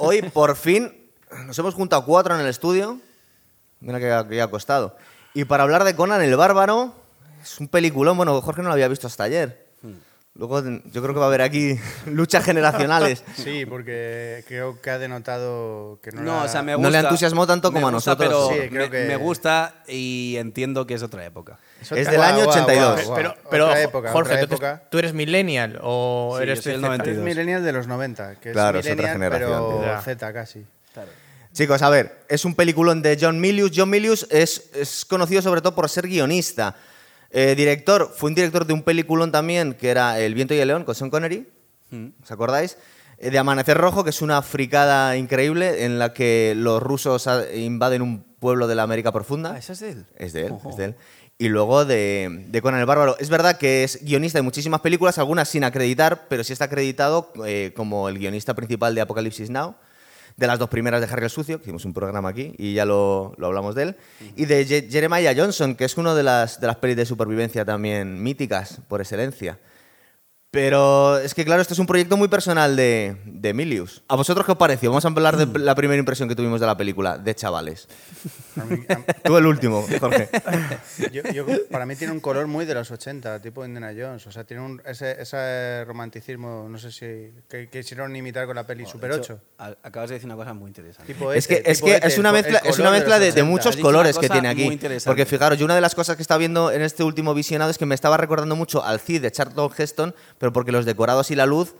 [0.00, 0.92] hoy por fin
[1.46, 2.98] nos hemos juntado cuatro en el estudio.
[3.80, 4.96] Mira que, que ha costado.
[5.32, 6.94] Y para hablar de Conan el Bárbaro,
[7.40, 8.16] es un peliculón.
[8.16, 9.68] Bueno, Jorge no lo había visto hasta ayer.
[10.40, 13.22] Luego yo creo que va a haber aquí luchas generacionales.
[13.36, 16.90] Sí, porque creo que ha denotado que no, No, la- o sea, me No gusta.
[16.92, 18.48] le entusiasmó tanto me como a gusta, nosotros.
[18.48, 21.58] Pero Sí, creo me, que- me gusta y entiendo que es otra época.
[21.84, 23.04] otra- es del año 82.
[23.04, 24.82] guau, Pero, otra pero época, Jorge, otra época.
[24.90, 26.96] ¿tú eres millennial o Sí, eres yo soy el de Z?
[26.96, 27.18] 92.
[27.18, 29.50] Es millennial de los 90, que Claro, es es otra generación.
[29.68, 30.00] pero Ya.
[30.00, 30.64] Z casi.
[31.52, 33.72] Chicos, a ver, es un peliculón de John Milius.
[33.74, 36.76] John Milius es, es conocido sobre todo por ser guionista.
[37.30, 40.68] Eh, director, fue un director de un peliculón también que era El viento y el
[40.68, 41.48] león con Sean Connery.
[42.22, 42.76] ¿Os acordáis?
[43.18, 48.02] Eh, de Amanecer Rojo, que es una fricada increíble en la que los rusos invaden
[48.02, 49.52] un pueblo de la América Profunda.
[49.54, 50.06] Ah, esa es de él.
[50.16, 50.70] Es de él, Ojo.
[50.70, 50.94] es de él.
[51.38, 53.16] Y luego de, de Conan el Bárbaro.
[53.18, 57.32] Es verdad que es guionista de muchísimas películas, algunas sin acreditar, pero sí está acreditado
[57.46, 59.74] eh, como el guionista principal de Apocalipsis Now,
[60.40, 62.86] de las dos primeras de Harry el Sucio, que hicimos un programa aquí y ya
[62.86, 63.96] lo, lo hablamos de él,
[64.36, 67.64] y de Je- Jeremiah Johnson, que es una de las, de las pelis de supervivencia
[67.66, 69.58] también míticas por excelencia.
[70.52, 74.02] Pero es que, claro, este es un proyecto muy personal de, de Milius.
[74.08, 74.90] ¿A vosotros qué os pareció?
[74.90, 77.86] Vamos a hablar de la primera impresión que tuvimos de la película, de chavales.
[78.60, 80.28] A mí- a- Tú el último, Jorge.
[81.12, 84.26] yo- yo- para mí tiene un color muy de los 80, tipo Indiana Jones.
[84.26, 88.66] O sea, tiene un, ese, ese romanticismo, no sé si que, quisieron imitar con la
[88.66, 89.20] peli Super 8.
[89.22, 91.12] hecho, a- acabas de decir una cosa muy interesante.
[91.14, 93.26] Tipo Es que, ese, es, que es el una mezcla, es color una mezcla de,
[93.26, 93.44] de 80.
[93.48, 94.64] muchos colores que tiene aquí.
[94.64, 95.08] muy interesante.
[95.10, 97.78] Porque fijaros, yo una de las cosas que está viendo en este último visionado es
[97.78, 101.36] que me estaba recordando mucho al Cid de Charlton Heston, pero porque los decorados y
[101.36, 101.74] la luz,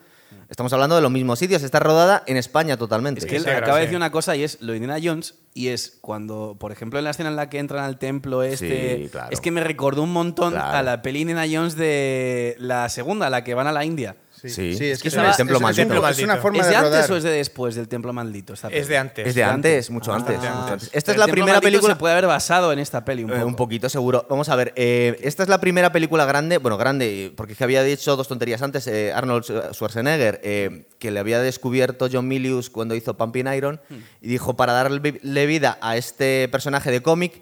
[0.50, 1.62] estamos hablando de los mismos sitios.
[1.62, 3.20] Está rodada en España totalmente.
[3.20, 5.00] Es que él Sí, claro, acaba de decir una cosa y es lo de Indiana
[5.02, 8.42] Jones y es cuando, por ejemplo, en la escena en la que entran al templo
[8.42, 9.28] este, Sí, claro.
[9.30, 10.76] es que me recordó un montón Claro.
[10.76, 14.16] a la peli Indiana Jones de la segunda, la que van a la India.
[14.40, 14.74] Sí, Sí.
[14.74, 15.82] sí, es que Es es, una- una, el templo es- es un- maldito.
[15.82, 15.96] es una
[16.34, 16.42] Maldito.
[16.42, 17.12] forma ¿Es de, de antes rodar.
[17.12, 18.54] o es de después del templo maldito?
[18.54, 19.26] esta Es de antes.
[19.28, 20.90] Es de antes, mucho Ah, antes.
[20.92, 21.92] Esta El es la primera película.
[21.94, 23.46] Se puede haber basado en esta peli un Eh, poco.
[23.46, 24.26] un poquito seguro.
[24.30, 27.64] Vamos a ver, eh, esta es la primera película grande, bueno, grande, porque es que
[27.64, 32.70] había dicho dos tonterías antes, eh, Arnold Schwarzenegger, eh, que le había descubierto John Milius
[32.70, 33.80] cuando hizo Pumping Iron,
[34.22, 37.40] y dijo, para darle vida a este personaje de cómic,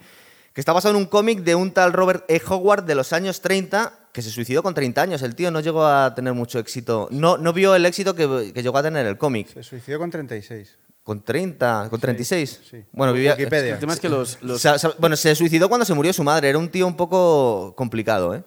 [0.53, 2.43] que está basado en un cómic de un tal Robert E.
[2.49, 5.23] Howard de los años 30, que se suicidó con 30 años.
[5.23, 8.63] El tío no llegó a tener mucho éxito, no, no vio el éxito que, que
[8.63, 9.49] llegó a tener el cómic.
[9.53, 10.77] Se suicidó con 36.
[11.03, 12.61] Con 30, con 36.
[12.71, 12.85] sí.
[12.93, 13.33] Bueno, vivía...
[13.33, 13.75] Wikipedia.
[13.75, 14.39] El tema es que los,
[14.99, 16.49] bueno, se suicidó cuando se murió su madre.
[16.51, 18.43] Era un tío un poco complicado, ¿eh?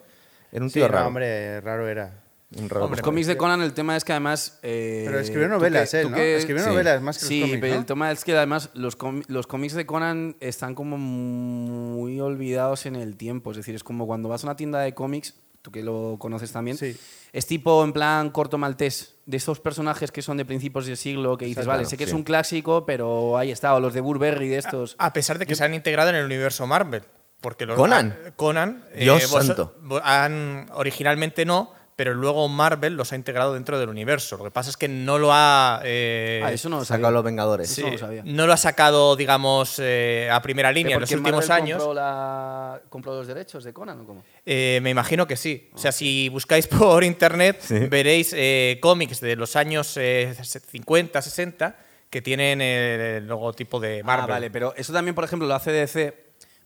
[0.51, 1.07] Era un Sí, tío no, raro.
[1.07, 2.19] hombre, raro era.
[2.57, 2.89] Un raro.
[2.89, 4.59] los cómics de Conan, el tema es que además.
[4.61, 6.17] eh, Pero escribió novelas, él, tú ¿no?
[6.17, 6.69] que- Escribió sí.
[6.69, 7.79] novelas más que Sí, los cómics, pero ¿no?
[7.79, 8.97] el tema es que además los,
[9.27, 13.51] los cómics de Conan están como muy olvidados en el tiempo.
[13.51, 16.51] Es decir, es como cuando vas a una tienda de cómics, tú que lo conoces
[16.51, 16.97] también, Sí.
[17.33, 21.37] es tipo en plan corto maltés, de estos personajes que son de principios del siglo,
[21.37, 23.93] que dices, Exacto, vale, claro, sé que es un clásico, pero ahí está, o los
[23.93, 24.95] de Burberry de estos.
[24.97, 27.03] A pesar de que se han integrado en el universo Marvel.
[27.39, 28.15] Porque los, ¿Conan?
[28.35, 28.85] Conan.
[28.95, 29.75] Dios vos- santo.
[30.03, 34.37] han, originalmente no, pero luego Marvel los ha integrado dentro del universo.
[34.37, 35.81] Lo que pasa es que no lo ha.
[35.83, 37.11] eh, ah, eso no lo Sacado sabía.
[37.13, 37.69] los Vengadores.
[37.69, 37.83] Sí.
[37.83, 38.23] no lo sabía.
[38.25, 41.77] no lo ha sacado, digamos, eh, a primera línea en los ¿Porque últimos Marvel años.
[41.83, 44.23] Compró, la- compró los derechos de Conan o cómo?
[44.45, 45.69] Eh, me imagino que sí.
[45.73, 47.77] O sea, si buscáis por internet, Sí.
[47.87, 51.75] veréis eh, cómics de los años eh, 50, 60
[52.09, 54.23] que tienen el logotipo de Marvel.
[54.25, 56.13] Ah, vale, pero eso también, por ejemplo, lo hace DC,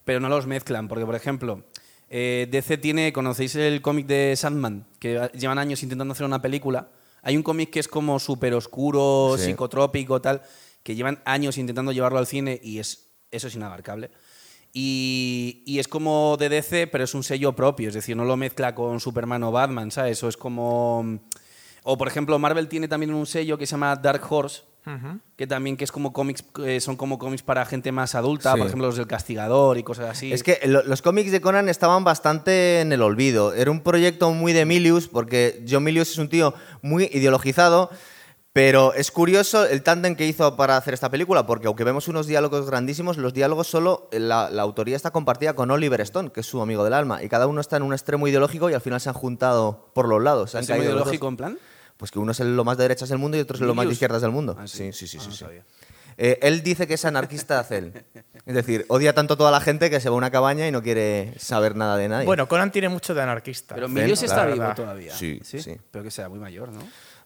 [0.04, 1.64] pero no los mezclan, porque, por ejemplo,
[2.10, 4.86] eh, DC tiene, ¿conocéis el cómic de Sandman?
[5.00, 6.90] Que llevan años intentando hacer una película.
[7.22, 9.46] Hay un cómic que es como súper oscuro, Sí.
[9.46, 10.42] psicotrópico, tal,
[10.84, 14.12] que llevan años intentando llevarlo al cine y es, eso es inabarcable.
[14.74, 18.36] Y, y es como de DC, pero es un sello propio, es decir, no lo
[18.38, 20.18] mezcla con Superman o Batman, ¿sabes?
[20.18, 21.20] Eso es como...
[21.84, 24.64] O, por ejemplo, Marvel tiene también un sello que se llama Dark Horse,
[25.36, 28.58] que también que es como cómics, eh, son como cómics para gente más adulta, Sí.
[28.60, 30.32] por ejemplo, los del Castigador y cosas así.
[30.32, 33.54] Es que lo- los cómics de Conan estaban bastante en el olvido.
[33.54, 37.90] Era un proyecto muy de Milius, porque John Milius es un tío muy ideologizado.
[38.54, 42.26] Pero es curioso el tándem que hizo para hacer esta película, porque aunque vemos unos
[42.26, 46.46] diálogos grandísimos, los diálogos solo, la, la autoría está compartida con Oliver Stone, que es
[46.46, 49.02] su amigo del alma, y cada uno está en un extremo ideológico y al final
[49.02, 50.52] se han juntado por los lados.
[50.52, 51.08] se han ¿Es muy caído los dos.
[51.08, 51.60] ideológico en plan?
[51.98, 53.74] Pues que uno es el- lo más de derechas del mundo y otro es lo
[53.74, 54.56] más de izquierdas del mundo.
[54.60, 55.18] Ah, sí, sí, sí.
[55.20, 55.56] Ah, sí, no sí.
[56.18, 57.92] Eh, él dice que es anarquista él.
[58.46, 60.72] Es decir, odia tanto a toda la gente que se va a una cabaña y
[60.72, 62.26] no quiere saber nada de nadie.
[62.26, 63.76] Bueno, Conan tiene mucho de anarquista.
[63.76, 65.14] Pero Milius está vivo todavía.
[65.14, 65.78] Sí, sí.
[65.92, 66.80] Pero que sea muy mayor, ¿no?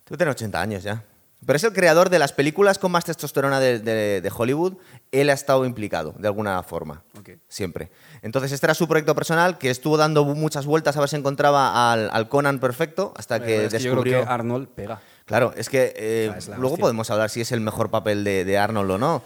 [0.06, 1.04] Tú tienes 80 años ya.
[1.46, 4.74] Pero es el creador de las películas con más testosterona de, de- de Hollywood.
[5.12, 7.02] Él ha estado implicado, de alguna forma.
[7.48, 7.92] Siempre.
[8.22, 11.92] Entonces, este era su proyecto personal, que estuvo dando muchas vueltas a ver si encontraba
[11.92, 14.24] al, al Conan perfecto, hasta que es que yo creo descubrió...
[14.26, 15.02] que Arnold pega.
[15.26, 16.82] Claro, es que eh, sea, es la luego hostia.
[16.84, 19.22] podemos hablar si es el mejor papel de, de Arnold o no.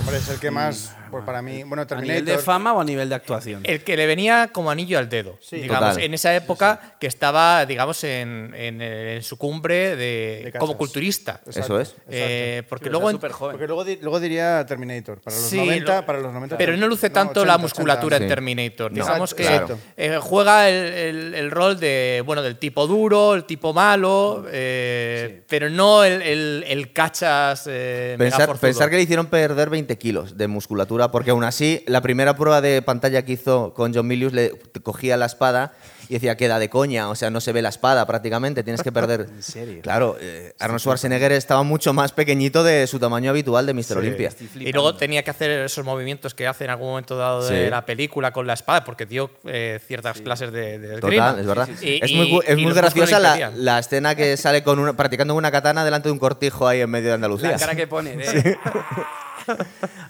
[0.00, 2.42] Hombre, es el que más, pues para mí, bueno, ¿A nivel de Terminator.
[2.44, 3.60] fama o a nivel de actuación?
[3.64, 6.02] El que le venía como anillo al dedo, digamos, Total.
[6.04, 11.40] en esa época que estaba, digamos, en, en- en su cumbre de, De como culturista.
[11.46, 11.94] Eso es.
[12.08, 13.20] Eh, porque Sí, luego joven.
[13.52, 15.20] Porque luego, luego diría Terminator.
[15.20, 16.56] Para los Sí, 90, lo- para los 90.
[16.58, 18.24] pero no luce tanto 80, la musculatura 80.
[18.24, 18.34] en Sí.
[18.34, 18.92] Terminator.
[18.92, 18.94] No.
[19.04, 19.78] Digamos que Exacto.
[19.96, 25.42] eh, juega el, el- el rol de bueno del tipo duro, el tipo malo, eh,
[25.48, 27.64] pero no el, el- el cachas.
[27.66, 32.00] eh, Pensar, pensar que le hicieron perder 20 kilos de musculatura, porque aún así, la
[32.00, 34.52] primera prueba de pantalla que hizo con John Milius, le
[34.82, 35.72] cogía la espada
[36.10, 38.90] y decía, queda de coña, o sea, no se ve la espada prácticamente, tienes que
[38.90, 39.20] perder.
[39.30, 39.80] ¿En serio?
[39.80, 43.98] Claro, eh, Arnold Schwarzenegger estaba mucho más pequeñito de su tamaño habitual de Mr.
[43.98, 44.32] Olympia.
[44.56, 47.70] Y luego tenía que hacer esos movimientos que hace en algún momento dado de Sí.
[47.70, 51.68] la película con la espada, porque dio eh, ciertas clases de, de Total, es verdad.
[51.80, 55.34] Y- es muy, es y muy graciosa la, la escena que sale con una, practicando
[55.34, 57.52] con una katana delante de un cortijo ahí en medio de Andalucía.
[57.52, 58.14] La cara que pone.
[58.20, 58.56] ¿eh?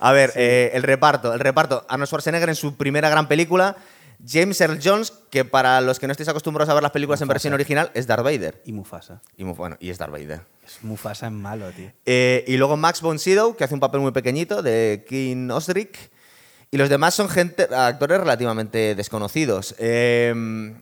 [0.01, 1.33] A ver, eh, el reparto.
[1.33, 1.85] El reparto.
[1.89, 3.77] Arnold Schwarzenegger en su primera gran película.
[4.27, 7.29] James Earl Jones, que para los que no estéis acostumbrados a ver las películas en
[7.29, 8.63] versión original, es Darth Vader.
[8.65, 9.23] Y Mufasa.
[9.37, 10.43] Y, bueno, y es Darth Vader.
[10.65, 11.91] Es Mufasa en malo, tío.
[12.07, 16.11] Eh, y luego Max von Sydow, que hace un papel muy pequeñito, de King Osric.
[16.73, 19.75] Y los demás son gente, actores relativamente desconocidos.
[19.79, 20.33] Eh,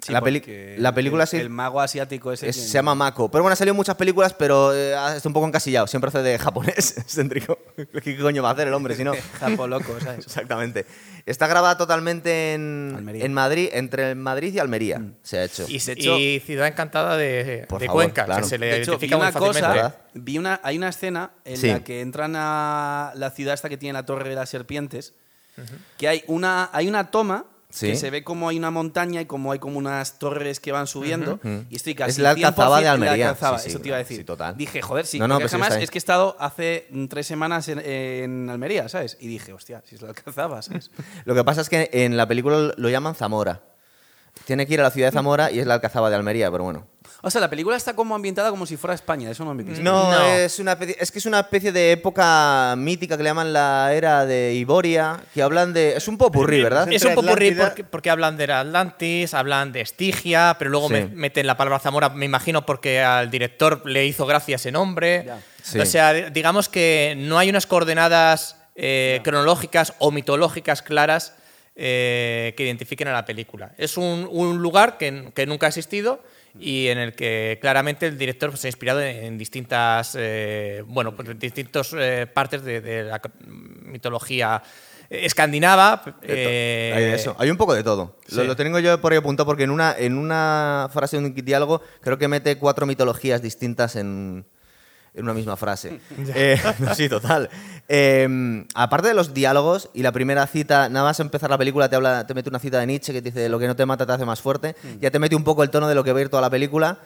[0.02, 2.46] Sí, la, peli- porque la película el, sí- el mago asiático ese.
[2.50, 3.30] es- que- se llama Mako.
[3.30, 5.86] Pero bueno, ha salido en muchas películas, pero eh, está un poco encasillado.
[5.86, 7.58] Siempre hace de japonés, excéntrico.
[8.04, 9.12] ¿Qué coño va a hacer el hombre si no?
[9.40, 10.26] Japo loco, ¿sabes?
[10.26, 10.84] Exactamente.
[11.24, 15.00] Está grabada totalmente en, en Madrid, entre Madrid y Almería.
[15.22, 15.64] Se ha hecho.
[15.68, 18.42] Y, De hecho- y Ciudad Encantada de, Por de favor, Cuenca, claro.
[18.42, 21.30] que se le De hecho, vi identifica muy una cosa, vi una, hay una escena
[21.46, 21.68] en Sí.
[21.68, 25.14] la que entran a la ciudad esta que tiene la Torre de las Serpientes,
[25.96, 27.88] que hay una, hay una toma Sí.
[27.88, 30.86] que se ve como hay una montaña y como hay como unas torres que van
[30.86, 31.38] subiendo
[31.68, 33.28] y estoy casi Es la Alcazaba de 100% en la Almería.
[33.28, 34.24] Alcazaba, Sí, sí, eso te iba a decir.
[34.24, 34.56] total.
[34.56, 35.82] Dije, joder, sí, No, no, está ahí.
[35.84, 39.18] es que he estado hace mm, tres semanas en, en Almería, ¿sabes?
[39.20, 40.90] Y dije, hostia, si es la Alcazaba, ¿sabes?
[41.26, 43.60] Lo que pasa es que en la película lo llaman Zamora.
[44.46, 46.64] Tiene que ir a la ciudad de Zamora y es la Alcazaba de Almería, pero
[46.64, 46.86] bueno.
[47.20, 49.82] O sea, la película está como ambientada como si fuera España, eso no me pisa.
[49.82, 50.24] No, No.
[50.28, 53.92] Es, una especie, es que es una especie de época mítica que le llaman la
[53.92, 55.96] era de Iboria, que hablan de...
[55.96, 56.86] Es un popurrí, ¿verdad?
[56.92, 60.94] Es un popurrí porque, porque hablan de Atlantis, hablan de Estigia, pero luego Sí.
[60.94, 65.26] me- meten la palabra Zamora, me imagino, porque al director le hizo gracia ese nombre.
[65.62, 65.80] Sí.
[65.80, 71.34] O sea, digamos que no hay unas coordenadas eh, cronológicas o mitológicas claras
[71.74, 73.72] eh, que identifiquen a la película.
[73.76, 76.22] Es un, un lugar que, que nunca ha existido
[76.60, 81.14] y en el que claramente el director pues, se ha inspirado en, distintas, eh, bueno,
[81.14, 83.20] pues, distintas eh, partes de, de la
[83.82, 84.62] mitología
[85.10, 86.02] escandinava.
[86.22, 87.34] eh, Hay eso.
[87.38, 88.16] Hay un poco de todo.
[88.32, 91.34] Lo, lo tengo yo por ahí apuntado porque en una, en una frase de un
[91.34, 94.44] diálogo creo que mete cuatro mitologías distintas en,
[95.18, 96.00] en una misma frase.
[96.34, 97.48] Eh, no, sí, total.
[97.88, 101.96] Eh, aparte de los diálogos y la primera cita, nada más empezar la película te,
[101.96, 104.06] habla, te mete una cita de Nietzsche que te dice lo que no te mata
[104.06, 104.76] te hace más fuerte.
[105.00, 106.50] Ya te mete un poco el tono de lo que va a ir toda la
[106.50, 106.98] película.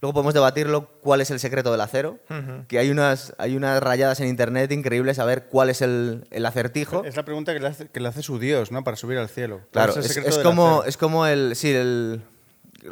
[0.00, 2.20] Luego podemos debatirlo cuál es el secreto del acero,
[2.68, 6.46] que hay unas, hay unas rayadas en internet increíbles a ver cuál es el, el
[6.46, 7.04] acertijo.
[7.04, 8.84] Es la pregunta que le, hace, que le hace su Dios, ¿no?
[8.84, 9.56] Para subir al cielo.
[9.72, 11.56] ¿Cuál Claro, es, es del como, es como el.
[11.56, 12.22] Sí, el.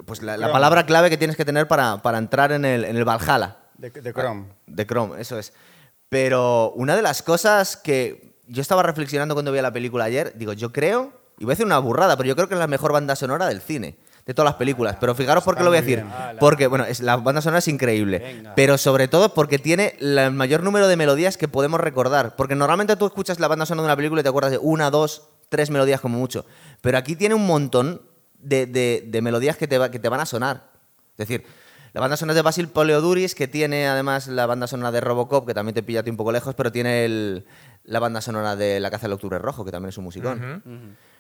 [0.05, 2.97] Pues la, la palabra clave que tienes que tener para, para entrar en el, en
[2.97, 4.45] el Valhalla De, de Chrome.
[4.67, 5.53] de Chrome, eso es.
[6.09, 10.53] Pero una de las cosas que yo estaba reflexionando cuando vi la película ayer, digo,
[10.53, 12.93] yo creo, y voy a decir una burrada, pero yo creo que es la mejor
[12.93, 14.97] banda sonora del cine, de todas las películas.
[15.01, 16.05] Pero fijaros por qué lo voy a decir.
[16.39, 18.19] Porque, bueno, es, la banda sonora es increíble.
[18.21, 18.55] Venga.
[18.55, 22.37] Pero sobre todo porque tiene el mayor número de melodías que podemos recordar.
[22.37, 24.91] Porque normalmente tú escuchas la banda sonora de una película y te acuerdas de una,
[24.91, 26.47] dos, tres melodías como mucho.
[26.81, 28.01] Pero aquí tiene un montón
[28.39, 30.71] de, de- de melodías que te, va- que te van a sonar.
[31.19, 31.45] Es decir,
[31.97, 35.55] la banda sonora de Basil Polioduris, que tiene además la banda sonora de Robocop, que
[35.55, 37.47] también te pilla a ti un poco lejos, pero tiene el-
[37.85, 40.63] la banda sonora de La caza del octubre rojo, que también es un musicón.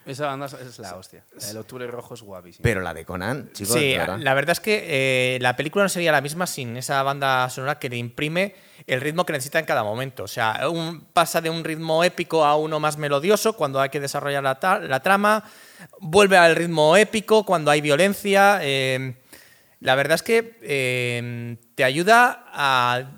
[0.04, 1.24] Esa banda es la hostia.
[1.40, 2.62] La del Octubre Rojo es guapísima.
[2.62, 4.18] Pero la de Conan, chicos, Sí, verdad.
[4.20, 7.78] la verdad es que eh, la película no sería la misma sin esa banda sonora
[7.80, 8.54] que le imprime
[8.86, 10.24] el ritmo que necesita en cada momento.
[10.24, 13.98] O sea, un- pasa de un ritmo épico a uno más melodioso cuando hay que
[13.98, 15.42] desarrollar la trama,
[16.00, 18.58] vuelve al ritmo épico cuando hay violencia.
[18.62, 19.14] eh,
[19.80, 23.10] la verdad es que eh, te ayuda a,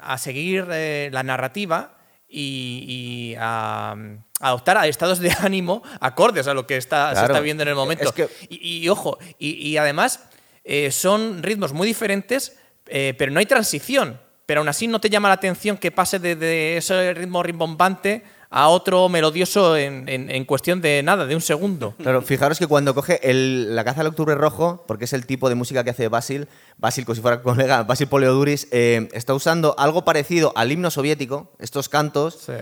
[0.00, 2.84] a seguir eh, la narrativa y,
[3.32, 3.92] y a,
[4.40, 7.68] a adoptar a estados de ánimo acordes a lo que está, se está viendo en
[7.70, 8.04] el momento.
[8.08, 10.28] Es que- Y, y, ojo, y, y además
[10.64, 14.20] eh, son ritmos muy diferentes, eh, pero no hay transición.
[14.46, 18.22] Pero aún así no te llama la atención que pase de, de ese ritmo rimbombante
[18.58, 21.94] a otro melodioso en, en- en cuestión de nada, de un segundo.
[21.98, 25.50] Claro, fijaros que cuando coge el- la caza del octubre rojo, porque es el tipo
[25.50, 26.48] de música que hace Basil,
[26.78, 31.52] Basil, como si fuera colega, Basil Polioduris, eh, está usando algo parecido al himno soviético,
[31.58, 32.52] estos cantos, Sí.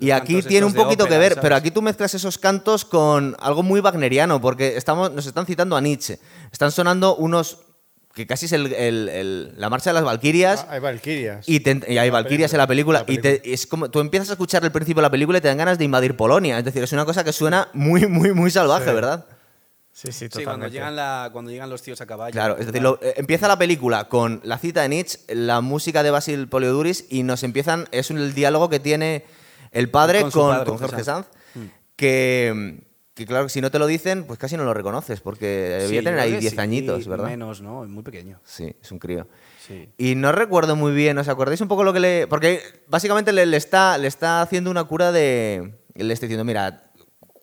[0.00, 1.42] y Los aquí tiene un poquito que ver, ¿sabes?
[1.42, 5.76] pero aquí tú mezclas esos cantos con algo muy wagneriano, porque estamos, nos están citando
[5.76, 6.18] a Nietzsche.
[6.50, 7.58] Están sonando unos,
[8.14, 11.48] que casi es el- el- el- la marcha de las Valquirias, Ah, hay Valkyrias.
[11.48, 14.30] y, te- y hay Valkyrias en la película, La y te- es como tú empiezas
[14.30, 16.58] a escuchar el principio de la película y te dan ganas de invadir Polonia.
[16.58, 18.94] Es decir, es una cosa que suena muy, muy, muy salvaje, Sí.
[18.94, 19.26] ¿verdad?
[19.92, 20.72] Sí, sí, Sí, cuando totalmente.
[20.74, 22.32] llegan, la, cuando llegan los tíos a caballo.
[22.32, 26.02] Claro, es decir, lo- eh, empieza la película con la cita de Nietzsche, la música
[26.02, 29.24] de Basil Polioduris y nos empiezan, es un- el diálogo que tiene
[29.70, 31.68] el padre Con con, padre, con Jorge Sanz, Sanz.
[31.96, 32.82] que,
[33.14, 36.02] que claro, si no te lo dicen, pues casi no lo reconoces, porque Sí, debía
[36.02, 37.26] tener ahí que 10 sí, añitos, ¿verdad?
[37.28, 37.84] Menos, ¿no?
[37.84, 38.40] Es muy pequeño.
[38.44, 39.28] Sí, es un crío.
[39.66, 39.88] Sí.
[39.96, 42.26] Y no recuerdo muy bien, ¿os acordáis un poco lo que le...?
[42.26, 45.74] Porque básicamente le, le está, le está haciendo una cura de...
[45.94, 46.90] Le está diciendo, mira,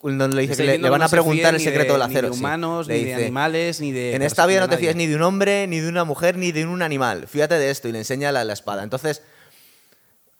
[0.03, 2.13] donde le dice que le, le van no a preguntar el secreto de- del ni
[2.13, 2.33] de acero.
[2.33, 2.39] sí.
[2.39, 4.87] humanos, Le ni de animales, ni de En esta vida no te nadie".
[4.87, 7.27] fías ni de un hombre, ni de una mujer, ni de un animal.
[7.27, 8.83] Fíjate de esto y le enseña la, la espada.
[8.83, 9.21] Entonces,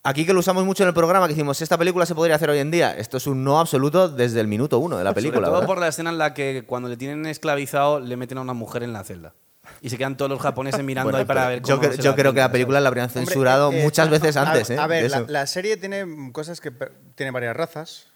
[0.03, 2.50] aquí que lo usamos mucho en el programa, que decimos, esta película se podría hacer
[2.50, 2.96] hoy en día.
[2.98, 5.39] Esto es un no absoluto desde el minuto uno de la película.
[5.39, 5.67] Sobre todo ¿verdad?
[5.67, 8.84] por la escena en la que cuando le tienen esclavizado le meten a una mujer
[8.84, 9.34] en la celda.
[9.81, 12.01] Y se quedan todos los japoneses mirando Bueno, ahí para ver yo, cómo cre- se
[12.01, 12.84] yo creo que la película ¿sabes?
[12.84, 14.70] la habrían Hombre, censurado eh, muchas a- veces a- antes.
[14.72, 14.77] ¿eh?
[14.77, 16.72] A ver, la, la serie tiene cosas que
[17.15, 18.08] tiene varias razas.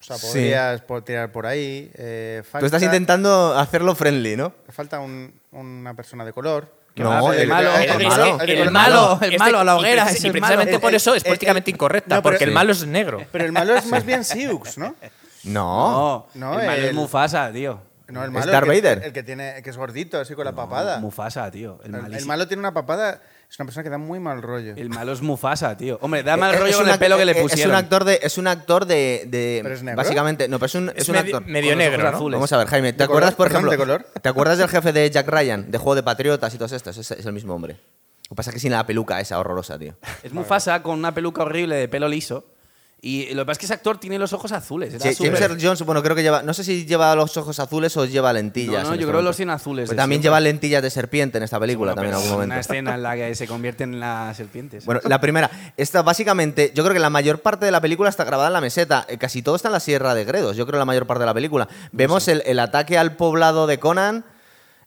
[0.00, 0.26] O sea, Sí.
[0.26, 1.90] podrías por- tirar por ahí.
[1.94, 4.52] eh, Tú estás falta- intentando hacerlo friendly, ¿no?
[4.68, 6.74] Falta un- una persona de color.
[6.94, 9.72] No, el- malo, el- el el- malo, el- el malo, el Este- malo a la
[9.72, 10.80] y hoguera, y precisamente malo.
[10.80, 13.24] por eso es políticamente incorrecta, porque el malo es negro.
[13.32, 14.94] Pero el malo es más bien Siux, ¿no?
[15.44, 16.26] No.
[16.34, 17.80] El malo es Mufasa, tío.
[18.08, 19.02] No, el Es malo Darth el que, Vader.
[19.06, 20.98] el que tiene que es gordito, así con la papada.
[20.98, 21.80] Mufasa, tío.
[21.82, 23.22] El, malo tiene una papada,
[23.52, 24.72] es una persona que da muy mal rollo.
[24.76, 25.98] El malo es Mufasa, tío.
[26.00, 27.74] Hombre, da mal Eh, rollo es con un el pelo que le eh, pusieron.
[27.74, 28.20] Es un actor de.
[28.22, 29.24] Es un actor de.
[29.26, 29.96] de- ¿Pero es negro?
[29.98, 30.48] Básicamente.
[30.48, 31.50] No, pero es un, es Es un medio, actor.
[31.52, 32.36] medio negro, azules.
[32.38, 33.36] Vamos a ver, Jaime, ¿te ¿De acuerdas, color?
[33.36, 33.70] por ejemplo?
[33.70, 34.06] ¿de color?
[34.22, 36.96] ¿Te acuerdas del jefe de Jack Ryan, de Juego de Patriotas y todos estos?
[36.96, 37.74] Es, es el mismo hombre.
[37.74, 39.96] Lo que pasa es que sin la peluca esa horrorosa, tío.
[40.22, 42.46] Es Mufasa con una peluca horrible de pelo liso.
[43.04, 44.94] Y lo que pasa es que ese actor tiene los ojos azules.
[44.94, 46.44] Era Sí, James Earl Jones, bueno, creo que lleva.
[46.44, 48.84] No sé si lleva los ojos azules o lleva lentillas.
[48.84, 49.90] No, no, yo este creo que los tiene azules.
[49.90, 50.26] De también siempre.
[50.28, 52.60] lleva lentillas de serpiente en esta película, también en algún Una momento.
[52.60, 54.84] escena en la que se convierten en las serpientes.
[54.86, 55.50] Bueno, la primera.
[55.76, 58.60] Esta, básicamente, yo creo que la mayor parte de la película está grabada en la
[58.60, 59.04] meseta.
[59.08, 60.56] Eh, Casi todo está en la Sierra de Gredos.
[60.56, 61.66] Yo creo la mayor parte de la película.
[61.90, 64.24] Vemos el, el ataque al poblado de Conan.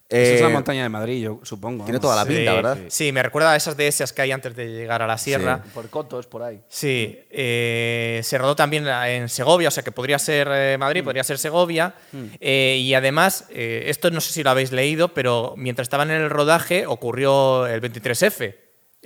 [0.08, 1.84] Eso es eh, la montaña de Madrid, yo supongo.
[1.84, 2.12] Tiene vamos.
[2.12, 2.78] toda la Sí, pinta, ¿verdad?
[2.88, 5.62] Sí, me recuerda a esas dehesas que hay antes de llegar a la sierra.
[5.74, 6.60] Por cotos, por ahí.
[6.68, 11.24] Sí, eh, se rodó también en Segovia, o sea que podría ser eh, Madrid, podría
[11.24, 11.94] ser Segovia.
[12.40, 16.20] Eh, y además, eh, esto no sé si lo habéis leído, pero mientras estaban en
[16.22, 18.54] el rodaje ocurrió el 23F.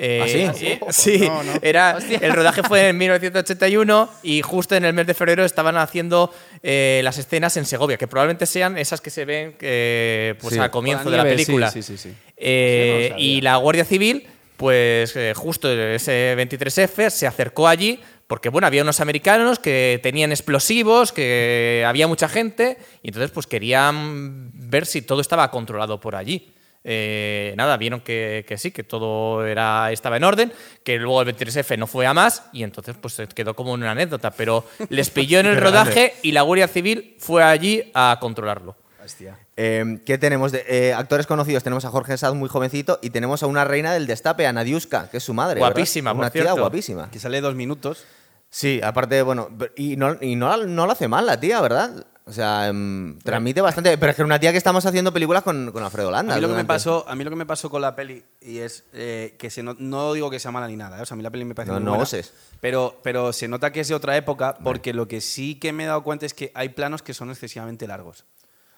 [0.03, 0.67] Eh, ¿Ah, sí?
[0.67, 1.53] eh, sí, No, no.
[1.61, 6.33] Era, el rodaje fue en 1981 y justo en el mes de febrero estaban haciendo
[6.63, 10.61] eh, las escenas en Segovia, que probablemente sean esas que se ven eh, pues Sí.
[10.61, 11.71] al comienzo de la sí, película.
[11.71, 12.15] sí, sí, sí.
[12.39, 14.27] Eh, no y la Guardia Civil,
[14.57, 20.31] pues eh, justo ese 23F se acercó allí porque bueno, había unos americanos que tenían
[20.31, 26.17] explosivos, que había mucha gente y entonces pues querían ver si todo estaba controlado por
[26.17, 26.53] allí.
[26.83, 31.37] Eh, nada, vieron que, que sí, que todo era, estaba en orden, que luego el
[31.37, 35.11] 23F no fue a más y entonces pues se quedó como una anécdota, pero les
[35.11, 38.77] pilló en el rodaje y la Guardia Civil fue allí a controlarlo.
[39.05, 39.39] Hostia.
[39.57, 41.63] Eh, ¿Qué tenemos de eh, actores conocidos?
[41.63, 45.11] Tenemos a Jorge Sanz muy jovencito y tenemos a una reina del destape, a Nadiuska,
[45.11, 45.57] que es su madre.
[45.57, 45.69] ¿verdad?
[45.75, 46.61] Guapísima, por Una tía cierto.
[46.61, 47.11] guapísima.
[47.11, 48.05] Que sale dos minutos.
[48.49, 52.07] Sí, aparte, bueno, y no, y no, no lo hace mal la tía, ¿verdad?
[52.31, 53.99] O sea, em, transmite bastante.
[53.99, 56.35] Pero es que era una tía que estamos haciendo películas con, con Alfredo Landa.
[56.35, 58.23] A mí, lo que me pasó, a mí lo que me pasó con la peli
[58.41, 61.03] y es eh, que se no, no digo que sea mala ni nada, ¿eh?
[61.03, 62.33] o sea, a mí la peli me parece No, muy no buena, oses.
[62.61, 65.83] Pero, pero se nota que es de otra época porque lo que sí que me
[65.83, 68.25] he dado cuenta es que hay planos que son excesivamente largos.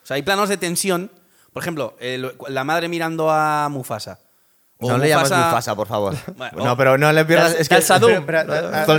[0.03, 1.11] O sea, hay planos de tensión.
[1.53, 1.95] Por ejemplo,
[2.49, 4.19] la madre mirando a Mufasa.
[4.83, 6.15] O No le llamas Mufasa, por favor.
[6.37, 7.55] Bueno, no, pero no le pierdas.
[7.59, 8.27] Es que, Sadum.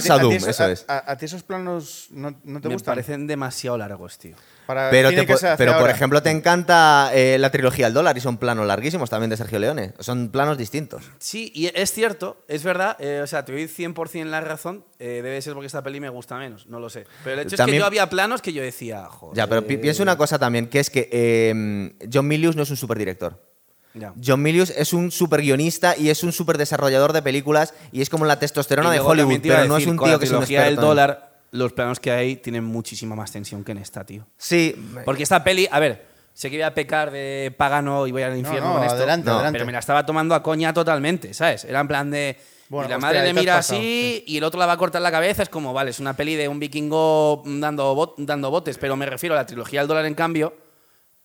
[0.01, 0.85] Sadum, eso- es.
[0.87, 2.93] A, a ti esos planos no, no te me gustan.
[2.93, 4.35] parecen demasiado largos, tío.
[4.65, 5.09] Para Pero,
[5.57, 9.29] pero por ejemplo, te encanta eh, la trilogía El dólar y son planos larguísimos también
[9.29, 9.93] de Sergio Leone.
[9.99, 11.03] Son planos distintos.
[11.19, 15.19] Sí, y es cierto, es verdad, eh, o sea, te doy 100% la razón, eh,
[15.21, 17.05] debe ser porque esta peli me gusta menos, no lo sé.
[17.25, 19.35] Pero el hecho es que yo había planos que yo decía, joder.
[19.35, 22.69] Ya, pero pi- piensa una cosa también, que es que eh, John Milius no es
[22.69, 23.41] un superdirector.
[24.23, 28.09] John Milius es un super guionista y es un super desarrollador de películas y es
[28.09, 30.59] como la testosterona de Hollywood, pero no es un tío la que es un trilogía
[30.61, 34.03] del experto en- dólar, los planos que hay tienen muchísima más tensión que en esta,
[34.03, 34.25] tío.
[34.37, 38.23] Sí, Porque esta peli, a ver, sé que voy a pecar de pagano y voy
[38.23, 38.95] al infierno no, con esto.
[38.97, 39.57] adelante, No, adelante.
[39.57, 41.63] Pero me la estaba tomando a coña totalmente, ¿sabes?
[41.65, 42.37] Era en plan de.
[42.69, 44.99] Bueno, y la hostia, madre le mira así y el otro la va a cortar
[45.03, 45.43] la cabeza.
[45.43, 49.05] Es como, vale, es una peli de un vikingo dando, bot- dando botes, pero me
[49.05, 50.55] refiero a la trilogía del dólar, en cambio,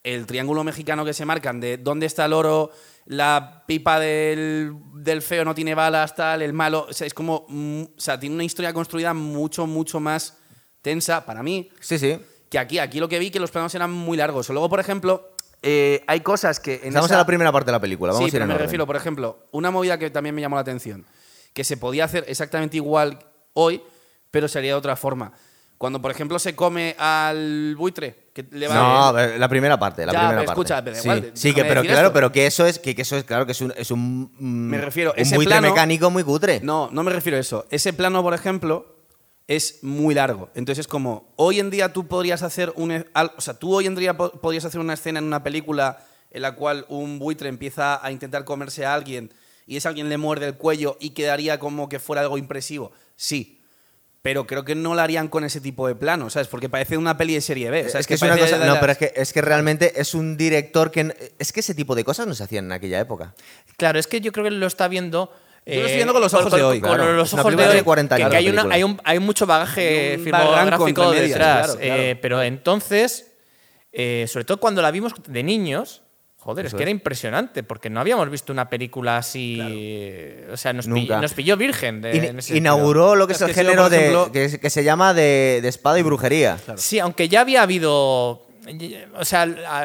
[0.02, 2.71] el triángulo mexicano que se marcan de dónde está el oro,
[3.07, 6.87] la pipa del, del feo no tiene balas, tal, el malo.
[6.88, 7.47] O sea, es como.
[7.49, 10.37] mm, o sea, tiene una historia construida mucho, mucho más
[10.83, 12.19] tensa para mí Sí, sí.
[12.50, 12.78] que aquí.
[12.78, 14.49] Aquí lo que vi que los planos eran muy largos.
[14.50, 15.31] Luego, por ejemplo,
[15.62, 16.75] eh, hay cosas que.
[16.76, 18.12] En Estamos esa- en la primera parte de la película.
[18.12, 18.67] Vamos sí, a ir en me orden.
[18.67, 21.05] refiero, por ejemplo, una movida que también me llamó la atención,
[21.55, 23.19] que se podía hacer exactamente igual
[23.55, 23.83] hoy,
[24.31, 25.33] pero sería de otra forma.
[25.78, 30.12] Cuando, por ejemplo, se come al buitre, que le va No, la primera parte, la
[30.12, 30.61] Ya, primera pero parte.
[30.61, 32.12] escucha, pero sí, igual, sí, que, déjame pero claro, esto.
[32.14, 34.68] pero que eso es, que, que eso es claro que es un, es un mm,
[34.70, 36.61] Me refiero, un ese buitre plano- mecánico muy cutre.
[36.64, 37.64] No, no me refiero a eso.
[37.70, 38.97] Ese plano, por ejemplo,
[39.47, 40.50] es muy largo.
[40.56, 42.90] Entonces es como, hoy en día tú podrías hacer un...
[42.90, 43.06] e,
[43.37, 46.42] O sea, tú hoy en día po- podrías hacer una escena en una película en
[46.42, 49.32] la cual un buitre empieza a intentar comerse a alguien
[49.64, 52.90] y ese alguien le muerde el cuello y quedaría como que fuera algo impresivo.
[53.16, 53.58] Sí.
[54.28, 56.49] Pero creo que no lo harían con ese tipo de plano, ¿sabes?
[56.49, 57.87] Porque parece una peli de serie B.
[57.87, 60.12] o sea, es que es una cosa, no, pero es que, es que realmente es
[60.12, 61.32] un director que...
[61.38, 63.32] Es que ese tipo de cosas no se hacían en aquella época.
[63.78, 65.32] Claro, es que yo creo que lo está viendo.
[65.64, 67.12] eh, Yo lo estoy viendo con los ojos de hoy, Con claro.
[67.14, 67.75] los ojos de hoy.
[67.76, 70.25] de 40 que- años que la hay, una- hay, un- hay mucho bagaje Y un
[70.25, 71.66] filmográfico detrás.
[71.66, 72.02] claro, claro.
[72.02, 73.32] eh, pero entonces,
[73.92, 76.02] eh, sobre todo cuando la vimos de niños,
[76.49, 76.87] joder, es Eso que es.
[76.87, 79.61] era impresionante, porque no habíamos visto una película así.
[80.50, 81.00] O sea, nos, Nunca.
[81.02, 82.00] pilló, nos pilló virgen.
[82.00, 84.71] de- In- en ese inauguró lo que es, Es el que género de, que, que
[84.71, 86.57] se llama de, de espada y brujería.
[86.76, 88.47] Sí, aunque ya había habido.
[89.19, 89.43] O sea,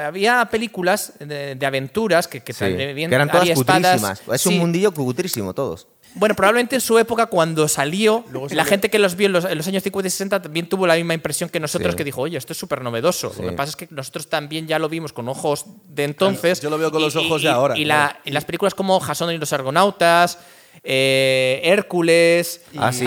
[0.08, 3.82] había películas de, de aventuras que, que Sí, también que eran todas espadas.
[4.02, 4.22] cutrísimas.
[4.36, 4.50] Es Sí.
[4.50, 5.88] un mundillo cutrísimo todos.
[6.16, 9.58] Bueno, probablemente en su época, cuando salió, la gente que los vio en los, en
[9.58, 11.98] los años 50 y 60 también tuvo la misma impresión que nosotros, Sí.
[11.98, 13.32] que dijo, oye, esto es súper novedoso.
[13.34, 13.42] Sí.
[13.42, 16.62] Lo que pasa es que nosotros también ya lo vimos con ojos de entonces.
[16.62, 18.76] yo lo veo con Y- los ojos y- de ahora, Y, la- y las películas
[18.76, 20.38] como Jason y los Argonautas,
[20.84, 23.06] eh, Hércules, Ah, sí,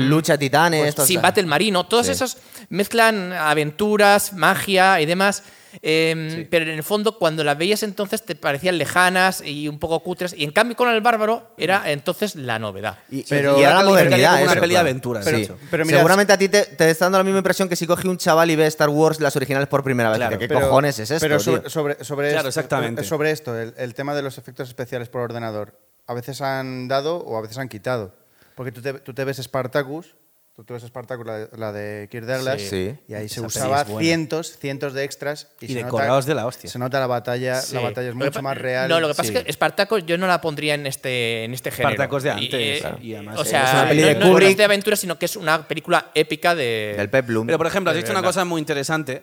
[0.00, 0.82] Lucha Titanes.
[0.82, 2.12] pues, todas sí, esas- Battle Marino, todos Sí.
[2.12, 5.42] esos mezclan aventuras, magia y demás.
[5.82, 10.00] Eh, Pero en el fondo, cuando las veías entonces, te parecían lejanas y un poco
[10.00, 10.34] cutres.
[10.36, 12.98] Y en cambio, con el bárbaro era entonces la novedad.
[13.10, 14.32] Y, Pero y era la modernidad.
[14.40, 15.48] como una peli de aventuras, Sí.
[15.70, 18.08] Pero mira, Seguramente a ti te, te está dando la misma impresión que si coge
[18.08, 20.18] un chaval y ve Star Wars las originales por primera vez.
[20.18, 21.68] Claro, ¿Qué Pero- cojones es esto, Pero tío?
[21.70, 23.02] sobre, sobre, Claro, esto, exactamente.
[23.02, 26.88] eh, sobre esto, el, el tema de los efectos especiales por ordenador, a veces han
[26.88, 28.14] dado o a veces han quitado.
[28.54, 30.14] Porque tú te, tú te ves Spartacus,
[30.54, 32.94] tú te ves Spartacus, la, la de Kirk Douglas, Sí.
[33.08, 35.48] y ahí se Esa usaba es cientos, cientos de extras.
[35.60, 36.70] Y, Y se decorados nota, de la hostia.
[36.70, 37.74] Se nota la batalla, Sí.
[37.74, 38.88] la batalla es mucho pa- más real.
[38.88, 39.36] No, lo que pasa Sí.
[39.36, 41.90] es que Espartaco yo no la pondría en este, en este género.
[41.90, 42.98] Espartacos de antes, eh, claro.
[43.02, 45.24] Y además o es sea, una peli no, de no- es de aventura, sino que
[45.26, 46.94] es una película épica de.
[46.96, 47.46] Del Pep Bloom.
[47.46, 49.22] Pero, por ejemplo, has dicho una cosa muy interesante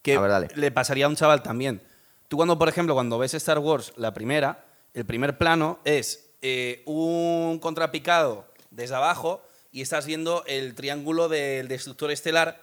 [0.00, 1.82] que ver, le pasaría a un chaval también.
[2.28, 6.82] Tú cuando, por ejemplo, cuando ves Star Wars, la primera, el primer plano es eh,
[6.86, 12.62] un contrapicado desde abajo y estás viendo el triángulo del destructor estelar,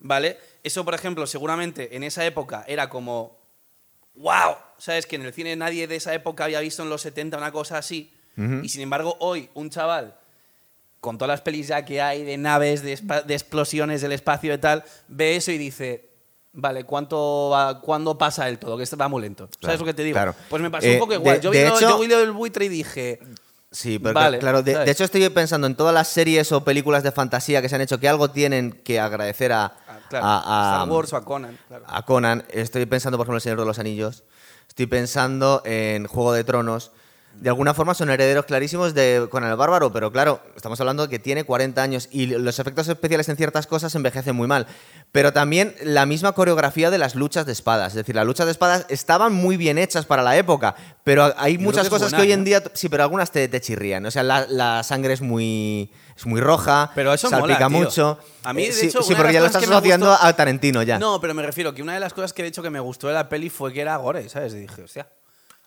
[0.00, 0.38] ¿vale?
[0.64, 3.38] Eso, por ejemplo, seguramente en esa época era como,
[4.16, 5.06] wow, ¿sabes?
[5.06, 7.78] Que en el cine nadie de esa época había visto en los 70 una cosa
[7.78, 8.12] así.
[8.62, 10.14] Y sin embargo, hoy un chaval
[11.00, 14.58] con todas las pelis ya que hay de naves, de, de explosiones del espacio y
[14.58, 16.08] tal, ve eso y dice,
[16.52, 18.76] vale, ¿cuánto va, ¿cuándo pasa el todo?
[18.76, 19.44] Que esto va muy lento.
[19.46, 20.14] ¿Sabes Claro, lo que te digo?
[20.14, 20.34] claro.
[20.48, 21.36] Pues me pasó Eh, un poco igual.
[21.40, 23.18] de- yo vi, del buitre y dije,
[23.70, 27.12] Sí, pero Vale, claro, de, hecho estoy pensando en todas las series o películas de
[27.12, 30.72] fantasía que se han hecho que algo tienen que agradecer a, ah, claro, a- a-
[30.84, 31.58] Star Wars o a Conan.
[31.68, 31.84] claro.
[31.86, 32.44] a Conan.
[32.50, 34.24] Estoy pensando, por ejemplo, en El Señor de los Anillos.
[34.68, 36.92] Estoy pensando en Juego de Tronos.
[37.40, 41.08] De alguna forma son herederos clarísimos de Conan el Bárbaro, pero claro, estamos hablando de
[41.08, 44.66] que tiene 40 años y los efectos especiales en ciertas cosas envejecen muy mal.
[45.12, 47.88] Pero también la misma coreografía de las luchas de espadas.
[47.92, 50.74] Es decir, las luchas de espadas estaban muy bien hechas para la época,
[51.04, 53.60] pero hay muchas que cosas buena, que hoy en día, sí, pero algunas te, te
[53.60, 54.04] chirrían.
[54.04, 58.18] O sea, la, la sangre es muy, es muy roja, Pero eso salpica mola, mucho.
[58.42, 60.82] A mí, Eh, de sí, hecho, sí, porque ya lo estás asociando gustó- a Tarantino
[60.82, 60.98] ya.
[60.98, 63.06] No, pero me refiero que una de las cosas que de hecho que me gustó
[63.06, 64.52] de la peli fue que era gore, ¿sabes?
[64.54, 65.06] Y dije, hostia.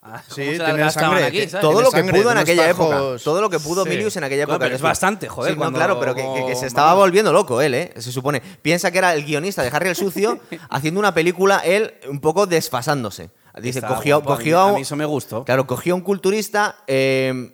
[0.02, 2.70] Ah, ¿cómo Sí, se tiene sangre, aquí, todo Tiene lo que sangre, pudo en aquella
[2.70, 3.02] época.
[3.24, 3.90] Todo lo que pudo Sí.
[3.90, 4.66] Milius en aquella Bueno, época.
[4.66, 7.32] pero es bastante, joder, Sí, no, cuando- claro, pero que, que- que se estaba volviendo
[7.34, 7.94] loco él, ¿eh?
[7.98, 8.42] Se supone.
[8.62, 12.48] Piensa que era el guionista de Harry el Sucio haciendo una película, él un poco
[12.48, 13.30] desfasándose.
[13.62, 15.44] Dice, cogió, guapo, a mí- a un- mí eso me gustó.
[15.44, 17.54] Claro, cogió a un culturista, eh,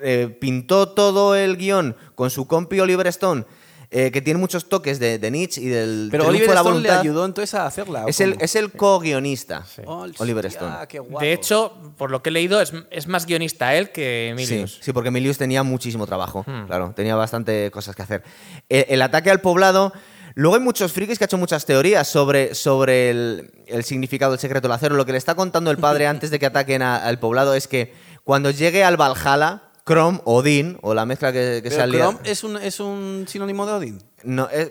[0.00, 3.44] eh, pintó todo el guion con su compi Oliver Stone,
[3.94, 6.80] eh, que tiene muchos toques de, de Nietzsche y del Pero Oliver de la Stone
[6.80, 8.06] le ayudó entonces a hacerla.
[8.06, 10.74] ¿o Es el, es el co-guionista, Hostia, Oliver Stone.
[10.88, 11.20] qué guapo.
[11.20, 14.78] De hecho, por lo que he leído, es, es más guionista él que Sí, Emilius.
[14.80, 18.22] sí, porque Milius tenía muchísimo trabajo, claro, tenía bastante cosas que hacer.
[18.68, 19.92] El, el ataque al poblado.
[20.34, 24.40] Luego hay muchos frikis que han hecho muchas teorías sobre, sobre el, el significado del
[24.40, 24.94] secreto del acero.
[24.94, 27.68] Lo que le está contando el padre antes de que ataquen a- al poblado es
[27.68, 27.92] que
[28.24, 32.12] cuando llegue al Valhalla, Chrome, Odín, o la mezcla que, que Pero se ha liado.
[32.12, 34.02] Chrome es un, es un sinónimo de Odín.
[34.22, 34.70] No, es,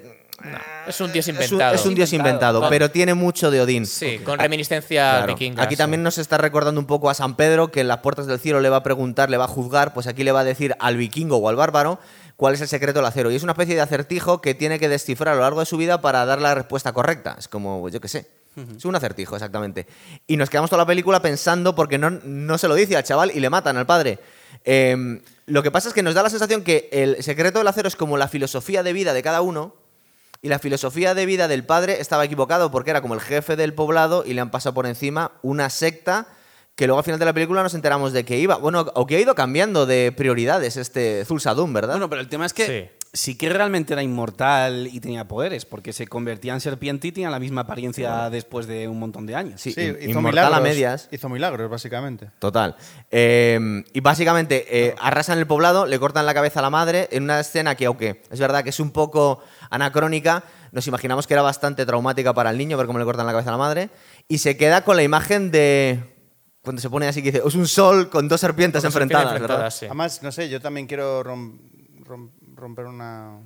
[0.88, 1.76] Es un dios es un, inventado.
[1.76, 3.86] es un dios inventado, Con- pero tiene mucho de Odín.
[3.86, 5.34] Sí, con reminiscencias Claro.
[5.34, 5.66] vikingas.
[5.66, 8.40] Aquí también nos está recordando un poco a San Pedro, que en las puertas del
[8.40, 10.76] cielo le va a preguntar, le va a juzgar, pues aquí le va a decir
[10.80, 12.00] al vikingo o al bárbaro
[12.38, 13.30] cuál es el secreto del acero.
[13.32, 15.78] Y es una especie de acertijo que tiene que descifrar a lo largo de su
[15.78, 17.36] vida para dar la respuesta correcta.
[17.38, 18.28] Es como, pues, yo qué sé.
[18.56, 19.88] Es un acertijo, exactamente.
[20.28, 23.32] Y nos quedamos toda la película pensando porque no, no se lo dice al chaval
[23.34, 24.20] y le matan al padre.
[24.66, 27.88] Eh, lo que pasa es que nos da la sensación que el secreto del acero
[27.88, 29.76] es como la filosofía de vida de cada uno
[30.42, 33.74] y la filosofía de vida del padre estaba equivocado porque era como el jefe del
[33.74, 36.28] poblado y le han pasado por encima una secta
[36.76, 39.18] que luego al final de la película nos enteramos de que iba, bueno, o que
[39.18, 41.94] ha ido cambiando de prioridades este Zulsadum, ¿verdad?
[41.94, 43.01] Bueno, pero el tema es que sí.
[43.14, 47.40] Que realmente era inmortal y tenía poderes, porque se convertía en serpiente y tenía la
[47.40, 49.60] misma apariencia después de un montón de años.
[49.60, 50.58] Sí, Sí, hizo inmortal milagros.
[50.58, 51.10] a medias.
[51.12, 52.30] Hizo milagros, básicamente.
[52.40, 52.76] Total.
[53.10, 57.24] Eh, y básicamente eh, arrasan el poblado, le cortan la cabeza a la madre en
[57.24, 61.42] una escena que, aunque es verdad que es un poco anacrónica, nos imaginamos que era
[61.44, 63.90] bastante traumática para el niño ver cómo le cortan la cabeza a la madre.
[64.30, 66.00] Y se queda con la imagen de.
[66.64, 69.42] Cuando se pone así que dice, es un sol con dos serpientes Con serpientes enfrentadas,
[69.58, 69.70] ¿verdad?
[69.72, 69.86] sí.
[69.88, 71.60] Además, no sé, yo también quiero rom-
[72.06, 72.30] rom-
[72.62, 73.40] romper una,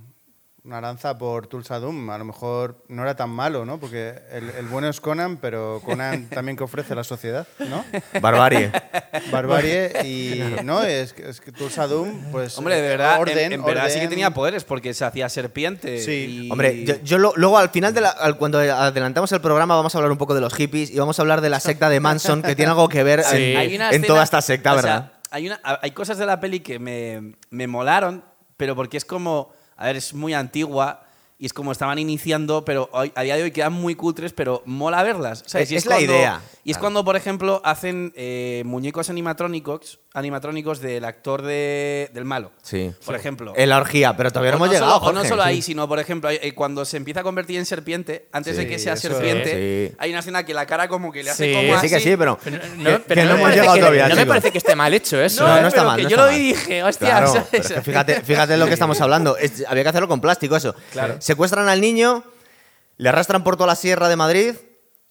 [0.63, 2.09] una lanza por Tulsa Doom.
[2.09, 3.79] A lo mejor no era tan malo, ¿no?
[3.79, 7.83] Porque el, el bueno es Conan, pero Conan también que ofrece la sociedad, ¿no?
[8.21, 8.71] Barbarie.
[9.31, 10.63] Barbarie y...
[10.63, 12.57] No, es, que- es que Tulsa Doom, pues...
[12.57, 15.99] Hombre, de verdad, orden, en, en verdad sí que tenía poderes, porque se hacía serpiente.
[16.01, 16.45] Sí.
[16.47, 19.75] y- Hombre, yo, yo lo- luego al final, de la- al- cuando adelantamos el programa,
[19.75, 21.89] vamos a hablar un poco de los hippies y vamos a hablar de la secta
[21.89, 23.53] de Manson, que tiene algo que ver Sí.
[23.53, 25.11] en, escena- toda esta secta, o sea, ¿verdad?
[25.31, 28.23] hay, una, hay cosas de la peli que me, me molaron,
[28.57, 31.04] pero porque es como, a ver, es muy antigua
[31.37, 34.63] y es como estaban iniciando, pero hoy- a día de hoy quedan muy cutres, pero
[34.65, 35.43] mola verlas.
[35.45, 35.67] ¿sabes?
[35.67, 36.41] Es- Y es la idea.
[36.63, 36.81] Y es Claro.
[36.83, 42.51] cuando, por ejemplo, hacen eh, muñecos animatrónicos, animatrónicos del actor de, del malo.
[42.63, 42.91] Sí.
[43.05, 43.53] Por ejemplo.
[43.55, 44.97] En la orgía, pero todavía no hemos llegado.
[44.99, 47.65] Solo, o no solo ahí, sino, por ejemplo, eh, cuando se empieza a convertir en
[47.65, 49.95] serpiente, antes de que sea eso- serpiente, Sí.
[49.99, 51.53] hay una escena que la cara como que le hace Sí.
[51.53, 52.09] como Que sí, que así.
[52.11, 52.39] sí, pero.
[52.77, 54.07] No, que no me hemos parece llegado que- todavía.
[54.07, 55.45] No me parece que esté mal hecho eso.
[55.45, 56.31] No, No, eh, está mal, yo lo mal.
[56.31, 57.25] vi y dije, hostia,
[57.83, 59.35] fíjate, fíjate lo que estamos hablando.
[59.67, 60.73] Había que hacerlo con plástico eso.
[60.91, 61.17] Claro.
[61.25, 62.23] Secuestran al niño,
[62.97, 64.53] le arrastran por toda la sierra de Madrid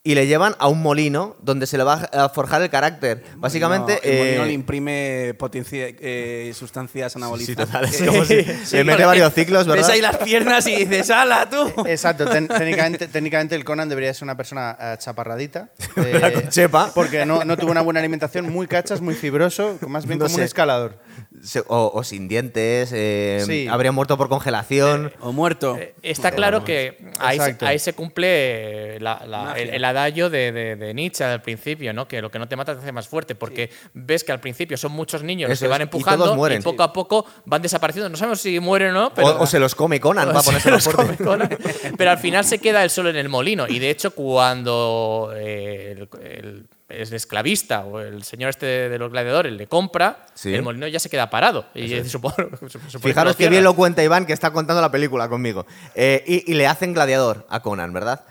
[0.04, 3.24] y le llevan a un molino donde se le va a forjar el carácter.
[3.36, 3.94] Básicamente.
[3.94, 7.66] No, el molino eh, le imprime potencia, eh, sustancias anabolizantes.
[7.96, 9.82] sí, total, le mete varios ciclos, ¿verdad?
[9.82, 11.84] Ves ahí las piernas y dices, ¡hala, tú!
[11.84, 15.70] Exacto, técnicamente, técnicamente el Conan debería ser una persona eh, chaparradita.
[15.96, 16.92] eh, Con chepa.
[16.94, 20.36] Porque no, no tuvo una buena alimentación, muy cachas, muy fibroso, más bien No como
[20.36, 20.96] un escalador.
[21.44, 23.68] Se- o, o sin dientes, eh, Sí.
[23.70, 25.12] habría muerto por congelación.
[25.20, 25.76] O muerto.
[25.76, 29.62] Eh, Está claro que ahí, se- ahí se cumple eh, la- la- Magia.
[29.62, 32.08] el, el adagio de, de- de Nietzsche al principio, ¿no?
[32.08, 34.76] que lo que no te mata te hace más fuerte, porque ves que al principio
[34.76, 36.62] son muchos niños los que van y empujando todos mueren.
[36.62, 38.08] poco a poco van desapareciendo.
[38.08, 40.42] No sabemos si mueren o no, pero, o, o se los come Conan, va a
[40.42, 41.16] se ponerse los fuerte.
[41.16, 41.58] come Conan.
[41.98, 43.66] Pero al final se queda él solo en el molino.
[43.68, 46.66] Y de hecho, cuando eh, el, el-
[47.02, 50.52] el esclavista o el señor este de los gladiadores le compra, Sí.
[50.54, 51.66] el molino ya se queda parado.
[51.74, 52.34] Y supongo-
[52.68, 55.66] supongo Fijaros que bien lo cuenta Iván, que está contando la película conmigo.
[55.94, 58.24] Eh, y, y le hacen gladiador a Conan, ¿verdad?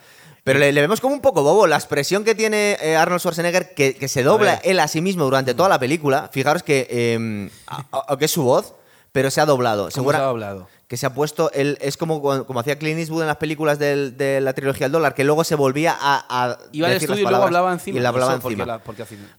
[0.43, 1.67] Pero le, le vemos como un poco bobo.
[1.67, 5.23] La expresión que tiene eh, Arnold Schwarzenegger, que, que se dobla él a sí mismo
[5.23, 6.29] durante toda la película.
[6.33, 8.73] Fijaros que, eh, a- a- aunque es su voz,
[9.13, 9.83] pero se ha doblado.
[9.83, 10.67] ¿Cómo Segura- se ha doblado?
[10.93, 14.15] Que se ha puesto, él, es como, como hacía Clint Eastwood en las películas del-
[14.15, 17.17] de la trilogía del dólar, que luego se volvía a, a Iba al decir las
[17.17, 17.97] estudio y luego hablaba encima.
[17.97, 18.63] Y le hablaba encima.
[18.67, 18.79] la-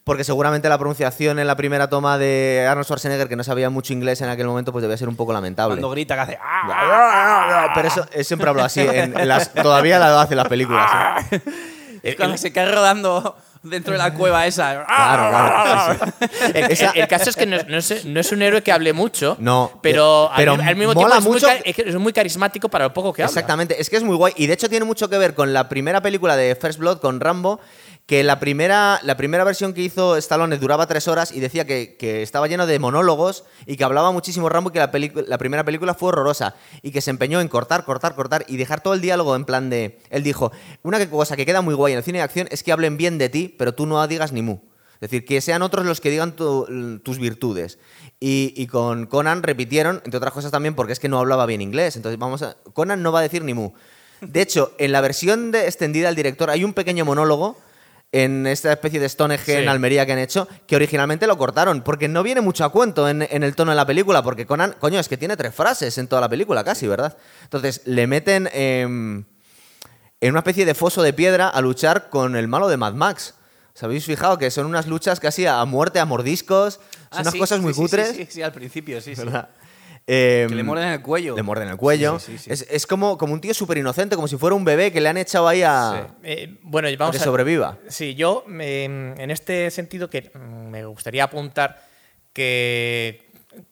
[0.03, 3.93] porque seguramente la pronunciación en la primera toma de Arnold Schwarzenegger, que no sabía mucho
[3.93, 5.75] inglés en aquel momento, pues debía ser un poco lamentable.
[5.77, 6.39] Cuando grita que hace...
[6.43, 7.71] "Ah".
[7.77, 8.81] Pero eso, él siempre habló así.
[8.81, 10.91] en- en las- todavía lo hace en las películas.
[11.31, 11.41] ¿eh?
[12.03, 14.85] Es cuando se cae rodando dentro de la cueva esa.
[14.87, 15.99] Claro, claro.
[16.21, 16.45] sí, sí.
[16.55, 18.63] El, Esa- el- el caso es que no, es- no es, no es un héroe
[18.63, 21.97] que hable mucho, No, pero, pero al, al mismo mola tiempo es muy, que es
[21.97, 23.31] muy carismático para lo poco que habla.
[23.31, 24.33] Exactamente, es que es muy guay.
[24.37, 27.21] Y de hecho tiene mucho que ver con la primera película de First Blood, con
[27.21, 27.61] Rambo,
[28.07, 31.97] que la primera, la primera versión que hizo Stallone duraba tres horas y decía que,
[31.97, 34.91] que estaba lleno de monólogos y que hablaba muchísimo Rambo y que la,
[35.27, 38.83] la primera película fue horrorosa y que se empeñó en cortar, cortar, cortar y dejar
[38.83, 40.01] todo el diálogo en plan de...
[40.11, 42.73] Él dijo, una cosa que queda muy guay en el cine de acción es que
[42.73, 44.59] hablen bien de ti, pero tú no digas ni mu.
[44.97, 47.79] Es decir, que sean otros los que digan tu- tus virtudes.
[48.21, 51.61] Y, y con Conan repitieron, entre otras cosas también, porque es que no hablaba bien
[51.61, 51.97] inglés.
[51.97, 52.57] Entonces, vamos a.
[52.73, 53.73] Conan no va a decir ni mu.
[54.23, 57.59] De hecho, en la versión de extendida del director hay un pequeño monólogo
[58.17, 59.63] en esta especie de Stonehenge Sí.
[59.63, 63.09] en Almería que han hecho, que originalmente lo cortaron, porque no viene mucho a cuento
[63.09, 65.99] en, en el tono de la película, porque Conan, coño, es que tiene tres frases
[65.99, 67.17] en toda la película casi, ¿verdad?
[67.43, 69.25] Entonces, le meten em,
[70.21, 73.35] en una especie de foso de piedra a luchar con el malo de Mad Max.
[73.75, 76.75] ¿Os habéis fijado que son unas luchas casi a muerte, a mordiscos?
[76.75, 78.17] Son Ah, unas sí, cosas muy sí, cutres.
[78.31, 79.23] Sí, al principio, sí, sí.
[80.07, 81.35] Eh, Que le muerden el cuello.
[81.35, 82.19] Le muerden el cuello.
[82.19, 82.53] Sí, sí, sí, sí.
[82.53, 85.09] Es, es como, como un tío súper inocente, como si fuera un bebé que le
[85.09, 87.79] han echado ahí a, Eh, bueno, a vamos que a, sobreviva.
[87.89, 91.83] Sí, yo me- en este sentido que mm, me gustaría apuntar
[92.35, 93.23] que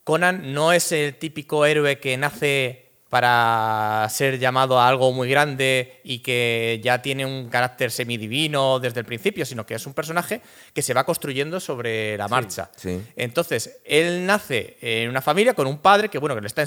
[0.05, 6.01] Conan no es el típico héroe que nace para ser llamado a algo muy grande
[6.03, 10.41] y que ya tiene un carácter semidivino desde el principio, sino que es un personaje
[10.73, 12.71] que se va construyendo sobre la marcha.
[12.75, 13.03] sí.
[13.15, 16.65] Entonces, él nace en una familia con un padre que, bueno, que le está,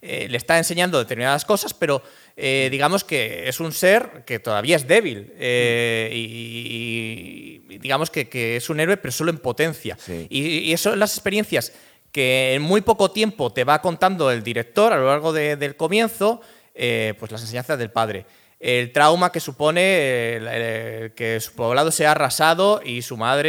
[0.00, 2.00] eh, le está enseñando determinadas cosas, pero
[2.36, 5.32] eh, digamos que es un ser que todavía es débil.
[5.36, 9.98] eh, y, y digamos que, que es un héroe, pero solo en potencia.
[10.28, 11.72] Y, y eso las experiencias
[12.14, 15.74] que en muy poco tiempo te va contando el director a lo largo de- del
[15.74, 16.40] comienzo,
[16.72, 18.24] eh, pues las enseñanzas del padre.
[18.60, 23.48] El trauma que supone el- el- que su poblado sea arrasado y su madre,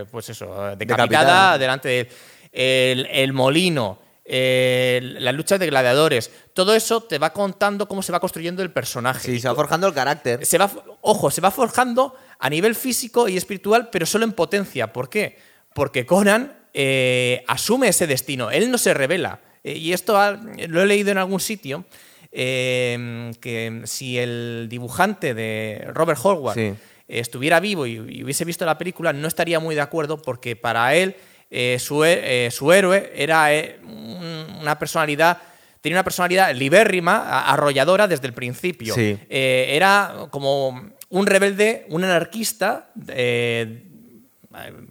[0.00, 0.44] eh, pues eso,
[0.76, 1.58] decapitada, Decapitada.
[1.58, 2.08] delante de él.
[2.52, 8.12] El, el molino, eh, la lucha de gladiadores, todo eso te va contando cómo se
[8.12, 9.20] va construyendo el personaje.
[9.26, 10.44] Sí, se va forjando el carácter.
[10.44, 14.92] se va, ojo, se va forjando a nivel físico y espiritual, pero solo en potencia.
[14.92, 15.38] ¿Por qué?
[15.72, 19.40] Porque Conan eh, asume ese destino, él no se revela.
[19.64, 20.32] Eh, y esto ha-
[20.68, 21.86] lo he leído en algún sitio,
[22.32, 26.74] eh, que si el dibujante de Robert Howard Sí.
[27.08, 30.94] estuviera vivo y, y hubiese visto la película, no estaría muy de acuerdo porque para
[30.94, 31.16] él
[31.50, 32.04] eh, su,
[32.50, 33.48] su héroe era
[33.84, 35.38] un- una personalidad,
[35.80, 38.94] tenía una personalidad libérrima, arrolladora desde el principio.
[38.94, 39.16] Sí.
[39.30, 42.90] Eh, era como un rebelde, un anarquista.
[43.08, 43.84] eh,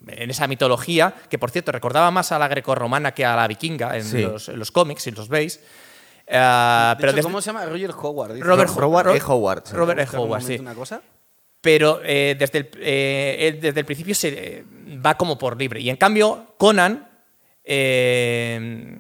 [0.08, 3.98] en esa mitología, que por cierto recordaba más a la grecorromana que a la vikinga
[3.98, 4.22] en, Sí.
[4.22, 5.60] los, en los cómics, si los veis.
[6.28, 7.66] Eh, De pero hecho, ¿Cómo se llama?
[7.66, 8.34] Roger Howard.
[8.34, 8.46] dice.
[8.46, 9.22] Robert, Ro- Robert Ro- E.
[9.26, 9.74] Howard, sí.
[9.76, 10.18] Robert E.
[10.18, 10.56] Howard, sí.
[10.60, 11.02] Una cosa.
[11.62, 14.64] Pero eh, desde, el, eh, desde el principio se eh,
[15.06, 15.82] va como por libre.
[15.82, 17.08] Y en cambio, Conan
[17.64, 18.98] eh,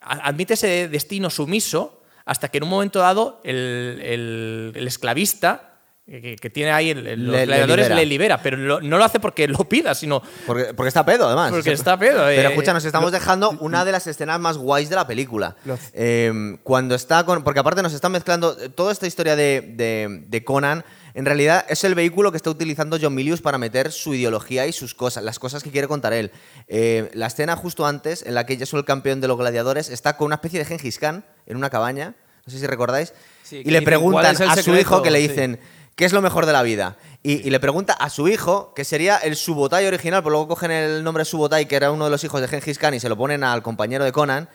[0.00, 5.73] admite ese destino sumiso hasta que en un momento dado el, el- el esclavista eh,
[6.06, 7.96] que, que tiene ahí el- el- los Le- le gladiadores libera.
[8.00, 8.42] le libera.
[8.42, 11.50] Pero lo- no lo hace porque lo pida, sino Porque, porque está pedo, además.
[11.50, 12.24] porque está pedo.
[12.26, 15.56] Pero eh, escucha, nos estamos dejando una de las escenas más guays de la película.
[15.94, 17.42] Eh, cuando está con.
[17.42, 18.54] Porque aparte nos están mezclando.
[18.60, 22.50] eh, Toda esta historia de, de- de Conan, en realidad es el vehículo que está
[22.50, 26.12] utilizando John Milius para meter su ideología y sus cosas, las cosas que quiere contar
[26.12, 26.32] él.
[26.68, 30.18] Eh, la escena justo antes, en la que es el campeón de los gladiadores, está
[30.18, 32.14] con una especie de Gengis Khan en una cabaña.
[32.46, 33.14] No sé si recordáis.
[33.42, 34.80] Sí, y le dicen, preguntan "¿Cuál es el a su secreto?".
[34.80, 35.58] hijo que le Sí.
[35.96, 36.96] ¿Qué es lo mejor de la vida?
[37.22, 40.70] Y, y le pregunta a su hijo, que sería el Subotai original, pero luego cogen
[40.70, 43.16] el nombre Subotai, que era uno de los hijos de Gengis Khan, y se lo
[43.16, 44.48] ponen al compañero de Conan,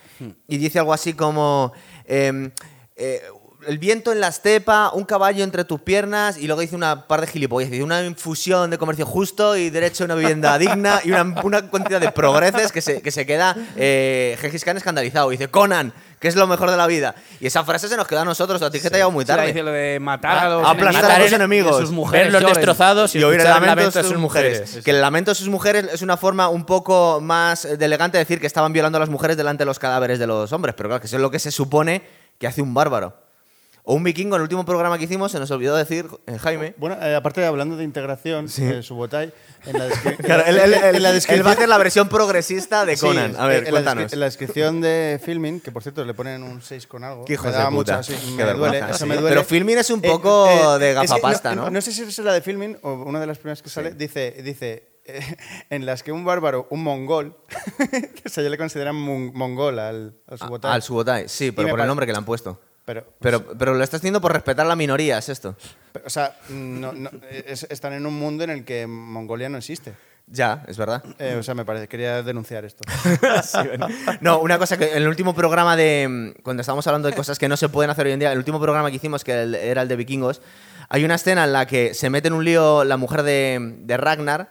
[0.48, 1.74] y dice algo así como...
[2.06, 2.52] em,
[2.96, 3.22] eh,
[3.68, 7.22] el viento en la estepa, un caballo entre tus piernas y luego dice una par
[7.22, 7.70] de gilipollas.
[7.70, 11.70] Dice una infusión de comercio justo y derecho a una vivienda digna y una, una
[11.70, 15.30] cantidad de progreses que se, que se queda eh, Khan escandalizado.
[15.30, 17.16] Dice Conan, que es lo mejor de la vida.
[17.40, 18.62] Y esa frase se nos queda a nosotros.
[18.62, 19.48] A ti que te ha llegado muy tarde.
[19.48, 21.78] dice lo de matar a los aplastar a enemigos tus enemigos.
[21.78, 22.48] y sus mujeres lloren.
[22.48, 24.60] destrozados y, y oír el lamento de sus mujeres.
[24.60, 24.84] mujeres.
[24.84, 28.40] Que el lamento de sus mujeres es una forma un poco más elegante de decir
[28.40, 30.76] que estaban violando a las mujeres delante de los cadáveres de los hombres.
[30.76, 32.02] Pero claro, que eso es lo que se supone
[32.38, 33.29] que hace un bárbaro.
[33.92, 36.76] O un vikingo, en el último programa que hicimos, se nos olvidó decir, eh, Jaime.
[36.78, 39.34] Bueno, eh, aparte de hablando de integración, eh, Subotai,
[39.66, 39.88] en la,
[40.24, 43.36] Claro, la- en la él descripción- va a hacer la versión progresista de Sí, Conan.
[43.36, 44.14] a ver, en la, cuéntanos.
[44.14, 47.26] en la descripción de filming, que por cierto le ponen un 6 con algo.
[47.26, 47.72] Qué me de puta.
[47.72, 49.06] mucha- sí, Qué me duele, eso sí.
[49.06, 49.30] me duele.
[49.30, 51.72] Pero Filmin es un Eh, poco de es que gafapasta, ¿no?
[51.72, 53.96] No sé si es la de filming o una de las primeras que sale.
[53.96, 55.00] Dice, dice
[55.72, 57.36] en las que un bárbaro, un mongol,
[58.22, 60.72] que se ya le consideran mon- mongol al, al Subotai.
[60.74, 62.62] Al Subotai, sí, pero por el nombre que le han puesto.
[62.90, 65.56] Pero, Pero, pero lo estás haciendo por respetar la minoría, es esto.
[66.04, 69.94] o sea, no- no, es- están en un mundo en el que Mongolia no existe.
[70.26, 71.04] Ya, es verdad.
[71.20, 72.84] Eh, o sea, me parece, quería denunciar esto.
[74.22, 76.08] No, una cosa que en el último programa de.
[76.10, 78.38] mm, Cuando estábamos hablando de cosas que no se pueden hacer hoy en día, el
[78.38, 80.42] último programa que hicimos, que era el de vikingos,
[80.90, 83.98] hay una escena en la que se mete en un lío la mujer de, de
[83.98, 84.50] Ragnar,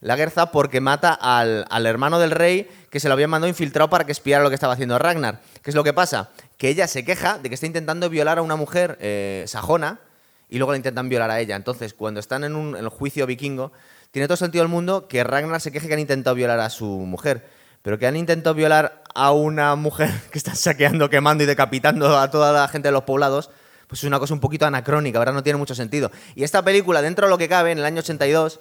[0.00, 3.90] la Gerza, porque mata al, al hermano del rey que se lo habían mandado infiltrado
[3.90, 5.40] para que espiara lo que estaba haciendo Ragnar.
[5.62, 6.30] ¿Qué es lo que pasa?
[6.56, 10.00] Que ella se queja de que está intentando violar a una mujer eh, sajona
[10.48, 11.56] y luego la intentan violar a ella.
[11.56, 13.72] Entonces, cuando están en, un, el juicio vikingo,
[14.10, 16.86] tiene todo sentido del mundo que Ragnar se queje que han intentado violar a su
[16.86, 17.46] mujer.
[17.82, 22.30] Pero que han intentado violar a una mujer que está saqueando, quemando y decapitando a
[22.30, 23.50] toda la gente de los poblados,
[23.86, 25.34] pues es una cosa un poquito anacrónica, ¿verdad?
[25.34, 26.10] No tiene mucho sentido.
[26.34, 28.60] Y esta película, dentro de lo que cabe, en el año 82,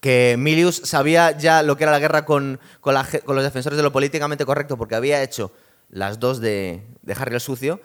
[0.00, 4.44] que Milius sabía ya lo que era la guerra con, los defensores de lo políticamente
[4.46, 5.52] correcto, porque había hecho
[5.90, 7.80] las dos de, de Harry el Sucio,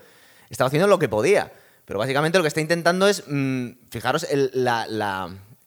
[0.49, 1.51] estaba haciendo lo que podía.
[1.85, 4.25] Pero básicamente lo que está intentando es, mm, fijaros,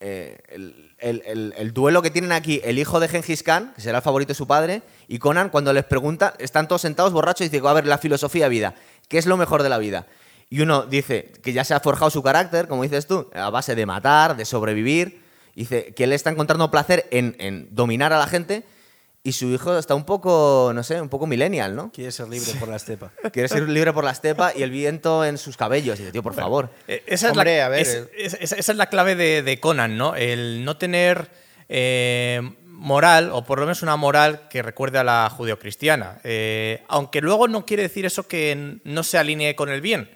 [0.01, 3.81] eh, el, el- el- el duelo que tienen aquí el hijo de Genghis Khan, que
[3.83, 7.46] será el favorito de su padre, y Conan, cuando les pregunta, están todos sentados borrachos
[7.46, 8.74] y dice, a ver, la filosofía vida,
[9.09, 10.07] ¿qué es lo mejor de la vida?
[10.51, 13.74] Y uno dice que ya se ha forjado su carácter, como dices tú, a base
[13.74, 15.28] de matar, de sobrevivir.
[15.59, 18.62] Dice que él está encontrando placer en, en dominar a la gente
[19.25, 21.90] y su hijo está un poco, no sé, un poco millennial, ¿no?
[21.92, 23.11] Quiere ser libre por la estepa.
[23.33, 25.99] Quiere ser libre por la estepa y el viento en sus cabellos.
[25.99, 26.71] Y dice, tío, por favor.
[26.87, 28.09] Eh, Esa es, la, a ver, es- eh.
[28.16, 30.14] es- esa- es la clave de, de Conan, ¿no?
[30.14, 31.29] El no tener
[31.68, 36.21] eh, moral, o por lo menos una moral que recuerde a la judeocristiana.
[36.25, 40.09] Eh, aunque luego no quiere decir eso que no se alinee con el bien.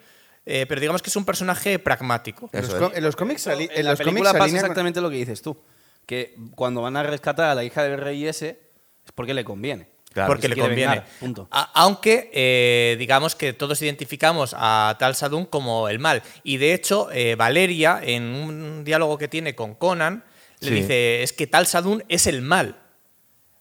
[0.45, 2.49] Eh, pero digamos que es un personaje pragmático.
[2.51, 2.97] En los, Eso co- es.
[2.97, 5.57] en los cómics, en En la los película cómics pasa exactamente lo que dices tú.
[6.05, 8.59] Que cuando van a rescatar a la hija del rey ese,
[9.05, 9.87] es porque le conviene.
[10.11, 10.81] Claro, porque le conviene.
[10.91, 11.47] vengar, punto.
[11.49, 16.21] A- aunque eh, digamos que todos identificamos a Tal Sadun como el mal.
[16.43, 20.23] Y de hecho, eh, Valeria, en un diálogo que tiene con Conan,
[20.59, 20.73] le Sí.
[20.75, 22.75] dice: es que Tal Sadun es el mal.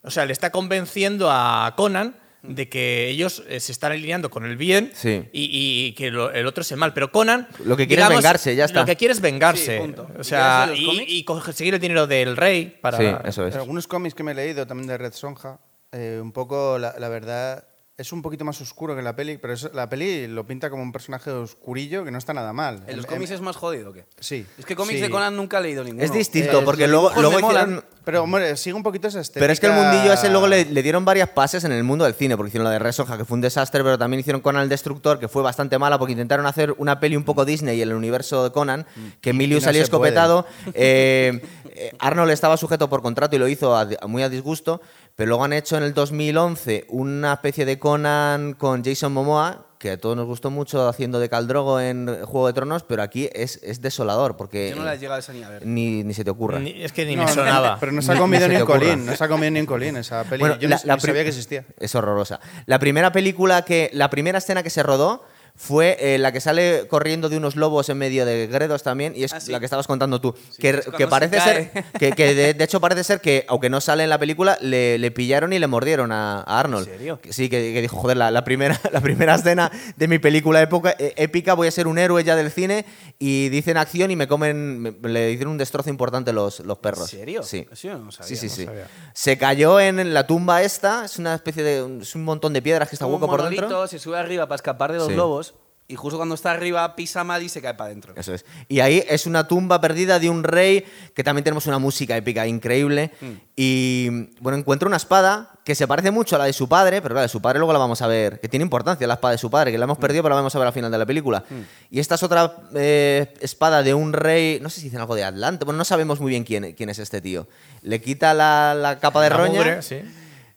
[0.03, 4.45] O sea, le está convenciendo a Conan de que ellos eh, se están alineando con
[4.45, 5.29] el bien Sí.
[5.33, 6.93] y, y que lo- el otro es el mal.
[6.93, 7.47] Pero Conan.
[7.65, 8.81] Lo que quiere es vengarse, ya está.
[8.81, 9.77] Lo que quiere es vengarse.
[9.77, 10.09] Sí, punto.
[10.17, 12.99] O ¿Y sea, y, conseguir el dinero del rey para.
[12.99, 13.55] Sí, eso es.
[13.55, 15.61] En algunos cómics que me he leído también de Red Sonja,
[15.93, 17.65] eh, un poco, la, la verdad,
[18.03, 20.83] es un poquito más oscuro que la peli, pero es- la peli lo pinta como
[20.83, 22.83] un personaje oscurillo que no está nada mal.
[22.87, 24.05] ¿En los cómics en- es más jodido o qué?
[24.21, 24.45] Sí.
[24.59, 25.03] Es que cómics sí.
[25.03, 26.05] de Conan nunca he leído ninguno.
[26.05, 27.85] Es distinto, Eh, porque luego, luego hicieron...
[28.05, 29.45] Pero, hombre, sigue un poquito esa estética.
[29.45, 32.05] Pero es que el mundillo ese luego le, le dieron varias pases en el mundo
[32.05, 34.41] del cine, porque hicieron la de Red Sonja, que fue un desastre, pero también hicieron
[34.43, 37.81] Conan el Destructor, que fue bastante mala, porque intentaron hacer una peli un poco Disney
[37.81, 38.87] en el universo de Conan,
[39.21, 39.79] que Emilio no puede.
[39.83, 40.47] escopetado.
[40.75, 41.41] eh,
[41.75, 44.81] eh, Arnold estaba sujeto por contrato y lo hizo a- muy a disgusto,
[45.17, 49.91] pero luego han hecho en el 2011 una especie de Conan con Jason Momoa, que
[49.91, 53.59] a todos nos gustó mucho haciendo de Caldrogo en Juego de Tronos, pero aquí es,
[53.65, 55.67] es desolador, porque Yo no las he llegado esa ni a ver.
[55.67, 56.61] ni, ni se te ocurra.
[56.61, 57.79] Ni- es que ni No, me sonaba.
[57.81, 58.79] Pero no se ha comido ni ocurra.
[58.79, 60.41] colín, no se ha comido ni un colín esa peli.
[60.41, 61.65] Bueno, Yo la- no, la ni sabía que existía.
[61.81, 62.39] Es horrorosa.
[62.67, 63.91] La primera película que.
[63.93, 67.89] La primera escena que se rodó fue eh, la que sale corriendo de unos lobos
[67.89, 69.53] en medio de Gredos también, y es Ah, sí.
[69.53, 70.35] la que estabas contando tú.
[70.59, 71.71] que parece ser.
[71.99, 74.99] Que, que de, de hecho parece ser que, aunque no sale en la película, le,
[74.99, 76.89] le pillaron y le mordieron a, a Arnold.
[76.89, 77.21] ¿En serio?
[77.31, 80.97] Sí, que, que dijo, joder, la, la primera, la primera escena de mi película época,
[80.99, 82.85] eh, épica, voy a ser un héroe ya del cine,
[83.21, 84.81] y dicen acción y me comen.
[84.81, 87.13] me- le hicieron un destrozo importante los, los perros.
[87.13, 87.43] ¿En serio?
[87.43, 87.67] Sí.
[87.71, 88.27] No sabía.
[88.29, 88.65] Sí, sí, no sí.
[88.65, 88.89] sabía.
[89.13, 91.99] Se cayó en la tumba esta, es una especie de.
[92.01, 93.87] Es un montón de piedras que está Como un hueco por dentro.
[93.87, 95.52] se sube arriba para escapar de los lobos
[95.89, 98.15] y justo cuando está arriba pisa mal y se cae para adentro.
[98.17, 98.47] Eso es.
[98.69, 102.47] Y ahí es una tumba perdida de un rey que también tenemos una música épica
[102.47, 103.11] increíble.
[103.21, 103.27] Mm.
[103.57, 104.09] Y
[104.41, 107.21] bueno, encuentra una espada que se parece mucho a la de su padre, pero la
[107.23, 109.51] de su padre luego la vamos a ver, que tiene importancia la espada de su
[109.51, 109.91] padre, que la Mm.
[109.91, 111.45] hemos perdido, pero la vamos a ver al final de la película.
[111.91, 115.25] Y esta es otra eh, espada de un rey, no sé si dicen algo de
[115.25, 117.47] Atlante, bueno, no sabemos muy bien quién, quién es este tío.
[117.83, 119.97] Le quita la, la capa de La roña mugre, sí.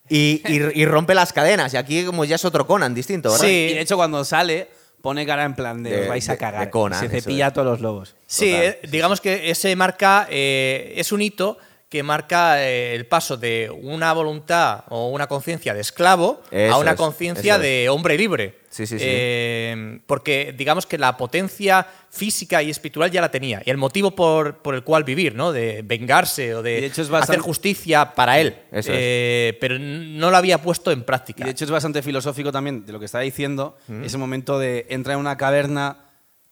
[0.09, 1.73] y, y- y rompe las cadenas.
[1.73, 3.45] Y aquí como ya es otro Conan distinto, ¿verdad?
[3.45, 3.51] Sí.
[3.71, 4.69] Y de hecho cuando sale
[5.05, 6.65] pone cara en plan de, De- os vais a cagar.
[6.65, 7.51] de Conan, se cepilla es.
[7.51, 8.15] a todos los lobos.
[8.25, 11.59] Sí, Total, eh, digamos que ese marca, eh, es un hito
[11.95, 16.77] que marca eh, el paso de una voluntad o una conciencia de esclavo Eso a
[16.77, 18.60] una es, conciencia de hombre libre.
[18.69, 19.05] Sí, sí, sí.
[19.08, 23.62] Eh, porque digamos que la potencia física y espiritual ya la tenía.
[23.65, 25.53] Y el motivo por, por el cual vivir, ¿no?
[25.53, 28.58] De vengarse o de, Y de hecho es bastante- hacer justicia para él.
[28.73, 28.97] Eso es.
[28.99, 31.45] Eh, Pero no lo había puesto en Y práctica.
[31.45, 35.13] de hecho es bastante filosófico también de lo que está diciendo, ese momento de entra
[35.13, 35.99] en una caverna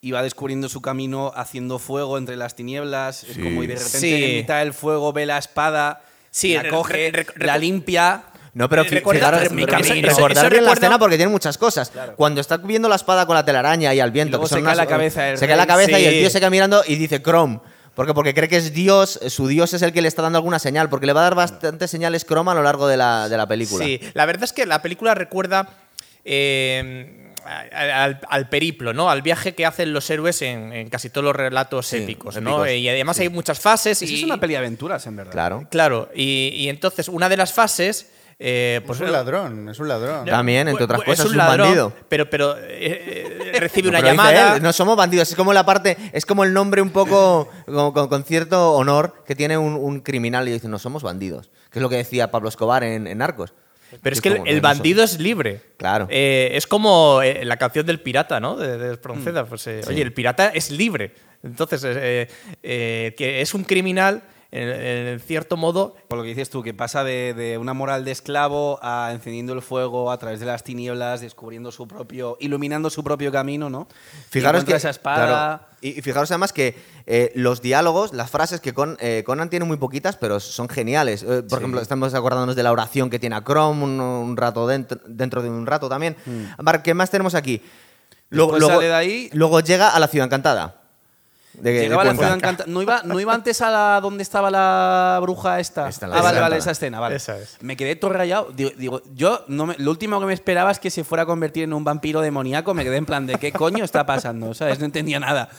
[0.03, 3.99] y va descubriendo su camino haciendo fuego entre las tinieblas, es como y de repente
[3.99, 4.23] Sí.
[4.23, 8.23] en mitad del fuego ve la espada, Sí, la coge, la limpia.
[8.53, 10.99] No, pero fi- recuerda- fijaros, pero mi eso- cami- eso- recordar eso bien la escena
[10.99, 11.91] porque tiene muchas cosas.
[12.17, 14.63] Cuando está viendo la espada con la telaraña y al viento, Y que son se
[14.63, 16.19] cae unas- la cabeza del se cae la cabeza y el Sí.
[16.19, 17.61] tío se queda mirando y dice Chrome.
[17.95, 18.13] ¿Por qué?
[18.13, 20.89] Porque cree que es Dios, su Dios es el que le está dando alguna señal,
[20.89, 23.47] porque le va a dar bastantes señales Chrome a lo largo de la, de la
[23.47, 23.85] película.
[23.85, 25.69] Sí, la verdad es que la película recuerda
[26.25, 29.09] eh, al, al periplo, ¿no?
[29.09, 32.65] Al viaje que hacen los héroes en, en casi todos los relatos Sí, épicos, ¿no?
[32.65, 32.79] épicos.
[32.81, 34.01] Y además hay muchas fases.
[34.01, 35.31] Y, es una peli de aventuras, en verdad.
[35.31, 35.67] Claro.
[35.69, 38.09] Claro, y, y entonces una de las fases.
[38.39, 40.25] eh, pues es un ladrón, es un ladrón.
[40.25, 41.93] También, entre otras es cosas, un es un ladrón, bandido.
[42.09, 44.55] Pero, pero eh, eh, recibe No, una pero llamada.
[44.57, 47.91] él, no somos bandidos, es como la parte, es como el nombre un poco con,
[47.93, 51.79] con- con cierto honor que tiene un, un criminal y dice, no somos bandidos, que
[51.79, 53.53] es lo que decía Pablo Escobar en, en Narcos.
[54.01, 55.61] Pero es que el, bandido es libre.
[55.77, 56.07] Claro.
[56.09, 58.55] Eh, es como eh, la canción del pirata, ¿no?
[58.55, 59.47] De, de Mm.
[59.49, 61.13] Pues, eh, Oye, el pirata es libre.
[61.43, 61.81] Entonces,
[62.61, 64.23] que es un criminal
[64.53, 68.05] en, en cierto modo, Por lo que dices tú, que pasa de, de una moral
[68.05, 72.89] de esclavo a encendiendo el fuego a través de las tinieblas, descubriendo su propio, iluminando
[72.89, 73.87] su propio camino, ¿no?
[74.29, 74.75] Fijaros que.
[74.75, 75.27] esa espada.
[75.27, 76.75] claro, y, fijaros además que
[77.07, 81.23] eh, los diálogos, las frases que Con- eh, Conan tiene muy poquitas, pero son geniales.
[81.23, 84.67] Eh, por ejemplo, estamos acordándonos de la oración que tiene a Chrome un, un rato
[84.67, 86.15] dentro, dentro de un rato también.
[86.57, 87.61] Vale, ¿Qué más tenemos aquí?
[88.29, 90.82] Después sale de ahí- luego llega a la ciudad encantada.
[91.53, 92.69] De, de Llegaba a la ciudad encantada.
[92.69, 95.87] ¿No iba, ¿No iba antes a la donde estaba la bruja esta?
[95.87, 97.15] Esta, la ah, vale, vale, esa escena, vale.
[97.17, 97.57] Esa es.
[97.61, 98.49] Me quedé todo rayado.
[98.55, 101.25] Digo, digo, yo no me- lo último que me esperaba es que se fuera a
[101.25, 102.73] convertir en un vampiro demoníaco.
[102.73, 104.79] Me quedé en plan de qué coño está pasando, ¿sabes?
[104.79, 105.49] No entendía nada.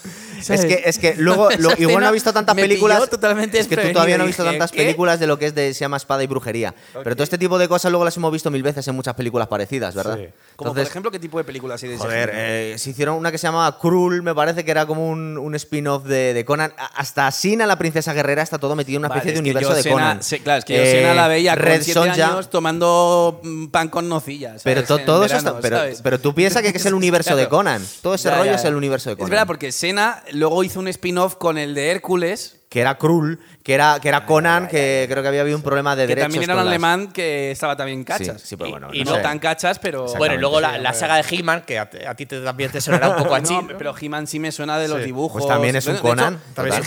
[0.49, 3.09] Es que, es que luego, lo- igual no ha visto tantas películas.
[3.09, 4.79] totalmente es que tú todavía no has visto tantas ¿qué?
[4.79, 6.75] películas de lo que es de, se llama espada y brujería.
[7.05, 9.47] Pero todo este tipo de cosas luego las hemos visto mil veces en muchas películas
[9.49, 10.17] parecidas, ¿verdad?
[10.19, 10.27] Sí.
[10.57, 13.39] Como por ejemplo, ¿qué tipo de películas hay de Joder, eh, se hicieron una que
[13.39, 16.73] se llamaba Cruel, me parece que era como un, un spin-off de, de Conan.
[16.79, 19.41] A- Hasta Sina, la princesa guerrera, está todo metido en una Vale, especie de es
[19.41, 20.23] universo de Sena- Conan.
[20.23, 23.67] sí, claro, es que yo Eh, Sena la veía Red 7 Sonja, años tomando mm,
[23.67, 24.63] pan con nocillas.
[24.65, 26.01] Pero todo eso está- pero, ¿sabes?
[26.03, 27.49] pero tú piensas que es el universo de.
[27.49, 27.85] Conan.
[28.03, 29.27] Todo ese Ya, rollo ya, es el universo de Conan.
[29.27, 33.39] Es verdad, porque Sena luego hizo un spin-off con el de Hércules, Que era Cruel,
[33.63, 36.25] que era, que era Conan, que creo que había habido un problema de que derechos.
[36.33, 38.41] también era un alemán que estaba también cachas.
[38.43, 39.23] Sí, sí, pero bueno, y, y no no sé.
[39.23, 40.07] tan cachas, pero.
[40.17, 42.73] bueno, y luego la, sí, la saga de He-Man, que a, a ti te- también
[42.73, 43.55] te sonará un poco a No, chi.
[43.79, 45.05] pero He-Man sí me suena de los Sí.
[45.05, 45.41] dibujos.
[45.41, 46.41] Pues también es un Conan,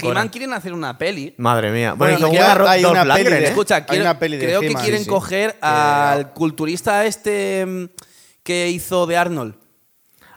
[0.03, 1.33] He-Man quieren hacer una peli.
[1.37, 1.93] Madre mía.
[1.93, 3.43] Bueno, Bueno, que una hay- una peli ¿eh?
[3.47, 5.09] Escucha, Hay quiero- una peli de creo que quieren sí, sí.
[5.09, 7.85] coger al culturista este mm,
[8.43, 9.55] que hizo de Arnold.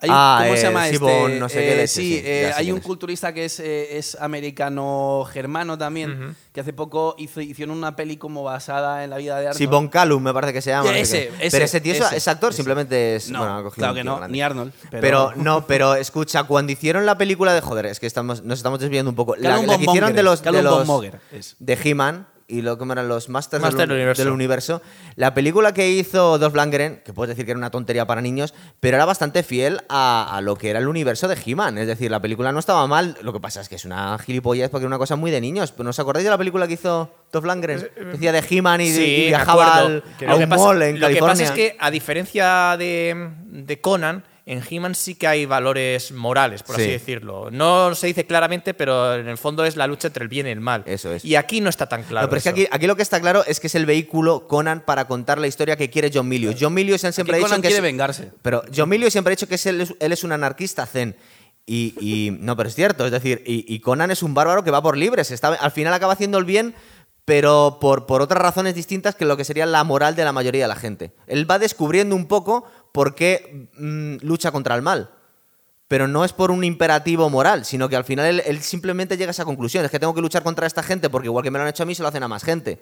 [0.03, 1.39] Hay- Ah, ¿Cómo eh, se llama Sibon, este?
[1.41, 5.77] no sé qué Eh, sí, sí, eh, hay un culturista que es, eh, es americano-germano
[5.79, 9.59] también, que hace poco hizo, hicieron una peli como basada en la vida de Arnold.
[9.59, 10.89] Sí, Von Callum me parece que se llama.
[10.91, 13.31] No sé ese, Pero ese tío es- ese, es actor, simplemente es.
[13.31, 14.33] No, bueno, claro que no, grande.
[14.33, 14.73] ni Arnold.
[14.91, 17.61] Pero, Pero, no, pero escucha, cuando hicieron la película de.
[17.61, 19.37] Joder, es que estamos, nos estamos desviando un poco.
[19.37, 20.43] La, Callum la que hicieron de los.
[20.43, 20.51] De,
[20.85, 21.57] Monger es.
[21.59, 24.23] de He-Man y lo que eran los Masters, Master del, Universo.
[24.25, 24.83] del universo.
[25.17, 28.53] La película que hizo Dolph Lundgren, que puedes decir que era una tontería para niños,
[28.81, 31.79] pero era bastante fiel a, a lo que era el universo de He-Man.
[31.79, 33.17] Es decir, la película no estaba mal.
[33.23, 35.73] Lo que pasa es que es una gilipollez porque era una cosa muy de niños.
[35.73, 37.89] ¿Pero ¿No os acordáis de la película que hizo Dolph Lundgren?
[38.13, 41.29] Decía de He-Man y, Sí, viajaba al, a un pasa- mall en Lo que California.
[41.33, 46.63] pasa es que, a diferencia de, de Conan, en He-Man sí que hay valores morales,
[46.63, 46.83] por Sí.
[46.83, 47.51] así decirlo.
[47.51, 50.51] No se dice claramente, pero en el fondo es la lucha entre el bien y
[50.51, 50.83] el mal.
[50.87, 51.25] Eso es.
[51.25, 52.27] Y aquí no está tan claro.
[52.27, 54.47] no, pero es que aquí, aquí lo que está claro es que es el vehículo
[54.49, 56.57] Conan para contar la historia que quiere John Milius.
[56.61, 58.33] John Milius siempre Aquí ha dicho Conan que quiere es- vengarse.
[58.43, 61.17] Pero John Milius siempre ha dicho que es él, es- él es un anarquista zen.
[61.67, 64.73] Y, y- no, pero es cierto, es decir, y, y Conan es un bárbaro que
[64.73, 66.75] va por libre, se está, al final acaba haciendo el bien,
[67.25, 70.63] pero por, por otras razones distintas que lo que sería la moral de la mayoría
[70.65, 71.13] de la gente.
[71.29, 75.11] Él va descubriendo un poco por qué mm, lucha contra el mal.
[75.89, 79.31] Pero no es por un imperativo moral, sino que al final él, él simplemente llega
[79.31, 79.85] a esa conclusión.
[79.85, 81.83] Es que tengo que luchar contra esta gente porque igual que me lo han hecho
[81.83, 82.81] a mí, se lo hacen a más gente.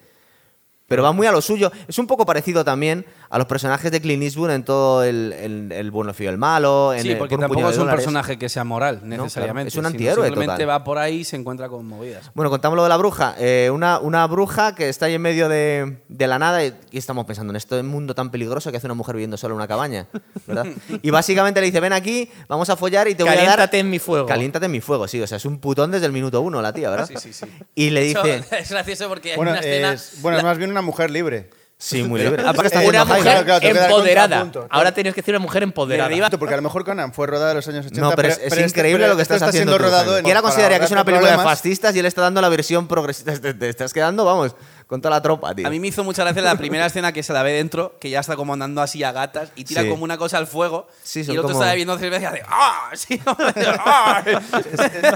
[0.89, 1.71] Pero va muy a lo suyo.
[1.87, 5.71] Es un poco parecido también a los personajes de Clint Eastwood en todo el, el,
[5.71, 6.95] el bueno, el y el malo.
[6.95, 8.01] En Sí, el- porque por un tampoco es un dólares.
[8.05, 9.69] personaje que sea moral, claro, necesariamente.
[9.69, 10.69] es un antihéroe Simplemente total.
[10.71, 12.31] va por ahí y se encuentra con movidas.
[12.35, 13.35] Bueno, contamos lo de la bruja.
[13.39, 16.97] Eh, una, una bruja que está ahí en medio de, de la nada y, y
[16.97, 19.69] estamos pensando en este mundo tan peligroso que hace una mujer viviendo sola en una
[19.69, 20.07] cabaña,
[20.47, 20.67] ¿verdad?
[21.03, 23.45] y básicamente le dice, ven aquí, vamos a follar y te voy a dar...
[23.45, 24.27] Caliéntate en mi fuego.
[24.27, 25.21] Caliéntate en mi fuego, sí.
[25.21, 27.07] O sea, es un putón desde el minuto uno la tía, ¿verdad?
[27.07, 27.45] Sí, sí, sí.
[27.75, 28.45] Y le Eso dice...
[28.59, 29.93] es gracioso porque hay Bueno, una escena.
[29.93, 31.51] es, bueno, es más bien una mujer libre.
[31.81, 32.37] Sí, muy libre.
[32.39, 34.41] Pero- Aparte está Eh, Una mujer claro, claro, te empoderada.
[34.41, 34.67] contrapunto.
[34.75, 36.09] Ahora tenías que decir una mujer empoderada.
[36.09, 38.01] De arriba Porque a lo mejor Conan fue rodada en los años 80.
[38.01, 39.73] No, pero, es, es este- increíble pero lo que esto estás está haciendo.
[39.75, 41.57] siendo rodado en- Quiera para considera que es una película de problemas.
[41.59, 43.33] fascistas y él está dando la versión progresista.
[43.39, 44.57] Te, te estás quedando, vamos,
[44.89, 45.67] con toda la tropa, tío.
[45.67, 48.09] A mí me hizo mucha gracia la primera escena que se la ve dentro, que
[48.11, 49.89] ya está como andando así a gatas y tira Sí.
[49.91, 50.89] como una cosa al fuego.
[51.05, 52.91] Sí, y el otro como- está bebiendo cerveza y hace ¡Ah!
[52.95, 54.23] Sí, ¡Ah!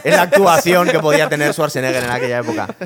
[0.05, 2.68] Es la actuación que podía tener Schwarzenegger en aquella época.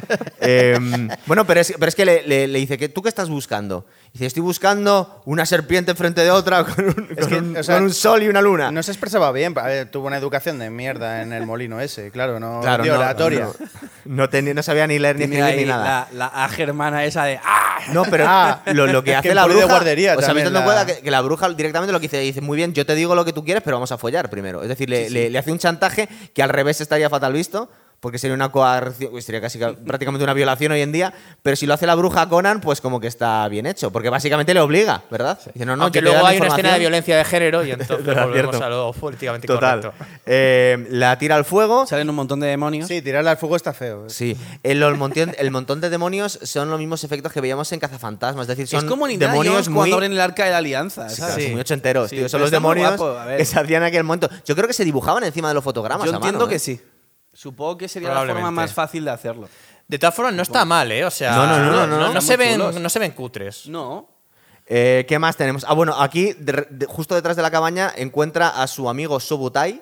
[0.49, 0.78] Eh,
[1.26, 3.84] bueno, pero es, pero es que le, le- le dice, que ¿tú qué estás buscando?
[4.16, 7.74] Dice, estoy buscando una serpiente enfrente de otra con un, con que, un- o sea,
[7.74, 8.70] con un sol y una luna.
[8.70, 9.52] No se expresaba bien.
[9.58, 12.94] a ver, tuvo una educación de mierda en el molino ese, claro, no claro, dio
[12.94, 13.40] no, oratoria.
[13.40, 16.08] no, no tenía- no sabía ni leer ni escribir ni nada.
[16.14, 17.78] La, la A germana esa de ¡Ah!
[17.92, 19.74] No, pero Ah, lo, lo que hace que la poli de bruja.
[19.74, 22.40] guardería o sea, me la- cuenta que, que la bruja directamente lo que dice, dice,
[22.40, 24.62] muy bien, yo te digo lo que tú quieres, pero vamos a follar primero.
[24.62, 27.68] Es decir, le, le- le hace un chantaje que al revés estaría fatal visto.
[28.01, 31.12] Porque sería una coerción, pues sería casi ca- prácticamente una violación hoy en día.
[31.42, 33.90] Pero si lo hace la bruja Conan, pues como que está bien hecho.
[33.90, 35.38] Porque básicamente le obliga, ¿verdad?
[35.53, 38.61] Dice, no, no, Aunque luego hay una escena de violencia de género y entonces volvemos
[38.61, 39.80] a lo políticamente Total.
[39.80, 40.05] correcto.
[40.26, 41.86] Eh, la tira al fuego.
[41.86, 42.86] Salen un montón de demonios.
[42.86, 44.09] Sí, tirarla al fuego está feo.
[44.11, 47.80] Sí, el, el montón, el montón de demonios son los mismos efectos que veíamos en
[47.80, 48.42] Cazafantasmas.
[48.44, 49.76] Es decir, son es como demonios muy.
[49.78, 51.09] cuando abren el arca de la alianza.
[51.09, 51.34] Sí, ¿sabes?
[51.34, 52.28] claro, son muy ochenteros, Sí, tío.
[52.28, 54.28] Son los demonios guapo, que se hacían en aquel momento.
[54.44, 56.05] Yo creo que se dibujaban encima de los fotogramas.
[56.05, 56.49] Yo a mano, entiendo ¿eh?
[56.51, 56.80] que sí.
[57.37, 59.49] Supongo que sería la forma más fácil de hacerlo.
[59.87, 61.05] De todas formas, no está mal, ¿eh?
[61.05, 63.66] O sea, No, no, no, no, no, se, ven, no se ven cutres.
[63.68, 64.09] No.
[64.66, 65.64] Eh, ¿Qué más tenemos?
[65.68, 69.80] Ah, bueno, aquí, de- de- justo detrás de la cabaña, encuentra a su amigo Sobutai,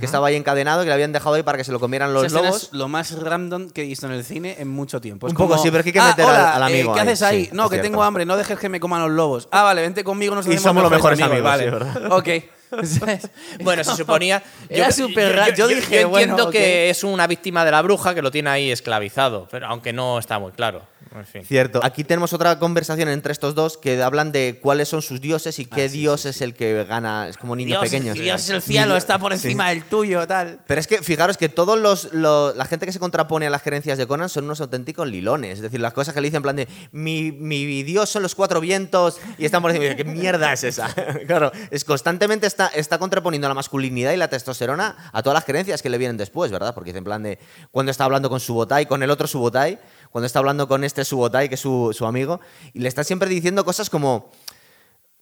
[0.00, 2.14] que estaba ahí encadenado y que le habían dejado ahí para que se lo comieran
[2.14, 2.62] los lobos.
[2.64, 5.26] es lo más random que he visto en el cine en mucho tiempo.
[5.26, 6.64] Es Un poco, sí, pero es que hay que "Ah, meter al- hola, al eh,
[6.64, 7.06] amigo ¿Qué ahí".
[7.06, 7.44] haces ahí?
[7.44, 7.90] Sí, no, es que cierto.
[7.90, 9.46] tengo hambre, no dejes que me coman los lobos.
[9.52, 11.70] Ah, vale, vente conmigo, nos Y somos los mejores amigos, vale.
[12.10, 12.28] Ok.
[13.62, 14.42] Bueno, se suponía.
[14.68, 15.54] Era.
[15.54, 16.52] Yo dije, yo bueno, entiendo ok.
[16.52, 20.18] que es una víctima de la bruja que lo tiene ahí esclavizado, pero aunque no
[20.18, 20.82] está muy claro.
[21.14, 21.44] En fin.
[21.44, 21.80] Cierto.
[21.84, 25.64] Aquí tenemos otra conversación entre estos dos que hablan de cuáles son sus dioses y
[25.66, 27.28] qué dios es el que gana.
[27.28, 28.14] Es como niños Dios, pequeños.
[28.18, 30.60] Dios es el cielo, está por encima del tuyo, tal.
[30.66, 33.62] Pero es que fijaros que todos los, los- la gente que se contrapone a las
[33.62, 35.54] creencias de Conan son unos auténticos lilones.
[35.58, 38.34] Es decir, las cosas que le dicen en plan de mi, mi dios son los
[38.34, 39.94] cuatro vientos y están por encima.
[39.94, 40.92] ¿Qué mierda es esa?
[41.26, 45.80] claro, es constantemente está, está contraponiendo la masculinidad y la testosterona a todas las creencias
[45.82, 46.74] que le vienen después, ¿verdad?
[46.74, 47.38] Porque dice en plan de
[47.70, 49.78] cuando está hablando con Subotai, con el otro Subotai,
[50.14, 52.38] cuando está hablando con este Subotai, que es su, su amigo,
[52.72, 54.30] y le está siempre diciendo cosas como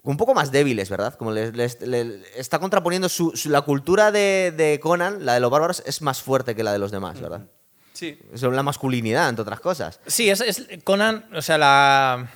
[0.02, 1.14] un poco más débiles, ¿verdad?
[1.14, 5.40] Como les, les- le- está contraponiendo su, su- la cultura de, de Conan, la de
[5.40, 7.46] los bárbaros, es más fuerte que la de los demás, ¿verdad?
[7.94, 8.18] Sí.
[8.34, 9.98] Es la masculinidad, entre otras cosas.
[10.06, 12.28] Sí, es, es Conan, o sea, la,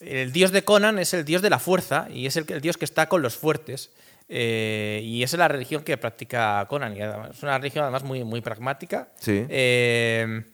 [0.00, 2.76] el dios de Conan es el dios de la fuerza y es el, el dios
[2.76, 3.90] que está con los fuertes.
[4.28, 6.94] eh, y esa es la religión que practica Conan.
[6.94, 9.08] Y además, es una religión además muy, muy pragmática.
[9.18, 9.46] Sí.
[9.48, 10.44] Eh,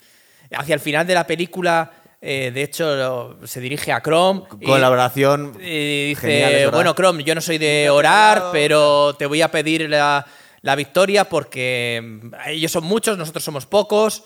[0.57, 1.91] hacia el final de la película,
[2.21, 4.43] eh, de hecho, lo- se dirige a Chrome.
[4.61, 5.57] y- Colaboración.
[5.61, 6.73] y dice, genial, es verdad.
[6.75, 10.25] bueno, Chrome, yo no soy de orar, pero te voy a pedir la,
[10.61, 14.25] la victoria porque mm, ellos son muchos, nosotros somos pocos.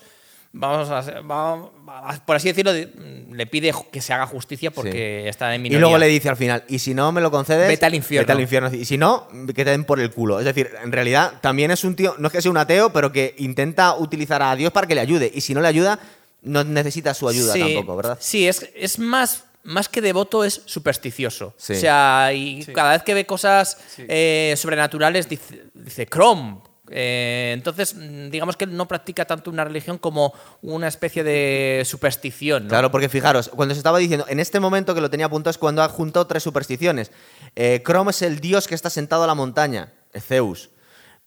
[0.53, 2.89] Vamos a, hacer- vamos a- por así decirlo, de-
[3.31, 5.79] le pide que se haga justicia porque está en Y minoría.
[5.81, 8.23] luego le dice al final, y si no me lo concedes, Vete al infierno.
[8.23, 8.73] Vete al infierno.
[8.73, 10.39] Y si no, que te den por el culo.
[10.39, 13.11] Es decir, en realidad también es un tío, no es que sea un ateo, pero
[13.11, 15.31] que intenta utilizar a Dios para que le ayude.
[15.33, 15.99] Y si no le ayuda,
[16.41, 18.17] no necesita su ayuda Sí, tampoco, ¿verdad?
[18.19, 21.53] Sí, es, es más, más que devoto, es supersticioso.
[21.57, 21.73] Sí.
[21.73, 26.59] O sea, y cada vez que ve cosas eh, sobrenaturales dice, dice Chrome.
[26.89, 32.67] Eh, entonces, mm, digamos que no practica tanto una religión como una especie de superstición.
[32.67, 35.57] Claro, porque fijaros, cuando se estaba diciendo, en este momento que lo tenía apuntado es
[35.57, 37.11] cuando ha juntado tres supersticiones.
[37.55, 40.69] Eh, Chrome es el dios que está sentado a la montaña, Zeus.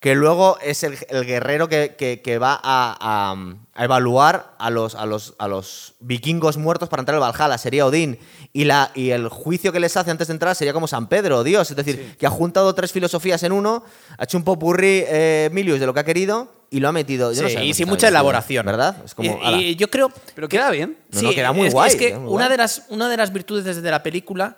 [0.01, 4.71] Que luego es el, el guerrero que, que- que va a, a- a evaluar a
[4.71, 8.17] los, a, los, a los vikingos muertos para entrar al Valhalla, sería Odín.
[8.51, 11.43] Y, la, y el juicio que les hace antes de entrar sería como San Pedro,
[11.43, 11.69] Dios.
[11.69, 13.83] Es decir, que ha juntado tres filosofías en uno,
[14.17, 17.31] ha hecho un popurrí eh, Milius de lo que ha querido y lo ha metido.
[17.31, 18.65] Yo no Sí, sé y sin mucha elaboración.
[18.65, 18.97] ¿Verdad?
[19.05, 20.11] Es como, y, yo creo.
[20.33, 20.97] Pero queda bien.
[21.11, 22.49] No, no, queda muy es, guay, Es que una, guay.
[22.49, 24.57] de las, una de las virtudes de la película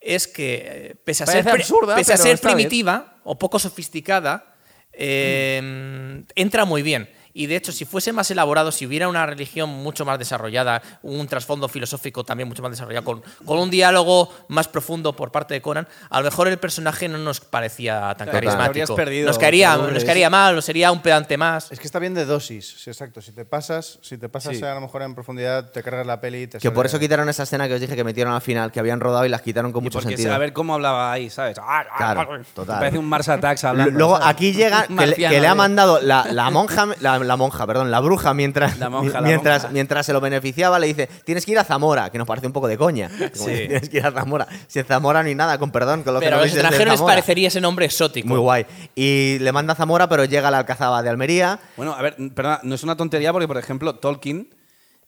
[0.00, 2.54] es que, eh, pese a Parece ser, absurda, pese a ser bien.
[2.54, 4.54] primitiva o poco sofisticada,
[4.96, 7.08] eh, entra muy bien.
[7.38, 11.26] Y de hecho, si fuese más elaborado, si hubiera una religión mucho más desarrollada, un
[11.26, 15.60] trasfondo filosófico también mucho más desarrollado, con, con un diálogo más profundo por parte de
[15.60, 18.94] Conan, a lo mejor el personaje no nos parecía tan carismático.
[18.96, 21.70] perdido, nos, caería, nos caería mal, o sería un pedante más.
[21.70, 23.20] Es que está bien de dosis, sí, exacto.
[23.20, 24.64] Si te pasas, si te pasas Sí.
[24.64, 27.28] a lo mejor en profundidad, te cargas la peli y te Que por eso quitaron
[27.28, 29.72] esa escena que os dije que metieron al final, que habían rodado y las quitaron
[29.72, 30.32] con Y mucho porque sentido.
[30.34, 31.58] a ver cómo hablaba ahí, ¿sabes?
[31.58, 32.78] Claro, total.
[32.78, 33.90] Parece un Mars Attacks hablando.
[33.92, 34.28] Luego ¿sabes?
[34.28, 37.66] aquí llega que, le- marciano que le ha mandado la, la monja, la, la monja,
[37.66, 39.72] perdón, la bruja mientras, La monja, la mientras, monja.
[39.72, 42.52] mientras se lo beneficiaba le dice tienes que ir a Zamora, que nos parece un
[42.52, 43.08] poco de coña.
[43.36, 44.46] Como dice, Tienes que ir a Zamora.
[44.66, 46.52] Si en Zamora no hay nada, con perdón, con lo que Pero no a los
[46.54, 48.28] extranjeros les parecería ese nombre exótico.
[48.28, 48.66] Muy guay.
[48.94, 51.58] Y le manda a Zamora, pero llega a la Alcazaba de Almería.
[51.76, 54.54] Bueno, a ver, perdona, no es una tontería porque, por ejemplo, Tolkien,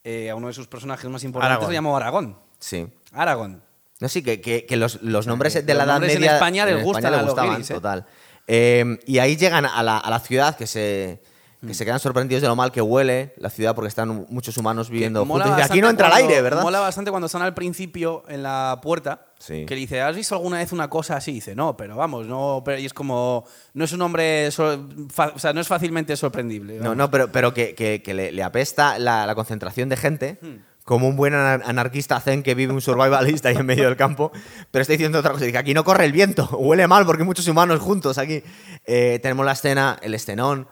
[0.04, 1.70] eh, a uno de sus personajes más importantes, Aragorn.
[1.70, 2.38] le llamó Aragón.
[2.58, 2.86] Sí.
[3.12, 3.62] Aragón.
[4.00, 6.34] No, sí, que, que- que los, los nombres de los la Edad nombres en Media
[6.34, 7.74] España les en España a le los gustaban, guiris, ¿eh?
[7.74, 8.06] total.
[8.46, 11.20] Eh, y ahí llegan a la, a la ciudad que se,
[11.66, 14.90] que se quedan sorprendidos de lo mal que huele la ciudad porque están muchos humanos
[14.90, 15.50] viviendo juntos.
[15.58, 16.62] Y aquí no entra el aire, ¿verdad?
[16.62, 19.26] Mola bastante cuando están al principio en la puerta.
[19.40, 19.64] Sí.
[19.66, 21.32] Que le dice, ¿has visto alguna vez una cosa así?
[21.32, 22.62] Y dice, no, pero vamos, no.
[22.64, 23.44] Pero, y es como,
[23.74, 26.74] no es un hombre, so- fa- o sea, no es fácilmente sorprendible.
[26.76, 26.96] No, vamos.
[26.96, 30.56] no, pero, pero que, que- que le, le apesta la, la concentración de gente, Hmm.
[30.84, 34.30] como un buen anar- anarquista zen que vive un survivalista ahí en medio del campo,
[34.70, 37.26] pero está diciendo otra cosa, dice, aquí no corre el viento, huele mal porque hay
[37.26, 38.42] muchos humanos juntos aquí.
[38.86, 40.66] Eh, tenemos la escena, el estenón,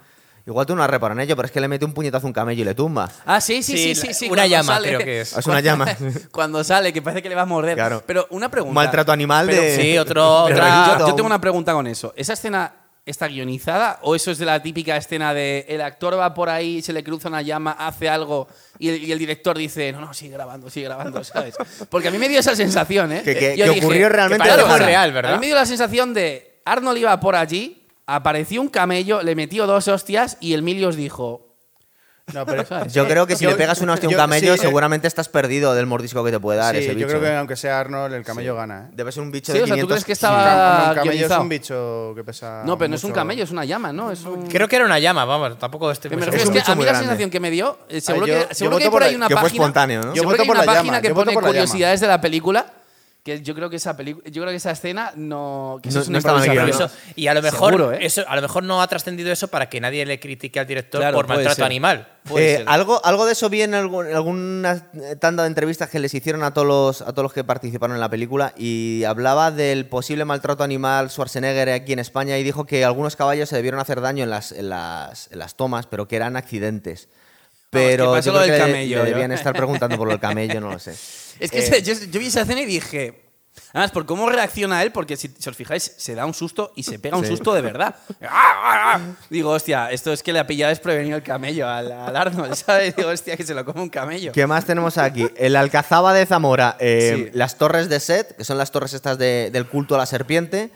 [0.47, 2.29] igual tú no has reparado en ello, pero es que le mete un puñetazo a
[2.29, 3.11] un camello y le tumba.
[3.25, 4.31] Ah, sí, sí, sí, Sí, sí.
[4.31, 5.37] una llama, sale- creo que es.
[5.37, 5.87] Es una llama.
[6.33, 7.75] cuando sale, que parece que le va a morder.
[7.75, 8.03] Claro.
[8.07, 8.71] Pero una pregunta.
[8.71, 9.77] Un maltrato animal Pero- de...
[9.77, 10.99] Sí, otro- otra-.
[11.01, 12.13] Yo tengo una pregunta con eso.
[12.17, 12.73] ¿Esa escena
[13.05, 16.83] está guionizada o eso es de la típica escena de el actor va por ahí,
[16.83, 18.49] se le cruza una llama, hace algo
[18.81, 21.55] y el, y el director dice, no, no, sigue grabando, sigue grabando, ¿sabes?
[21.89, 23.23] Porque a mí me dio esa sensación, ¿eh?
[23.23, 25.33] Que- que- Yo que ocurrió realmente que de real, ¿verdad?
[25.33, 29.35] A mí me dio la sensación de Arnold iba por allí, apareció un camello, le
[29.35, 31.43] metió dos hostias y el Milios dijo,
[32.35, 32.93] No, pero ¿Sabes?
[32.93, 35.07] Yo creo que si Yo- le pegas una hostia a un camello, sí, eh, seguramente
[35.07, 37.03] estás perdido del mordisco que te puede dar sí, ese bicho.
[37.03, 37.37] yo creo que ¿eh?
[37.37, 38.87] aunque sea Arnold, el camello gana.
[38.89, 38.95] ¿eh?
[38.97, 41.11] Debe ser un bicho Sí, de o sea, ¿tú 500 crees que estaba un camello
[41.13, 41.43] es guionizado?
[41.43, 42.63] un bicho que pesa.
[42.67, 43.21] No, pero no es un mucho.
[43.21, 44.11] camello, es una llama, ¿no?
[44.11, 44.45] Es un...
[44.49, 46.31] Creo que era una llama, vamos, tampoco Que muy me seguro.
[46.33, 47.07] refiero es que a mí la grande.
[47.07, 49.15] sensación que me dio, eh, seguro yo- que, yo seguro que voto hay por ahí
[49.15, 49.63] una que fue página.
[49.63, 50.15] espontáneo, ¿no?
[50.15, 52.67] Yo voto que hay por una la página que pone curiosidades de la película.
[53.27, 56.03] Que yo creo que esa película, yo creo que esa escena no, que eso No-
[56.03, 57.99] es una no estaba el Eso- y a lo mejor Seguro, ¿eh?
[58.07, 61.01] eso, a lo mejor no ha trascendido eso para que nadie le critique al director
[61.01, 61.65] Claro, por maltrato ser.
[61.65, 62.07] animal.
[62.37, 66.15] Eh, algo, algo de eso vi en, algún- en alguna tanda de entrevistas que les
[66.15, 69.87] hicieron a todos, los, a todos los que participaron en la película y hablaba del
[69.87, 74.01] posible maltrato animal Schwarzenegger aquí en España y dijo que algunos caballos se debieron hacer
[74.01, 77.09] daño en las, en las, en las tomas, pero que eran accidentes.
[77.71, 79.15] Pero yo lo creo del que le- camello, le yo.
[79.17, 80.95] debían estar preguntando por lo del camello, no lo sé.
[81.41, 83.23] Es que Eh, yo, yo vi esa escena y dije.
[83.73, 86.83] Además, por cómo reacciona él, porque si, si os fijáis, se da un susto y
[86.83, 87.31] se pega un Sí.
[87.31, 87.95] susto de verdad.
[88.21, 89.01] ¡Ah, ah, ah!
[89.31, 92.95] Digo, hostia, esto es que le ha pillado desprevenido el camello al, al Arnold, ¿sabes?
[92.95, 94.33] Digo, hostia, que se lo come un camello.
[94.33, 95.27] ¿Qué más tenemos aquí?
[95.37, 97.39] El Alcazaba de Zamora, eh, Sí.
[97.39, 100.71] las torres de Set, que son las torres estas de- del culto a la serpiente,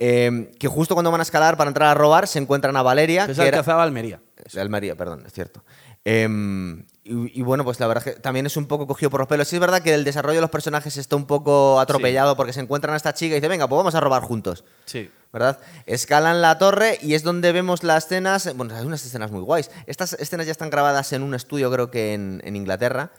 [0.00, 3.26] eh, que justo cuando van a escalar para entrar a robar se encuentran a Valeria,
[3.26, 4.20] Que es que era- Alcazaba Almería.
[4.58, 5.64] Almería, perdón, es cierto.
[6.04, 9.20] Em, y, y bueno, pues la verdad es que también es un poco cogido por
[9.20, 9.48] los pelos.
[9.48, 12.60] Sí es verdad que el desarrollo de los personajes está un poco atropellado porque se
[12.60, 14.64] encuentran a esta chica y dice, venga, pues vamos a robar juntos.
[14.84, 15.10] Sí.
[15.32, 15.58] ¿Verdad?
[15.86, 18.54] Escalan la torre y es donde vemos las escenas.
[18.56, 19.70] Bueno, hay unas escenas muy guays.
[19.86, 23.10] Estas escenas ya están grabadas en un estudio, creo que en, en Inglaterra.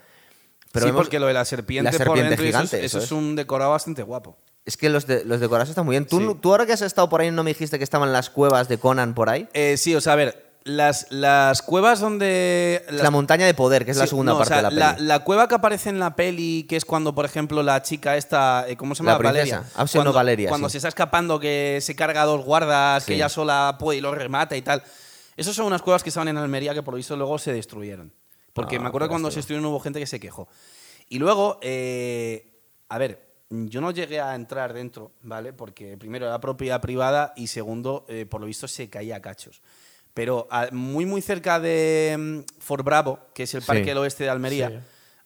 [0.72, 2.68] Pero sí, vemos- porque lo de la serpiente, la por serpiente dentro, y eso es-
[2.70, 3.12] gigante, eso, eso es es.
[3.12, 4.36] un decorado bastante guapo.
[4.66, 6.06] Es que los, de, los decorados están muy bien.
[6.06, 6.36] ¿Tú, Sí.
[6.42, 8.76] tú ahora que has estado por ahí, ¿no me dijiste que estaban las cuevas de
[8.78, 9.48] Conan por ahí?
[9.54, 12.84] Eh, sí, o sea, a ver, las, las cuevas donde.
[12.90, 14.92] Las- la montaña de poder, que es la segunda no, o parte sea, de la
[14.94, 15.06] peli.
[15.06, 18.66] La, cueva que aparece en la peli, que es cuando, por ejemplo, la chica esta,
[18.68, 19.12] eh, ¿cómo se llama?
[19.12, 19.18] La.
[19.18, 19.64] Valeria.
[19.74, 20.72] Ah, no, cuando, Valeria, Cuando sí.
[20.72, 24.16] se está escapando, que se carga a dos guardas, que ella sola puede y los
[24.16, 24.82] remata y tal.
[25.36, 28.12] Esas son unas cuevas que estaban en Almería que por lo visto luego se destruyeron.
[28.52, 30.48] Porque Ah, me acuerdo cuando se destruyeron hubo gente que se quejó.
[31.08, 35.52] Y luego, eh, a ver, yo no llegué a entrar dentro, ¿vale?
[35.52, 39.62] Porque primero era propiedad privada y segundo, eh, por lo visto, se caía a cachos.
[40.18, 43.68] Pero a- muy, muy cerca de mm, Fort Bravo, que es el Sí.
[43.68, 44.76] parque del oeste de Almería, Sí.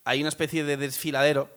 [0.04, 1.48] hay una especie de desfiladero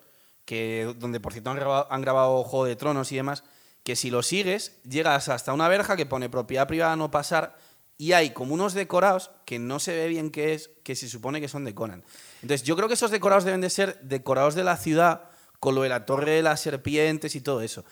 [0.45, 3.43] que, donde, por cierto, han grabado, han grabado Juego de Tronos y demás,
[3.83, 7.57] que si lo sigues, llegas hasta una verja que pone propiedad privada no pasar
[7.97, 11.41] y hay como unos decorados que no se ve bien qué es, que se supone
[11.41, 12.05] que son de Conan.
[12.41, 15.23] Entonces, yo creo que esos decorados deben de ser decorados de la ciudad,
[15.59, 17.83] con lo de la torre de las serpientes y todo eso.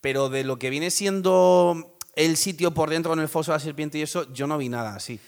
[0.00, 3.60] Pero de lo que viene siendo el sitio por dentro con el foso de la
[3.60, 5.18] serpiente y eso, yo no vi nada así.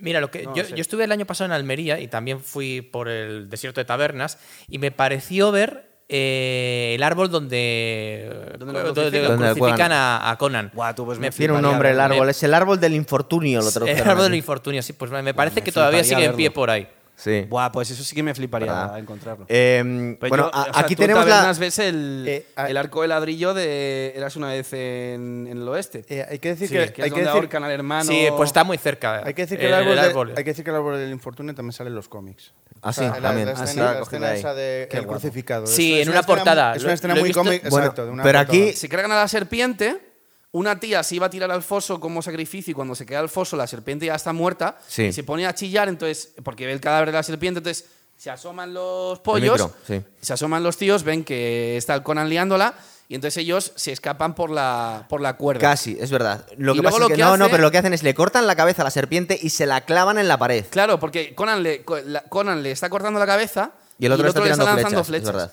[0.00, 0.72] Mira, lo que No, yo, sí.
[0.74, 4.38] yo estuve el año pasado en Almería y también fui por el desierto de tabernas
[4.68, 9.28] y me pareció ver eh, el árbol donde, ¿Dónde lo donde crucifican?
[9.28, 9.92] Donde crucifican Conan.
[9.92, 10.70] a, a Conan.
[10.74, 13.86] Guau, tú, pues me Tiene un nombre el árbol, es el árbol del infortunio, lo
[13.86, 16.50] el árbol del infortunio, sí, pues me me parece me que todavía sigue en pie
[16.50, 16.86] por ahí.
[17.24, 17.46] Sí.
[17.48, 18.98] Buah, pues eso sí que me fliparía ¿Verdad?
[18.98, 19.46] encontrarlo.
[19.48, 21.30] Eh, Pues bueno, yo, a- o sea, aquí tú en tenemos la...
[21.36, 25.66] Tabernas ves el, Eh, el arco de ladrillo de Eras una vez en, en el
[25.68, 26.04] oeste.
[26.10, 28.04] Eh, hay que decir Sí, que, que hay es que donde decir, al hermano.
[28.04, 29.22] Sí, pues está muy cerca.
[29.24, 30.28] hay que decir que eh, el árbol, de- árbol.
[30.36, 32.52] hay que decir que el árbol del infortunio también sale en los cómics.
[32.82, 33.46] Ah, O sea, sí, la- también.
[33.48, 33.78] La, Ah, sí.
[33.78, 35.66] la de escena esa de el crucificado.
[35.66, 36.74] Sí, Es- en una escena portada.
[36.74, 37.62] Es Lo- una escena lo muy cómic.
[37.70, 38.58] Bueno, exacto, de una pero portada.
[38.64, 39.98] aquí- Se cargan a la serpiente.
[40.54, 43.28] Una tía se iba a tirar al foso como sacrificio y cuando se queda al
[43.28, 45.06] foso la serpiente ya está muerta Sí.
[45.06, 47.86] y se pone a chillar entonces porque ve el cadáver de la serpiente entonces
[48.16, 50.00] se asoman los pollos micro, sí.
[50.20, 52.72] se asoman los tíos ven que está el Conan liándola
[53.08, 56.46] y entonces ellos se escapan por la por la cuerda Casi, es verdad.
[56.56, 58.04] Lo Y que pasa lo es que, que no, no, pero lo que hacen es
[58.04, 60.64] le cortan la cabeza a la serpiente y se la clavan en la pared.
[60.70, 61.84] Claro, porque Conan le,
[62.28, 65.50] Conan le está cortando la cabeza Y el otro le está le lanzando flechas, es.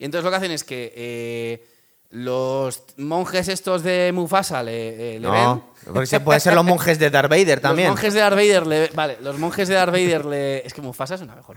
[0.00, 1.66] Y entonces lo que hacen es que eh,
[2.10, 5.42] los monjes estos de Mufasa le, eh, le ven.
[5.44, 7.88] No, porque se pueden ser los monjes de Darth Vader también.
[7.88, 10.66] Los monjes de Darth Vader le Vale, los monjes de Darth Vader le.
[10.66, 11.56] Es que Mufasa es una mejor.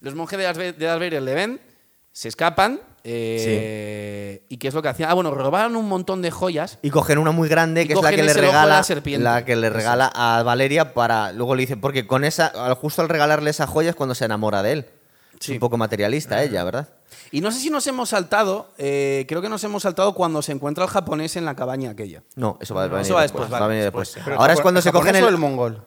[0.00, 1.60] Los monjes de Darth Va- de Darth Vader le ven,
[2.12, 2.80] se escapan.
[3.04, 5.10] eh, ¿Y qué es lo que hacían?
[5.10, 6.78] Ah, bueno, robaron un montón de joyas.
[6.82, 9.22] Y cogen una muy grande que es la que le regala la serpiente.
[9.24, 13.08] la que le regala a Valeria para luego le dicen porque con esa justo al
[13.08, 14.86] regalarle esa joya es cuando se enamora de él.
[15.38, 15.52] Es Sí.
[15.52, 16.88] un poco materialista ella, ¿verdad?
[17.32, 18.68] Y no sé si nos hemos saltado.
[18.78, 22.22] eh, creo que nos hemos saltado cuando se encuentra el japonés en la cabaña aquella.
[22.34, 23.42] No, eso va, a venir eso va después.
[23.44, 24.24] después, va a vale, venir después, después.
[24.24, 25.84] Pero Ahora es ¿el cuando se cogen el, el mongol?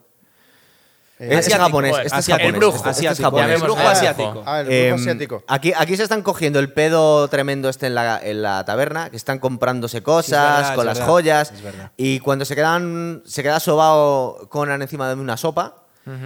[1.19, 2.89] es, es japonés, este es japonés, El brujo.
[2.89, 3.55] este- es japonés.
[3.55, 4.43] El brujo Ah, asiático.
[4.45, 5.43] Ah, el brujo Em, asiático.
[5.47, 9.17] Aquí, aquí se están cogiendo el pedo tremendo este en la, en la taberna, que
[9.17, 11.51] están comprándose cosas verdad, con las verdad, joyas.
[11.51, 11.91] es verdad.
[11.97, 15.75] Y cuando se quedan, se queda sobao Conan encima de una sopa.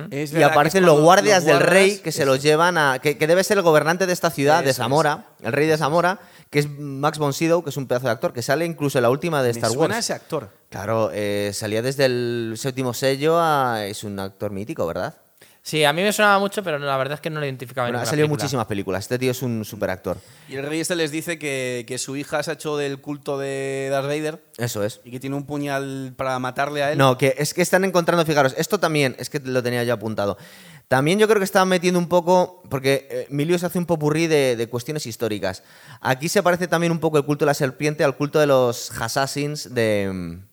[0.10, 3.00] Es Y aparecen los guardias los del rey que se los llevan a.
[3.00, 4.82] Que, que debe ser el gobernante de esta ciudad, de Eso.
[4.82, 6.20] Zamora, el rey de Zamora,
[6.50, 9.04] que es Max von Sydow, que es un pedazo de actor, que sale incluso en
[9.04, 10.06] la última de Me Star suena Wars.
[10.06, 10.50] ese actor.
[10.70, 13.86] Claro, eh, salía desde el séptimo sello a.
[13.86, 15.16] Es un actor mítico, ¿verdad?
[15.68, 17.92] Sí, a mí me sonaba mucho, pero la verdad es que no lo identificaba en
[17.96, 18.42] Bueno, ha salido película.
[18.42, 19.04] muchísimas películas.
[19.04, 20.18] Este tío es un super actor.
[20.48, 23.38] Y el rey este les dice que, que su hija se ha hecho del culto
[23.38, 25.02] de Darth Vader Eso es.
[25.04, 26.98] y que tiene un puñal para matarle a él.
[26.98, 30.38] No, que es que están encontrando, fijaros, esto también, es que lo tenía yo apuntado.
[30.88, 34.56] También yo creo que estaban metiendo un poco, porque eh, Milius hace un popurrí de,
[34.56, 35.64] de cuestiones históricas.
[36.00, 38.90] Aquí se parece también un poco el culto de la serpiente al culto de los
[39.02, 40.48] assassins de, mm,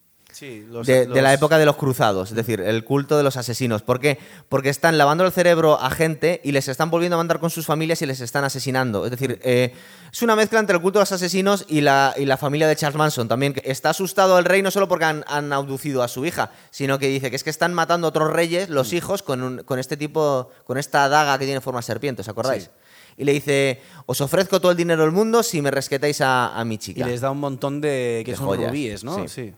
[0.44, 3.36] Sí, los- de, de la época de los cruzados, es decir, el culto de los
[3.36, 3.82] asesinos.
[3.82, 4.18] ¿Por qué?
[4.48, 7.64] Porque están lavando el cerebro a gente y les están volviendo a mandar con sus
[7.66, 9.04] familias y les están asesinando.
[9.04, 9.72] Es decir, eh,
[10.12, 12.76] es una mezcla entre el culto de los asesinos y la, y la familia de
[12.76, 13.54] Charles Manson también.
[13.54, 16.98] que Está asustado el rey no solo porque han, han abducido a su hija, sino
[16.98, 19.78] que dice que es que están matando a otros reyes, los hijos, con, un- con
[19.78, 22.64] este tipo, con esta daga que tiene forma de serpiente, ¿os acordáis?
[22.64, 22.70] Sí.
[23.16, 26.64] Y le dice, os ofrezco todo el dinero del mundo si me rescatáis a, a
[26.64, 27.06] mi Y chica.
[27.06, 28.22] les da un montón de.
[28.26, 29.28] que De son joyas, rubíes, ¿no?
[29.28, 29.54] sí.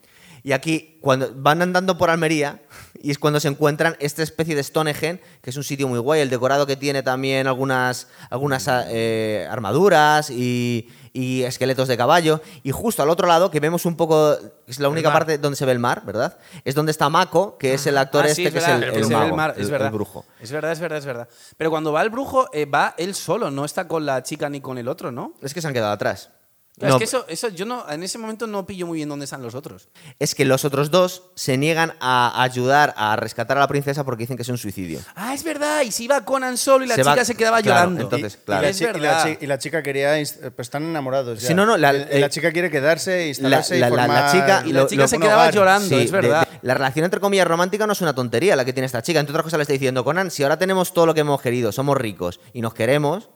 [0.46, 2.62] Y aquí, cuando van andando por Almería,
[3.02, 6.20] y es cuando se encuentran esta especie de Stonehenge, que es un sitio muy guay,
[6.20, 12.40] el decorado que tiene también algunas, algunas eh, armaduras y, y esqueletos de caballo.
[12.62, 14.36] Y justo al otro lado, que vemos un poco,
[14.68, 16.38] es la única parte donde se ve el mar, ¿verdad?
[16.64, 19.32] Es donde está Mako, que es el actor Ah, este sí, que verdad, es el,
[19.34, 19.90] mar, es el verdad.
[19.90, 20.24] brujo.
[20.40, 21.28] Es verdad, es verdad, es verdad.
[21.56, 24.60] Pero cuando va el brujo, eh, va él solo, no está con la chica ni
[24.60, 25.34] con el otro, ¿no?
[25.42, 26.30] Es que se han quedado atrás.
[26.78, 29.24] No, es que eso, eso yo no, en ese momento no pillo muy bien dónde
[29.24, 29.88] están los otros.
[30.18, 34.24] es que los otros dos se niegan a ayudar a rescatar a la princesa porque
[34.24, 35.00] dicen que es un suicidio.
[35.14, 37.62] Ah, es verdad, y si iba Conan solo y la Se va- chica se quedaba
[37.62, 38.02] claro, llorando.
[38.02, 38.60] entonces, claro.
[38.60, 39.24] Y, la es chi- y la verdad.
[39.24, 40.20] chi- y la chica quería.
[40.20, 41.40] inst- Pues están enamorados.
[41.40, 41.48] Ya.
[41.48, 44.02] Sí, no, no, la- la eh, chica quiere quedarse, la, instalarse la- y la- la
[44.06, 45.54] formar chica, Y la lo- chica lo- se quedaba hogar.
[45.54, 46.46] llorando, Sí, es de- verdad.
[46.46, 49.18] de- la relación entre comillas romántica no es una tontería la que tiene esta chica.
[49.20, 51.72] Entre otras cosas le está diciendo, Conan, si ahora tenemos todo lo que hemos querido,
[51.72, 53.30] somos ricos y nos queremos,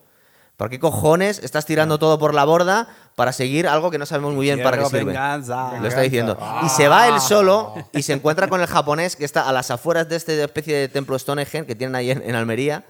[0.61, 4.35] ¿por qué cojones estás tirando todo por la borda para seguir algo que no sabemos
[4.35, 5.05] muy bien para qué sirve?
[5.05, 5.79] venganza.
[5.81, 6.37] Lo está diciendo.
[6.63, 9.71] Y se va él solo y se encuentra con el japonés que está a las
[9.71, 12.85] afueras de esta especie de templo Stonehenge que tienen ahí en, en Almería.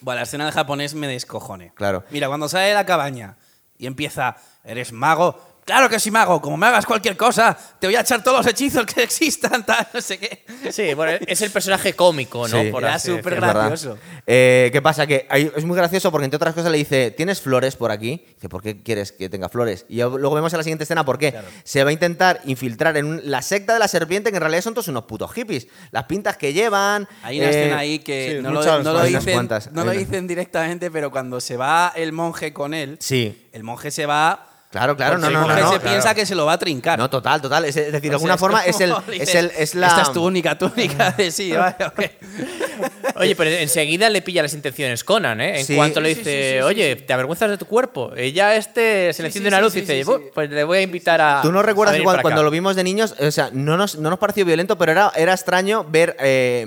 [0.00, 1.72] Bueno, la escena del japonés me descojone.
[1.74, 2.02] Claro.
[2.08, 3.36] Mira, cuando sale de la cabaña
[3.76, 5.38] y empieza, ¿eres mago?
[5.64, 8.46] Claro que soy mago, como me hagas cualquier cosa, te voy a echar todos los
[8.48, 10.44] hechizos que existan, tal, no sé qué.
[10.72, 12.60] Sí, bueno, es el personaje cómico, ¿no?
[12.62, 12.70] Sí.
[12.72, 13.96] Por Era así súper gracioso.
[14.26, 15.06] Eh, ¿Qué pasa?
[15.06, 18.24] Que hay- es muy gracioso porque entre otras cosas le dice, ¿tienes flores por aquí?
[18.34, 19.86] Dice, ¿por qué quieres que tenga flores?
[19.88, 21.32] Y luego vemos en la siguiente escena por qué.
[21.62, 24.62] Se va a intentar infiltrar en un- la secta de la serpiente, que en realidad
[24.62, 25.68] son todos unos putos hippies.
[25.92, 27.06] Las pintas que llevan...
[27.22, 30.26] Hay una eh, escena ahí que sí, no, lo, no dicen, cuantas, no lo dicen
[30.26, 33.48] directamente, pero cuando se va el monje con él, Sí.
[33.52, 34.48] el monje se va.
[34.72, 35.80] Claro, claro, no, no, no, no, se claro.
[35.82, 36.98] piensa que se lo va a trincar.
[36.98, 37.66] No, total, total.
[37.66, 39.88] Es, es decir, de sea, alguna forma es, el, es, el, es la...
[39.88, 42.00] Esta es tu única túnica de sí, vale, ok.
[43.16, 45.60] Oye, pero enseguida le pilla las intenciones Conan, ¿eh?
[45.60, 45.74] En Sí.
[45.76, 47.02] cuanto le dice, sí, sí, sí, oye, sí.
[47.06, 48.12] ¿te avergüenzas de tu cuerpo?
[48.16, 50.24] Ella este se le enciende sí, una luz sí, y dice, sí, "Bu, sí.
[50.34, 51.40] pues le voy a invitar a.
[51.42, 52.34] ¿Tú no recuerdas venir cuando, para acá".
[52.34, 53.14] cuando lo vimos de niños?
[53.18, 56.64] O sea, no nos, no nos pareció violento, pero era, era extraño ver eh,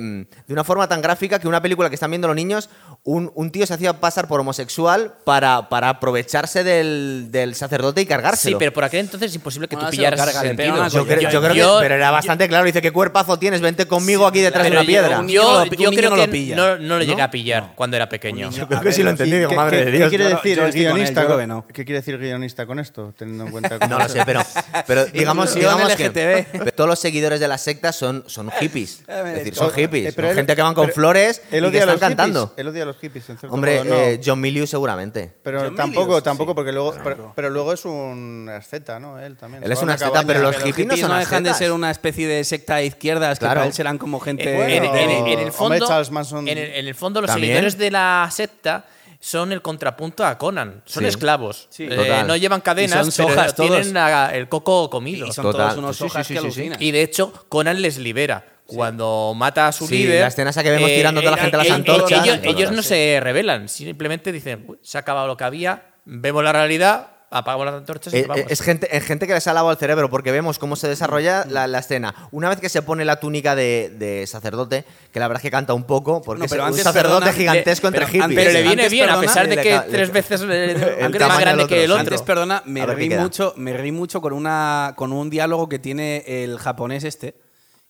[0.48, 2.70] de una forma tan gráfica que una película que están viendo los niños,
[3.04, 8.06] un, un tío se hacía pasar por homosexual para, para aprovecharse del, del sacerdote y
[8.06, 8.56] cargárselo.
[8.58, 10.88] Sí, pero por aquel entonces es imposible que Bueno, tú lo pillaras ese sentido.
[10.90, 12.66] Yo, creo- Yo- yo creo que, pero era bastante claro.
[12.66, 13.62] Dice, ¿qué cuerpazo tienes?
[13.62, 15.24] Vente conmigo aquí detrás de una piedra.
[15.28, 17.24] Yo, creo que no, no lo llegué ¿No?
[17.24, 18.50] a pillar cuando era pequeño.
[18.50, 20.10] niño- creo que sí lo entendí, ¿Y digo, qué- madre qué- de ¿Qué Dios.
[20.10, 21.22] quiere Yo no- decir yo el guionista?
[21.24, 21.64] yo con-.
[21.74, 23.14] ¿Qué quiere decir el guionista con esto?
[23.18, 24.42] Teniendo en cuenta No lo sé, pero,
[24.88, 26.72] pero digamos, Inclusión digamos que LGTB.
[26.76, 29.04] todos los seguidores de la secta son, son hippies.
[29.08, 30.14] Es decir, son Eh, hippies.
[30.16, 32.48] pero son él- gente que van con flores él y que están los cantando.
[32.48, 34.02] hippies, Él odia a los hippies, en cierto Hombre, modo, no.
[34.02, 35.32] eh, John Milius seguramente.
[35.44, 36.56] Pero John tampoco, Milius, tampoco, sí.
[36.56, 39.20] porque luego, pero, pero luego es un asceta, ¿no?
[39.20, 39.64] Él también.
[39.64, 41.58] Él es una asceta, pero los hippies no son no dejan de ascetas.
[41.68, 43.60] ser una especie de secta de izquierdas que Claro.
[43.62, 44.50] para él serán como gente.
[44.50, 45.86] En, Bueno, en- en- en el fondo,
[46.34, 47.54] En, el, en el fondo los También.
[47.54, 48.86] seguidores de la secta
[49.20, 50.82] son el contrapunto a Conan.
[50.86, 51.10] Son Sí.
[51.10, 51.68] esclavos.
[51.70, 51.88] Sí.
[51.90, 55.28] Eh, no llevan cadenas, son pero sojas tienen la- el coco comido.
[55.28, 55.68] y son Total.
[55.68, 56.38] todos unos Sí, sí, que sí, sí.
[56.38, 56.82] alucinan.
[56.84, 58.46] Y de hecho, Conan les libera.
[58.68, 60.22] Cuando mata a su Sí, líder.
[60.22, 62.26] la escena esa que vemos tirando toda la gente a las eh, antorchas.
[62.26, 62.90] Ellos, ellos no sí.
[62.90, 67.66] se rebelan, simplemente dicen: "Uy, se ha acabado lo que había, vemos la realidad, apagamos
[67.66, 68.44] las antorchas y Eh, nos vamos".
[68.44, 70.88] eh, es gente, es gente que les ha lavado el cerebro porque vemos cómo se
[70.88, 72.14] desarrolla la, la escena.
[72.32, 75.52] Una vez que se pone la túnica de, de sacerdote, que la verdad es que
[75.52, 78.40] canta un poco, porque No, es un sacerdote perdona, gigantesco le- entre pero hippies.
[78.40, 81.10] Pero le antes, viene bien, a pesar de le que tres le- veces eh, el
[81.10, 82.02] más tamaño grande que el otro.
[82.02, 86.24] Antes, perdona, me reí mucho, me reí mucho con una con un diálogo que tiene
[86.28, 87.36] el japonés este,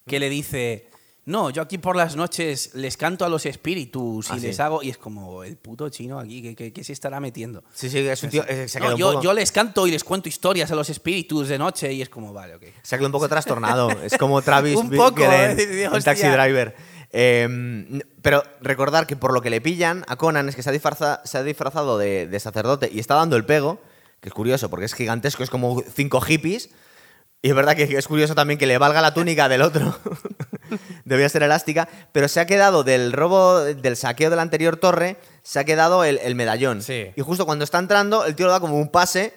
[0.07, 0.89] que le dice,
[1.25, 4.45] no, yo aquí por las noches les canto a los espíritus y Ah, sí.
[4.47, 7.63] les hago, y es como el puto chino aquí, ¿qué, qué- qué se estará metiendo?
[7.73, 8.43] Sí, sí, es un tío.
[8.47, 10.71] eh, se ha No, quedado un yo, poco- yo les canto y les cuento historias
[10.71, 12.63] a los espíritus de noche y es como, vale, ok.
[12.83, 13.89] Se ha quedado un poco trastornado.
[14.03, 16.13] Es como Travis Un poco, eh, hostia.
[16.13, 16.75] Taxi Driver.
[17.11, 21.21] Eh, pero recordar que por lo que le pillan a Conan es que se ha,
[21.23, 23.79] se ha disfrazado de, de sacerdote y está dando el pego,
[24.21, 26.69] que es curioso porque es gigantesco, es como cinco hippies.
[27.45, 29.95] Y es verdad que es curioso también que le valga la túnica del otro.
[31.05, 31.87] Debía ser elástica.
[32.11, 36.03] Pero se ha quedado del robo, del saqueo de la anterior torre, se ha quedado
[36.03, 36.81] el, el medallón.
[36.81, 37.11] Sí.
[37.15, 39.31] Y justo cuando está entrando, el tío le da como un pase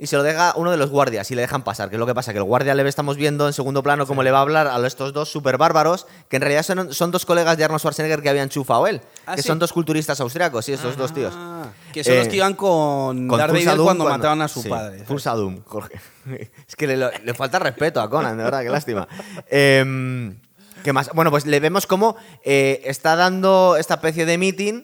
[0.00, 1.88] y se lo deja uno de los guardias y le dejan pasar.
[1.90, 4.22] Que es lo que pasa, que el guardia le estamos viendo en segundo plano cómo
[4.22, 7.26] le va a hablar a estos dos super bárbaros, que en realidad son, son dos
[7.26, 9.00] colegas de Arnold Schwarzenegger que habían chufado él.
[9.26, 9.48] Ah, que ¿sí?
[9.48, 11.34] son dos culturistas austriacos, sí, estos dos tíos.
[11.36, 13.40] Ah, que son los Eh, que iban con, con
[13.82, 15.00] cuando, mataban a su sí, padre.
[15.00, 16.00] Thulsa Doom, Jorge.
[16.68, 19.08] Es que le, le falta respeto a Conan, de verdad, qué lástima.
[19.48, 20.38] Em,
[20.84, 21.10] ¿Qué más?
[21.12, 24.82] Bueno, pues le vemos cómo eh, está dando esta especie de meeting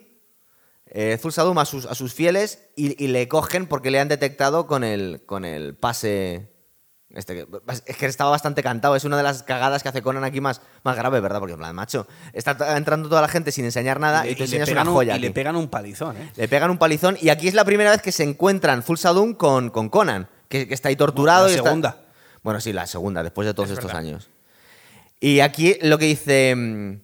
[0.97, 4.09] eh, Thulsa Doom a sus, a sus fieles y, y le cogen porque le han
[4.09, 6.51] detectado con el, con el pase.
[7.11, 7.47] Este,
[7.87, 8.97] es que estaba bastante cantado.
[8.97, 11.39] Es una de las cagadas que hace Conan aquí más, más grave, ¿verdad?
[11.39, 14.45] Porque, en plan, macho, está entrando toda la gente sin enseñar nada y, tú le
[14.47, 15.17] enseñas una un- joya.
[15.17, 16.33] y le pegan un palizón, ¿eh?
[16.35, 19.35] Le pegan un palizón y aquí es la primera vez que se encuentran Thulsa Doom
[19.35, 21.45] con, con Conan, que, que está ahí torturado.
[21.47, 22.01] La y está- segunda.
[22.43, 24.01] Bueno, sí, la segunda, después de todos Es estos verdad.
[24.07, 24.31] años.
[25.21, 27.01] Y aquí lo que dice, mm,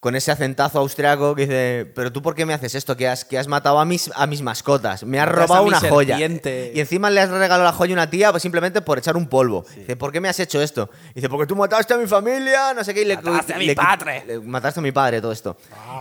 [0.00, 3.24] con ese acentazo austriaco, que dice, pero tú por qué me haces esto, que has,
[3.24, 6.16] que has matado a mis, a mis mascotas, me has robado una joya.
[6.16, 6.70] serpiente".
[6.74, 9.26] Y encima le has regalado la joya a una tía pues, simplemente por echar un
[9.26, 9.64] polvo.
[9.76, 10.88] Dice, ¿por qué me has hecho esto?
[11.14, 13.02] Dice, porque tú mataste a mi familia, no sé qué.
[13.02, 14.24] Y le, Mataste a mi le- padre.
[14.26, 15.56] le- mataste a mi padre, todo esto.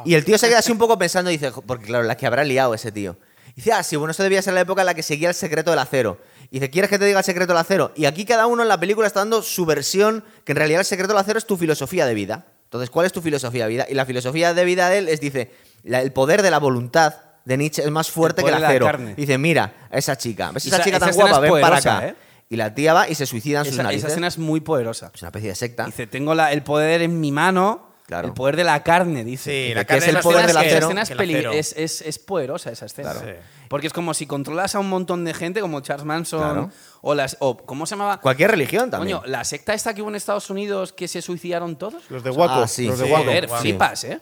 [0.05, 2.27] Y el tío se queda así un poco pensando, dice, "Jo, porque claro, la que
[2.27, 3.17] habrá liado ese tío.
[3.55, 5.71] Dice, ah, sí, bueno, esto debía ser la época en la que seguía el secreto
[5.71, 6.19] del acero.
[6.51, 7.91] Y dice, ¿quieres que te diga el secreto del acero?
[7.95, 10.85] Y aquí cada uno en la película está dando su versión, que en realidad el
[10.85, 12.45] secreto del acero es tu filosofía de vida.
[12.67, 13.85] Entonces, ¿cuál es tu filosofía de vida?
[13.89, 15.51] Y la filosofía de vida de él es, dice,
[15.83, 17.13] la- el poder de la voluntad
[17.45, 18.85] de Nietzsche es más fuerte que el la acero.
[18.85, 19.15] carne.
[19.15, 21.45] Dice, mira, a esa chica, ¿ves Y esa, esa- chica esa tan guapa?
[21.47, 22.07] es Ven para acá.
[22.07, 22.15] ¿eh?
[22.49, 24.03] Y la tía va y se suicida en sus Esa, narices.
[24.03, 25.11] esa escena es muy poderosa.
[25.13, 25.85] Es una especie de secta.
[25.85, 28.27] Dice, tengo la- el poder en mi mano, Claro.
[28.27, 29.67] el poder de la carne, dice.
[29.69, 30.85] Sí, la ¿qué carne es el poder del que- Esa acero?
[30.87, 31.51] escena es, acero.
[31.53, 33.11] es, es- es poderosa esa escena.
[33.13, 33.27] Claro.
[33.27, 33.33] Sí.
[33.69, 36.71] Porque es como si controlas a un montón de gente, como Charles Manson, Claro.
[37.01, 37.37] O las.
[37.39, 38.19] O, ¿Cómo se llamaba?
[38.21, 39.17] Cualquier religión también.
[39.17, 42.09] Coño, la secta esta que hubo en Estados Unidos que se suicidaron todos.
[42.09, 42.53] Los de Waco.
[42.63, 43.11] Ah, sí, los de sí.
[43.11, 43.25] Waco.
[43.25, 43.55] Joder, sí.
[43.59, 44.21] flipas, ¿eh?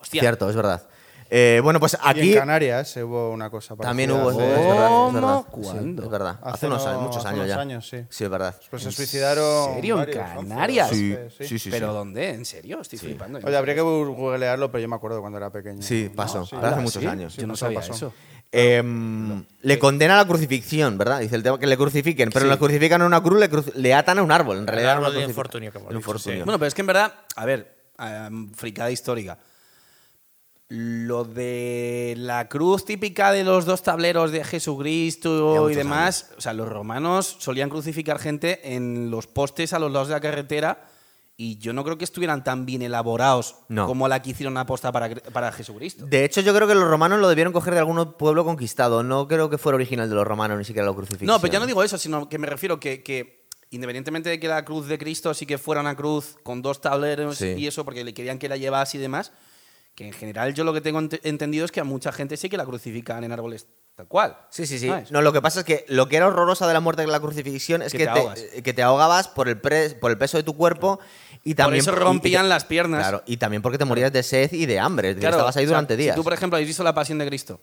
[0.00, 0.20] Hostia.
[0.20, 0.86] Cierto, es verdad.
[1.32, 3.88] Eh, bueno, pues Y aquí en Canarias hubo una cosa parecida.
[3.90, 4.32] también hubo.
[4.32, 4.40] ¿Cómo?
[4.40, 5.44] es verdad, es verdad.
[5.46, 6.02] Sí, ¿Cuándo?
[6.02, 6.38] es verdad.
[6.42, 7.60] Hace, Hace unos no- años, muchos hace años ya.
[7.60, 7.96] años, sí.
[8.08, 8.54] Sí, es verdad.
[8.68, 9.74] Pues se suicidaron.
[9.74, 9.94] serio?
[9.94, 10.48] ¿En varios, ¿no?
[10.48, 10.88] Canarias?
[10.90, 11.70] Sí, Sí, sí, sí.
[11.70, 12.30] ¿Pero dónde?
[12.30, 12.80] ¿En serio?
[12.80, 13.38] Estoy flipando.
[13.44, 15.82] Oye, habría que googlearlo, pero yo me acuerdo cuando era pequeño.
[15.82, 16.44] Sí, pasó.
[16.44, 16.56] sí.
[16.56, 17.06] pero hace Ah, muchos ¿sí?
[17.06, 17.36] años.
[17.36, 17.92] Yo no sabía pasó.
[17.92, 18.12] eso.
[18.52, 21.20] Em, Le condena a la crucifixión, ¿verdad?
[21.20, 23.94] Dice el tema que le crucifiquen, pero le crucifican a una cruz, le, cru- le
[23.94, 24.58] atan a un árbol.
[24.58, 26.40] En realidad, árbol de infortunio que El infortunio.
[26.40, 26.44] sí.
[26.44, 29.38] Bueno, pero es que en verdad, a ver, em, fricada histórica.
[30.68, 36.40] Lo de la cruz típica de los dos tableros de Jesucristo muchos y demás, o
[36.40, 40.89] sea, los romanos solían crucificar gente en los postes a los lados de la carretera
[41.42, 43.86] y yo no creo que estuvieran tan bien elaborados No.
[43.86, 46.04] como la que hicieron aposta para, para Jesucristo.
[46.04, 49.02] De hecho, yo creo que los romanos lo debieron coger de algún pueblo conquistado.
[49.02, 51.26] No creo que fuera original de los romanos, ni siquiera lo crucifixión.
[51.28, 54.48] No, pero ya no digo eso, sino que me refiero que, que independientemente de que
[54.48, 57.54] la cruz de Cristo sí que fuera una cruz con dos tableros Sí.
[57.56, 59.32] y eso, porque le querían que la llevase y demás,
[59.94, 62.48] que en general yo lo que tengo ente- entendido es que a mucha gente sí
[62.50, 63.66] que la crucifican en árboles
[63.96, 64.36] tal cual.
[64.50, 64.88] Sí, sí, sí.
[64.88, 65.10] ¿sabes?
[65.12, 67.20] No, lo que pasa es que lo que era horrorosa de la muerte de la
[67.20, 68.40] crucifixión es Que que, te te, ahogas.
[68.64, 71.00] que te ahogabas por el, pre- por el peso de tu cuerpo
[71.44, 71.80] y también...
[71.82, 73.00] eso y- y rompían te- las piernas.
[73.00, 75.10] Claro, y también porque te morías de sed y de hambre.
[75.10, 76.14] es Claro, estabas ahí o sea, durante días.
[76.14, 77.60] Si tú, por ejemplo, habéis visto La Pasión de Cristo.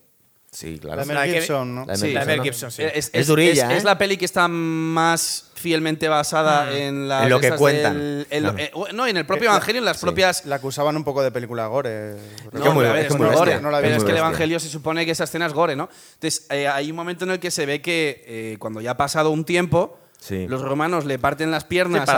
[0.50, 0.96] Sí, claro.
[0.96, 1.84] La de Mel Gibson, ¿no?
[1.84, 2.42] La de Sí, Mel La Gibson, Mel ¿no?
[2.44, 2.82] Gibson, sí.
[2.82, 3.84] Es, Es durilla, es ¿eh?
[3.84, 8.24] la peli que está más fielmente basada en la En lo que cuentan.
[8.30, 8.56] Claro.
[8.94, 11.66] no, en el propio la- evangelio, en las propias La acusaban un poco de película
[11.66, 12.12] gore.
[12.12, 14.10] Es que muy- a ver, es es muy gore, bestia, no la pero es que
[14.12, 14.16] el.
[14.16, 15.90] Evangelio se supone que esa escena es gore, ¿no?
[16.14, 18.96] Entonces, eh, hay un momento en el que se ve que eh, cuando ya ha
[18.96, 20.46] pasado un tiempo, Sí.
[20.48, 22.14] los romanos le parten las piernas Sí,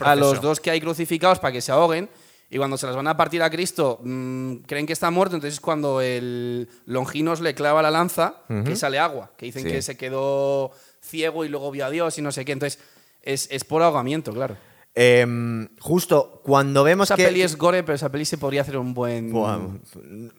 [0.00, 2.08] a, los, a dos que hay crucificados para que se ahoguen.
[2.52, 5.36] Y cuando se las van a partir a Cristo, mm, creen que está muerto.
[5.36, 9.30] Entonces es cuando el Longinos le clava la lanza, que sale agua.
[9.36, 9.68] Que dicen Sí.
[9.70, 12.52] que se quedó ciego y luego vio a Dios y no sé qué.
[12.52, 12.80] Entonces
[13.22, 14.56] es, es por ahogamiento, claro.
[14.96, 17.24] Em, justo cuando vemos Esa que...
[17.24, 19.30] peli es gore, pero esa peli se podría hacer un buen.
[19.30, 19.60] Buah,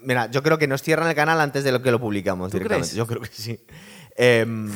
[0.03, 2.57] mira, yo creo que nos cierran el canal antes de lo que lo publicamos ¿Tú
[2.57, 2.89] directamente.
[2.89, 2.95] crees?
[2.97, 3.57] Yo creo que sí.
[4.17, 4.69] Em,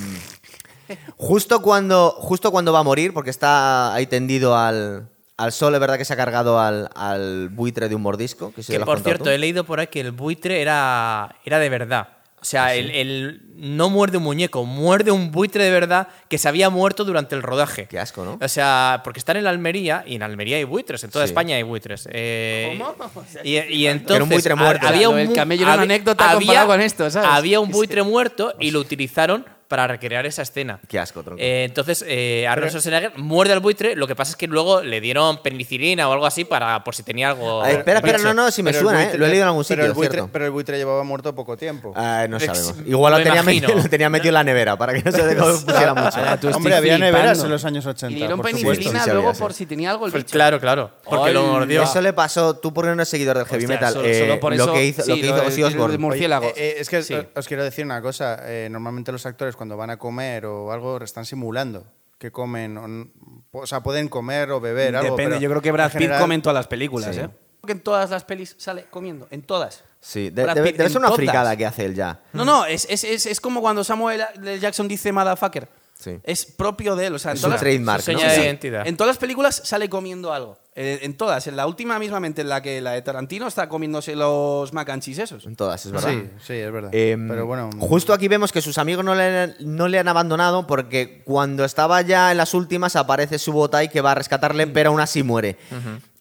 [1.18, 5.80] justo, cuando, justo cuando va a morir, porque está ahí tendido al, al sol, es
[5.80, 8.54] verdad que se ha cargado al, al buitre de un mordisco.
[8.54, 9.30] Que, por cierto, tú.
[9.30, 12.10] he leído por ahí que el buitre era, era de verdad.
[12.42, 16.48] O sea, el, el- no muerde un muñeco, muerde un buitre de verdad que se
[16.48, 17.88] había muerto durante el rodaje.
[17.88, 18.38] Qué asco, ¿no?
[18.40, 21.32] O sea, porque están en la Almería y en Almería hay buitres, en toda Sí.
[21.32, 22.08] España hay buitres.
[22.12, 22.94] Eh, ¿Cómo?
[23.16, 24.86] O sea, Y, y entonces un buitre muerto.
[24.88, 27.30] había un camello era una había- anécdota había- comparado con esto, ¿sabes?
[27.32, 30.80] Había un buitre muerto y lo utilizaron para recrear esa escena.
[30.88, 31.42] Qué asco, tronco.
[31.42, 33.96] Eh, entonces, eh, Arnold Schwarzenegger muerde al buitre.
[33.96, 37.04] Lo que pasa es que luego le dieron penicilina o algo así para por si
[37.04, 37.66] tenía algo.
[37.66, 39.18] Espera, espera, Pero- no, no, si me pero suena, ¿eh?
[39.18, 40.30] Lo he leído en algún pero sitio, el buitre, cierto.
[40.32, 41.94] Pero el buitre llevaba muerto poco tiempo.
[41.96, 42.76] Ah, no sabemos.
[42.86, 45.36] Igual lo, lo tenía metido, lo tenía metido en la nevera para que no se
[45.66, 46.18] pusiera mucho.
[46.18, 48.12] Ahora tú Hombre, había neveras en los años 80.
[48.12, 49.40] Y dieron por penicilina Sí, luego sí.
[49.42, 50.34] por si tenía algo el Pues bicho.
[50.34, 50.92] claro, claro.
[51.04, 51.84] Porque Ay, lo mordió.
[51.84, 54.40] Eso le pasó, tú porque no eres seguidor del heavy Hostia, metal, solo- eh, solo
[54.40, 55.96] por lo eso- que hizo, Ozzy Osbourne.
[56.16, 58.38] Eh, eh, es que os, os quiero decir una cosa.
[58.46, 61.86] eh, normalmente los actores cuando van a comer o algo están simulando
[62.18, 63.12] que comen.
[63.52, 65.12] O, sea, pueden comer o beber algo.
[65.12, 67.22] Depende, pero yo creo que Brad Pitt general- come en todas las películas, Sí.
[67.22, 67.30] ¿eh?
[67.66, 69.84] Que en todas las pelis sale comiendo, en todas.
[70.00, 71.16] Sí, de- debe, debe ser una todas.
[71.18, 72.22] fricada que hace él ya.
[72.32, 74.60] No, no, es, es, es, es como cuando Samuel L.
[74.60, 75.68] Jackson dice motherfucker.
[76.00, 76.20] Sí.
[76.24, 77.16] Es propio de él.
[77.16, 78.20] O sea, en Es todas las- trademark, su ¿no?
[78.20, 78.86] de identidad.
[78.86, 80.60] En todas las películas sale comiendo algo.
[80.78, 81.48] Eh, en todas.
[81.48, 85.02] En la última mismamente, en la que la de Tarantino está comiéndose los mac and
[85.02, 85.46] cheese esos.
[85.46, 86.10] En todas, es verdad.
[86.10, 86.94] Sí, sí, es verdad.
[86.94, 87.70] Em, pero bueno.
[87.80, 92.02] justo aquí vemos que sus amigos no le, no le han abandonado porque cuando estaba
[92.02, 95.56] ya en las últimas aparece su botai que va a rescatarle, pero aún así muere.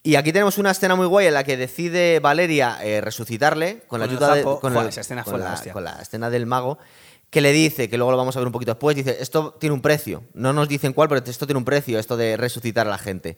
[0.05, 3.99] Y aquí tenemos una escena muy guay en la que decide Valeria eh, resucitarle con
[3.99, 6.47] la Con ayuda de, con, Joder, el- esa escena con la con la escena del
[6.47, 6.79] mago
[7.31, 9.75] que le dice, que luego lo vamos a ver un poquito después, dice, esto tiene
[9.75, 10.23] un precio.
[10.35, 13.37] No nos dicen cuál, pero esto tiene un precio, esto de resucitar a la gente.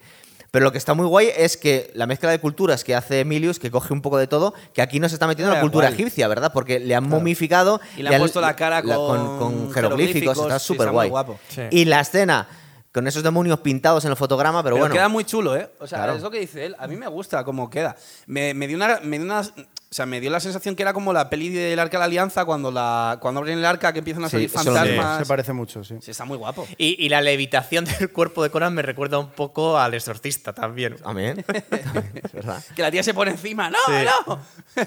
[0.51, 3.59] Pero lo que está muy guay es que la mezcla de culturas que hace Emilius,
[3.59, 5.95] que coge un poco de todo, que aquí nos está metiendo Ah, la cultura guay.
[6.01, 6.53] egipcia, ¿verdad?
[6.53, 10.59] Porque le han momificado Y le han puesto la cara con con jeroglíficos, jeroglíficos, está
[10.59, 11.11] súper guay.
[11.49, 11.63] Sí.
[11.71, 12.49] Y la escena
[12.93, 14.95] con esos demonios pintados en el fotograma, pero, Pero, bueno.
[14.95, 15.69] queda muy chulo, ¿eh?
[15.81, 16.15] O sea, Claro.
[16.15, 16.75] es lo que dice él.
[16.79, 17.95] A mí me gusta cómo queda.
[18.27, 19.43] Me, me dio una, me dio una-
[19.89, 22.05] o sea, me dio la sensación que era como la peli del Arca de la
[22.07, 25.19] Alianza cuando, la, cuando abren el arca que empiezan a Sí, salir fantasmas.
[25.21, 25.95] Se parece mucho, sí.
[26.03, 26.67] Sí, está muy guapo.
[26.77, 30.97] Y, y la levitación del cuerpo de Conan me recuerda un poco al exorcista también.
[31.05, 31.45] Amén.
[32.75, 33.71] Que la tía se pone encima.
[33.71, 33.93] ¡No, Sí.
[34.27, 34.41] no!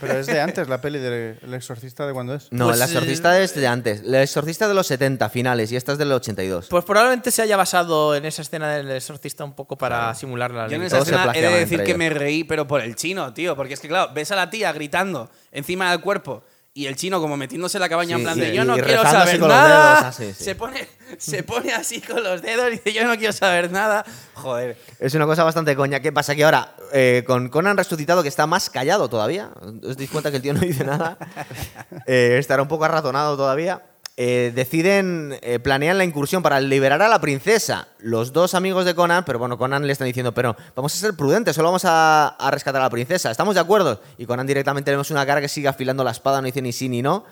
[0.00, 2.48] Pero es de antes la peli del El Exorcista, ¿de cuándo es?
[2.50, 4.00] No, Pues, el exorcista es de antes.
[4.02, 6.68] El exorcista de los 70 finales y esta es del 82.
[6.68, 10.68] Pues probablemente se haya basado en esa escena del exorcista un poco para simular la
[10.68, 11.98] Yo en esa escena he de decir que ellos.
[11.98, 13.54] me reí, pero por el chino, tío.
[13.56, 16.44] Porque es que, claro, ves a la tía gritando encima del cuerpo
[16.76, 19.02] y el chino como metiéndose en la cabaña Sí, en plan de yo no quiero
[19.02, 19.94] saber nada.
[19.94, 20.44] dedos, así, sí.
[20.44, 20.88] Se, pone,
[21.18, 24.04] se pone así con los dedos y dice yo no quiero saber nada.
[24.34, 24.76] Joder.
[24.98, 26.00] Es una cosa bastante coña.
[26.00, 26.34] ¿Qué pasa?
[26.34, 29.50] Que ahora, eh, con Conan resucitado, que está más callado todavía,
[29.84, 31.16] ¿os dais cuenta que el tío no dice nada?
[32.06, 33.80] Eh, estará un poco arratonado todavía.
[34.16, 37.88] Eh, deciden, eh, planean la incursión para liberar a la princesa.
[37.98, 41.14] Los dos amigos de Conan, pero bueno, Conan le están diciendo, pero vamos a ser
[41.14, 43.30] prudentes, solo vamos a, a rescatar a la princesa.
[43.30, 44.00] ¿Estamos de acuerdo?
[44.18, 46.88] Y Conan directamente vemos una cara que sigue afilando la espada, no dice ni sí
[46.88, 47.24] ni no.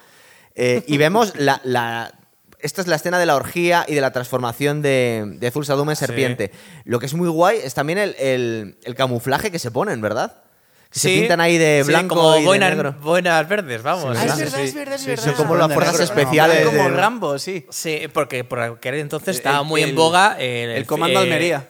[0.55, 2.12] Eh, y vemos la, la-
[2.59, 5.97] Esta es la escena de la orgía y de la transformación de, de Zulsadum en
[5.97, 6.51] serpiente.
[6.85, 10.41] Lo que es muy guay es también el, el- el camuflaje que se ponen, ¿verdad?
[10.93, 12.95] Que se Sí, pintan ahí de sí, blanco como y de boinas, negro.
[13.01, 14.16] boinas verdes, vamos.
[14.18, 14.62] Ah, es Sí, verdad, sí.
[14.64, 15.22] es verdad, es Sí, verdad.
[15.24, 16.05] sí, Son como las de fuerzas negro.
[16.05, 16.64] especiales.
[16.66, 17.66] como del- Rambo, sí.
[17.70, 21.66] Sí, porque por aquel entonces El- estaba muy el- en boga el, el Comando Almería.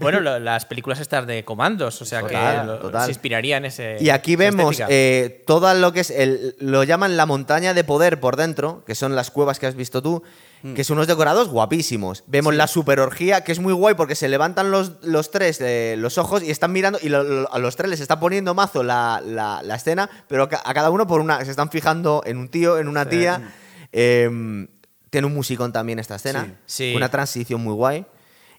[0.00, 3.04] Bueno, lo- las películas estas de comandos, o sea Total, que lo- total.
[3.04, 3.96] se inspiraría en ese.
[4.00, 8.20] Y aquí vemos eh, todo lo que es, el, lo llaman la montaña de poder
[8.20, 10.22] por dentro, que son las cuevas que has visto tú,
[10.64, 10.74] Mm.
[10.74, 12.22] que son unos decorados guapísimos.
[12.28, 16.18] Vemos la superorgía, que es muy guay porque se levantan los, los tres eh, los
[16.18, 19.20] ojos y están mirando, y lo- lo- a los tres les está poniendo mazo la,
[19.26, 22.78] la- la escena, pero a cada uno por una, se están fijando en un tío,
[22.78, 23.52] en una tía.
[23.90, 24.68] Eh,
[25.10, 26.92] tiene un musicón también esta escena, Sí.
[26.92, 26.92] Sí.
[26.96, 28.06] una transición muy guay.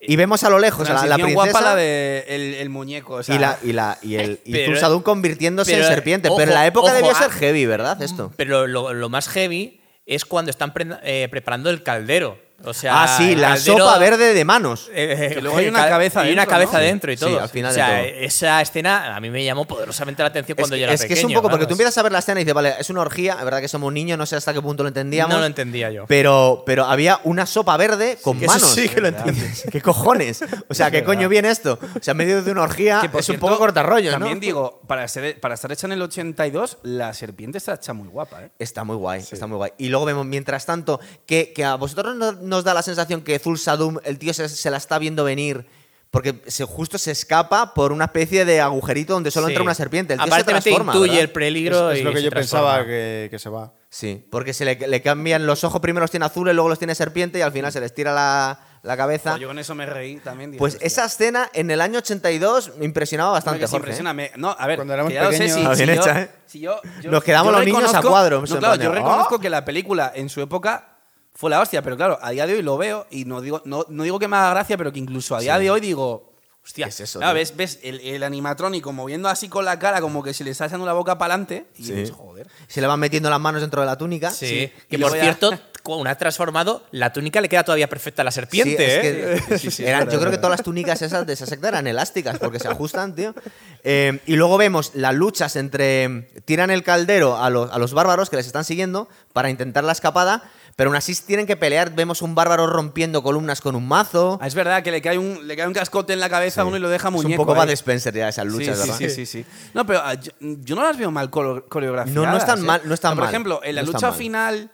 [0.08, 1.34] Y vemos a lo lejos a la, la princesa.
[1.36, 3.16] guapa la de el, el muñeco.
[3.16, 6.28] o sea, y, la, y, la, y el y Pero- convirtiéndose en serpiente.
[6.30, 8.02] ojo, pero en la época ojo, debió ah, ser heavy, ¿verdad?
[8.02, 8.32] Esto.
[8.36, 12.38] Pero lo, lo más heavy es cuando están pre- eh, preparando el caldero.
[12.66, 14.90] O sea, ah, sí, la caldero- sopa verde de manos.
[14.96, 16.84] Eh, Que luego hay una ca- cabeza y una dentro, cabeza ¿no?
[16.84, 17.42] dentro y Sí, todo.
[17.42, 18.06] al final o de sea, todo.
[18.06, 21.14] esa escena a mí me llamó poderosamente la atención cuando es yo era es que
[21.14, 22.90] es un pequeño, poco, porque tú empiezas a ver la escena y dices, vale, es
[22.90, 25.34] una orgía, es verdad que somos niños, no sé hasta qué punto lo entendíamos.
[25.34, 26.06] No lo entendía yo.
[26.08, 28.70] Pero, pero había una sopa verde con que eso manos.
[28.70, 29.42] sí que lo entiendo.
[29.72, 30.44] ¿Qué cojones?
[30.70, 31.78] O sea, ¿qué coño viene esto?
[31.82, 34.20] O sea, en medio de una orgía que, es un cierto, poco cortarrollo, ¿no?
[34.20, 38.08] También digo, para, ser- para estar hecha en el 82, la serpiente está hecha muy
[38.08, 38.52] guapa, ¿eh?
[38.58, 39.72] Está muy guay, está muy guay.
[39.78, 43.40] Y luego vemos, mientras tanto, que, que a vosotros no- nos da la sensación que
[43.40, 45.66] Zulsadum, el tío se, se la está viendo venir
[46.12, 49.54] porque se, justo se escapa por una especie de agujerito donde solo Sí.
[49.54, 50.14] entra una serpiente.
[50.14, 51.20] El tío se intuye ¿verdad?
[51.22, 52.86] el peligro es, es y lo que se yo pensaba transforma.
[52.94, 53.74] que, que se va.
[53.90, 56.94] Sí, porque se le, le cambian los ojos, primero los tiene azules, luego los tiene
[56.94, 59.34] serpiente y al final se les tira la, la cabeza.
[59.34, 60.52] O yo con eso me reí también.
[60.52, 60.86] dije, Pues hostia.
[60.88, 63.76] esa escena en el año 82 me impresionaba bastante, Jorge.
[63.76, 63.80] ¿eh?
[63.80, 64.14] impresiona.
[64.14, 66.30] me- No, a ver, Cuando éramos lo sé, pequeños- si, yo, ¿eh?
[66.46, 69.40] si yo- yo- Nos quedamos yo los niños a No, claro, plan yo reconozco "Oh".
[69.40, 70.93] que la película en su época
[71.36, 73.86] fue la hostia, pero claro, a día de hoy lo veo y no digo, no,
[73.90, 76.32] no digo que me haga gracia, pero que incluso a día de hoy digo.
[76.66, 80.00] Hostia, ¿Qué es eso, claro, ves, ves el, el animatrónico moviendo así con la cara
[80.00, 81.92] como que se le está echando la boca para adelante y Sí.
[81.92, 82.48] dices, joder.
[82.70, 84.32] Se le van metiendo las manos dentro de la túnica.
[84.32, 85.52] Sí, que por cierto,
[85.88, 89.86] una vez transformado, la túnica le queda todavía perfecta a la serpiente, es ¿eh?
[89.90, 92.70] eran- yo creo que todas las túnicas esas de esa secta eran elásticas porque se
[92.70, 93.36] ajustan, tío.
[93.84, 96.30] Eh, y luego vemos las luchas entre.
[96.46, 99.92] Tiran el caldero a los, a los bárbaros que les están siguiendo para intentar la
[99.92, 101.94] escapada, pero aún así tienen que pelear.
[101.96, 104.40] Vemos un bárbaro rompiendo columnas con un mazo.
[104.42, 106.66] Ah, es verdad que le cae un, le cae un cascote en la cabeza a
[106.66, 107.42] uno y lo deja es muñeco.
[107.42, 108.98] un poco más de Spencer ya esas luchas, sí, ¿verdad?
[108.98, 109.46] Sí, sí, sí, sí.
[109.74, 112.10] No, pero ah, yo, yo no las veo mal coreografiadas.
[112.14, 112.64] No, no están ¿eh?
[112.64, 113.30] mal- no están Por mal.
[113.30, 114.72] ejemplo, en la No lucha final,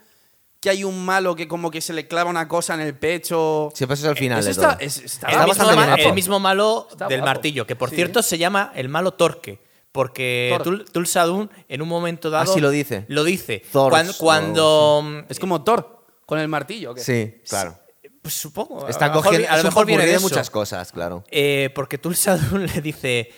[0.62, 3.70] que hay un malo que como que se le clava una cosa en el pecho.
[3.74, 4.39] Sí, pues eso es al final.
[4.39, 4.80] Eso de está, todo.
[4.86, 7.34] es- está El, Está mismo, bien el mismo malo Está del guapo.
[7.34, 7.95] martillo, que por Sí.
[7.95, 9.62] cierto se llama el malo Torque.
[10.00, 10.64] Porque Thor.
[10.64, 12.50] Tul, Tulsadun en un momento dado.
[12.50, 13.04] Ah, sí lo dice.
[13.10, 13.64] Lo dice.
[13.72, 15.26] Thor, Cuando.
[15.28, 16.93] Es como Thor con el martillo.
[16.95, 17.78] Sí, claro.
[18.22, 18.88] pues supongo.
[18.88, 19.50] Está a cogiendo.
[19.50, 21.24] a lo mejor viene de muchas cosas, claro.
[21.32, 23.30] Eh, porque Tulsadun le dice: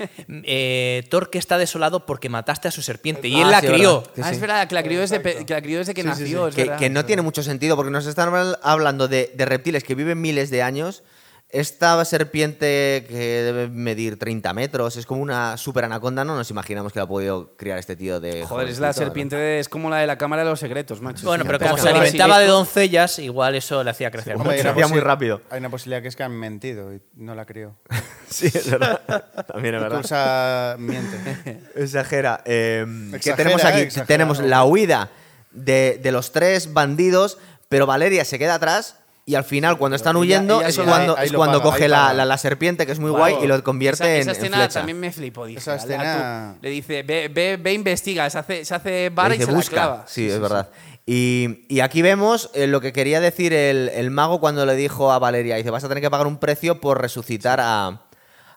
[0.44, 3.28] eh, Torque está desolado porque mataste a su serpiente.
[3.28, 4.02] Y Ah, él la sí, crió.
[4.02, 4.14] verdad.
[4.14, 4.34] Que ah, sí.
[4.36, 6.48] es verdad, que la crió desde, que la crió desde que nació.
[6.48, 9.84] es que, que no tiene mucho sentido porque nos están habl- hablando de, de reptiles
[9.84, 11.02] que viven miles de años.
[11.54, 16.94] Esta serpiente que debe medir 30 metros es como una super anaconda, no nos imaginamos
[16.94, 18.46] que la ha podido criar este tío de.
[18.46, 21.26] Joder, es la serpiente, de- es como la de la Cámara de los Secretos, macho.
[21.26, 24.50] Bueno, Sí, pero como se alimentaba de doncellas, igual eso le hacía crecer mucho.
[24.50, 25.42] Crecía muy rápido.
[25.50, 27.76] Hay una posibilidad que es que han mentido y no la crió.
[28.32, 29.02] Sí, es verdad.
[29.48, 29.98] También es verdad.
[30.00, 31.60] Tulsa miente.
[31.76, 32.42] Exagera.
[32.46, 33.80] Eh, ¿Qué Exagera, tenemos aquí?
[33.82, 34.48] exagera, tenemos no.
[34.48, 35.10] la huida
[35.52, 38.96] de, de los tres bandidos, pero Valeria se queda atrás.
[39.32, 42.12] Y al final, cuando están huyendo, es cuando, ahí- ahí es cuando paga, coge la,
[42.14, 44.58] la- la serpiente, que es muy guay, y lo convierte esa, en, esa en escena
[44.58, 44.74] flecha.
[44.82, 45.46] también me flipó.
[45.46, 48.30] Dije, Esa escena- Le dice, ve, ve, ve, investiga.
[48.30, 49.76] Se hace, se hace Le vara y dice, se busca.
[49.78, 50.04] la clava.
[50.08, 50.68] Sí, es verdad.
[51.06, 55.14] Y, y aquí vemos eh, lo que quería decir el, el mago cuando le dijo
[55.14, 55.56] a Valeria.
[55.56, 58.02] Dice, vas a tener que pagar un precio por resucitar a,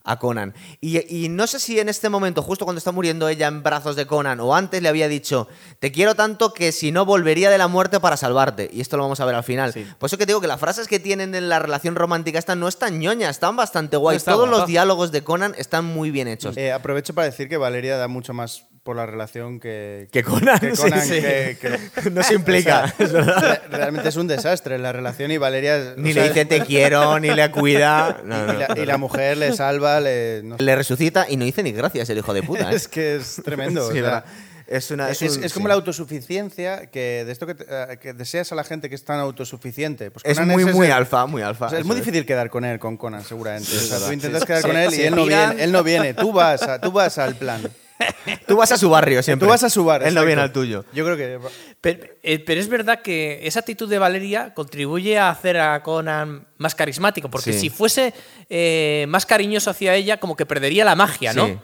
[0.04, 0.54] a Conan.
[0.80, 3.96] Y, y no sé si en este momento, justo cuando está muriendo ella en brazos
[3.96, 5.48] de Conan, o antes le había dicho,
[5.80, 8.70] te quiero tanto que si no volvería de la muerte para salvarte.
[8.72, 9.72] Y esto lo vamos a ver al final.
[9.72, 9.86] Sí.
[9.98, 12.54] Por eso que te digo que las frases que tienen en la relación romántica esta
[12.54, 14.18] no están ñoñas, están bastante guays.
[14.18, 16.56] está Todos los diálogos de Conan están muy bien hechos.
[16.56, 20.58] Eh, aprovecho para decir que Valeria da mucho más por la relación que, Que Conan,
[20.60, 21.14] que Conan, sí.
[21.20, 25.38] que- que- No se implica, O sea, re- realmente es un desastre la relación y
[25.38, 25.94] Valeria...
[25.96, 28.20] Ni o sea, le dice te quiero, ni le cuida.
[28.24, 28.82] No, no, y, la, no.
[28.82, 30.42] y la mujer le salva, le...
[30.42, 32.70] Le resucita y no dice ni gracias el hijo de puta.
[32.72, 32.76] ¿eh?
[32.76, 33.86] Es que es tremendo.
[33.88, 34.24] o sea.
[34.66, 35.68] Es una- es, es un- es como sí.
[35.68, 39.04] la autosuficiencia, que de esto que, te- eh, que deseas a la gente que es
[39.04, 40.10] tan autosuficiente.
[40.10, 41.66] Pues Es muy, muy alfa, muy alfa.
[41.66, 43.68] o sea, es muy difícil quedar con él, con Conan, seguramente.
[43.74, 44.06] O sea, verdad.
[44.08, 44.46] tú intentas Sí.
[44.46, 46.12] quedar con él y él no, viene, él no viene.
[46.14, 47.62] Tú vas, a- tú vas al plan.
[48.46, 49.46] Tú vas a su barrio siempre.
[49.46, 50.02] Tú vas a su bar.
[50.02, 50.84] Él no viene al tuyo.
[50.92, 51.38] Yo creo que...
[51.80, 56.46] Pero, eh, pero es verdad que esa actitud de Valeria contribuye a hacer a Conan
[56.58, 57.60] más carismático, porque Sí.
[57.60, 58.14] si fuese
[58.48, 61.46] eh, más cariñoso hacia ella, como que perdería la magia, ¿no?
[61.46, 61.58] Sí,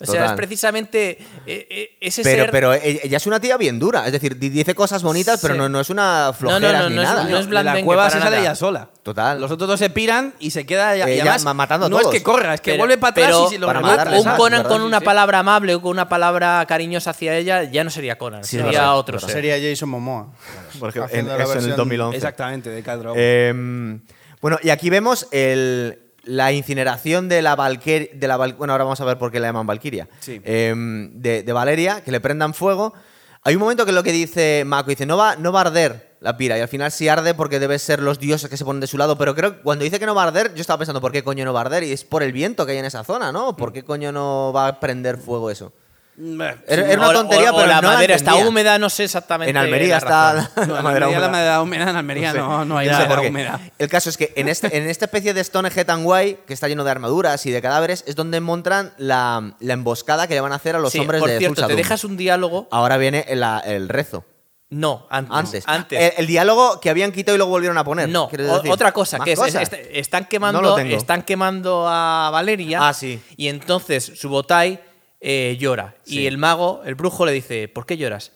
[0.00, 2.50] o sea, es precisamente eh, eh, ese Pero, ser...
[2.50, 4.04] pero e- ella es una tía bien dura.
[4.06, 7.02] Es decir, di- dice cosas bonitas, pero no, no es una flojera no, ni no
[7.02, 7.24] es- nada.
[7.24, 8.90] no es de blandengue la cueva para se sale ella sola.
[9.04, 9.40] Total.
[9.40, 12.12] Los otros dos se piran y se queda ella, además, matando a No todos.
[12.12, 14.24] es que corra, es que Pero- vuelve para atrás pero y si lo remata, un.
[14.36, 14.68] Conan ¿verdad?
[14.68, 15.04] con una sí.
[15.04, 18.62] palabra amable o con una palabra cariñosa hacia ella ya no sería Conan, Sí, es
[18.64, 19.28] sería verdad, otro verdad.
[19.28, 19.36] ser.
[19.36, 20.32] Sería Jason Momoa.
[20.80, 22.16] Por ejemplo, en, la eso en el versión- 2011.
[22.16, 23.14] Exactamente, de Drogo.
[23.16, 24.00] Eh,
[24.40, 28.08] bueno, y aquí vemos el- la incineración de la Valkyria.
[28.14, 30.08] De la Val- bueno, ahora vamos a ver por qué la llaman Valkyria.
[30.20, 30.40] Sí.
[30.44, 30.74] Eh,
[31.12, 32.94] de, de Valeria, que le prendan fuego.
[33.42, 35.64] Hay un momento que es lo que dice Mako, dice, no va, no va a
[35.66, 36.56] arder la pira.
[36.56, 38.96] Y al final sí arde porque debe ser los dioses que se ponen de su
[38.96, 39.18] lado.
[39.18, 41.22] Pero creo que cuando dice que no va a arder, yo estaba pensando, ¿por qué
[41.22, 41.82] coño no va a arder?
[41.84, 43.54] Y es por el viento que hay en esa zona, ¿no?
[43.54, 45.72] ¿Por qué coño no va a prender fuego eso?
[46.16, 49.04] Era- era una tontería, o- o pero la no la madera está húmeda, no sé
[49.04, 49.50] exactamente.
[49.50, 51.28] En Almería la está la, no, madera la húmeda.
[51.28, 53.60] madera húmeda, en Almería no, no hay Yo sé madera húmeda.
[53.78, 56.68] El caso es que en, este, en esta especie de Stonehenge tan guay, que está
[56.68, 60.52] lleno de armaduras y de cadáveres, es donde montan la, la emboscada que le van
[60.52, 62.68] a hacer a los Sí, hombres por de cierto, te dejas un diálogo.
[62.70, 64.24] Ahora viene el, el rezo.
[64.70, 65.34] No, antes.
[65.36, 65.64] Antes.
[65.68, 66.00] Antes.
[66.00, 68.08] El, el diálogo que habían quitado y luego volvieron a poner.
[68.08, 68.28] No,
[68.70, 72.88] otra cosa, ¿Más que es, es- est- están No quemando, están quemando a Valeria.
[72.88, 73.20] Ah, sí.
[73.36, 74.80] Y entonces Subotai
[75.26, 75.94] eh, llora.
[76.04, 76.20] Sí.
[76.20, 78.32] Y el mago, el brujo, le dice, ¿por qué lloras?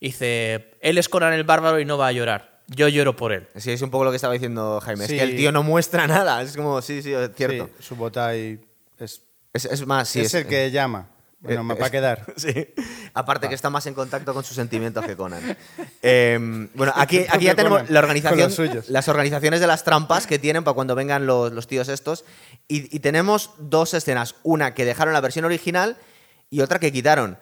[0.00, 2.60] Y dice, él es Conan el bárbaro y no va a llorar.
[2.66, 3.46] Yo lloro por él.
[3.56, 5.06] Sí, es un poco lo que estaba diciendo Jaime.
[5.06, 5.14] Sí.
[5.14, 6.42] Es que el tío no muestra nada.
[6.42, 7.70] Es como, sí, sí, es cierto.
[7.78, 8.60] Sí, su botai
[8.98, 10.20] es, Es, es más, sí.
[10.20, 11.08] es el que llama.
[11.38, 12.26] Bueno, eh, va a quedar.
[12.36, 12.74] Sí.
[13.14, 15.56] Aparte que está más en contacto con sus sentimientos que Conan.
[16.04, 18.50] Eh, bueno, aquí, aquí ya tenemos la organización,
[18.88, 22.24] las organizaciones de las trampas que tienen para cuando vengan los, los tíos estos.
[22.66, 24.34] Y, y tenemos dos escenas.
[24.42, 25.96] Una que dejaron la versión original
[26.52, 27.38] y otra que quitaron.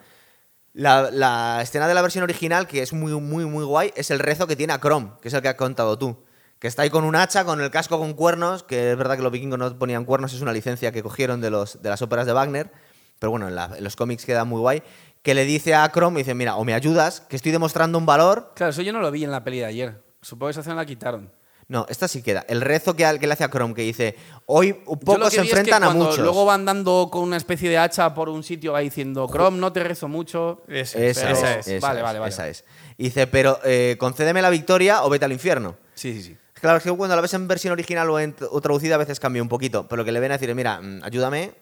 [0.73, 4.47] La, escena de la versión original, que es muy, muy, muy guay, es el rezo
[4.47, 6.23] que tiene a Chrome, que es el que has contado tú.
[6.59, 9.23] Que está ahí con un hacha, con el casco con cuernos, que es verdad que
[9.23, 12.25] los vikingos no ponían cuernos, es una licencia que cogieron de, los, de las óperas
[12.25, 12.71] de Wagner,
[13.19, 14.81] pero bueno, en los cómics queda muy guay,
[15.21, 18.53] que le dice a Chrome, dice, mira, o me ayudas, que estoy demostrando un valor,
[18.55, 20.01] Claro, eso yo no lo vi en la peli de ayer.
[20.21, 21.33] Supongo que esa escena la quitaron.
[21.71, 22.43] No, esta sí queda.
[22.49, 25.59] El rezo que, le hace a Chrome, que dice, hoy pocos se vi es que
[25.61, 26.19] enfrentan a muchos.
[26.19, 29.71] Luego van dando con una especie de hacha por un sitio, va diciendo, Chrome, no
[29.71, 30.63] te rezo mucho.
[30.67, 31.67] Esa, es, es.
[31.69, 32.29] esa Vale, vale, vale.
[32.29, 32.65] Esa es.
[32.97, 35.77] Y dice, pero eh, concédeme la victoria o vete al infierno.
[35.93, 36.37] Sí, sí, sí.
[36.55, 39.21] Claro, es que cuando la ves en versión original o, en- o traducida a veces
[39.21, 39.87] cambia un poquito.
[39.87, 41.53] Pero lo que le ven a decir mira, mm, ayúdame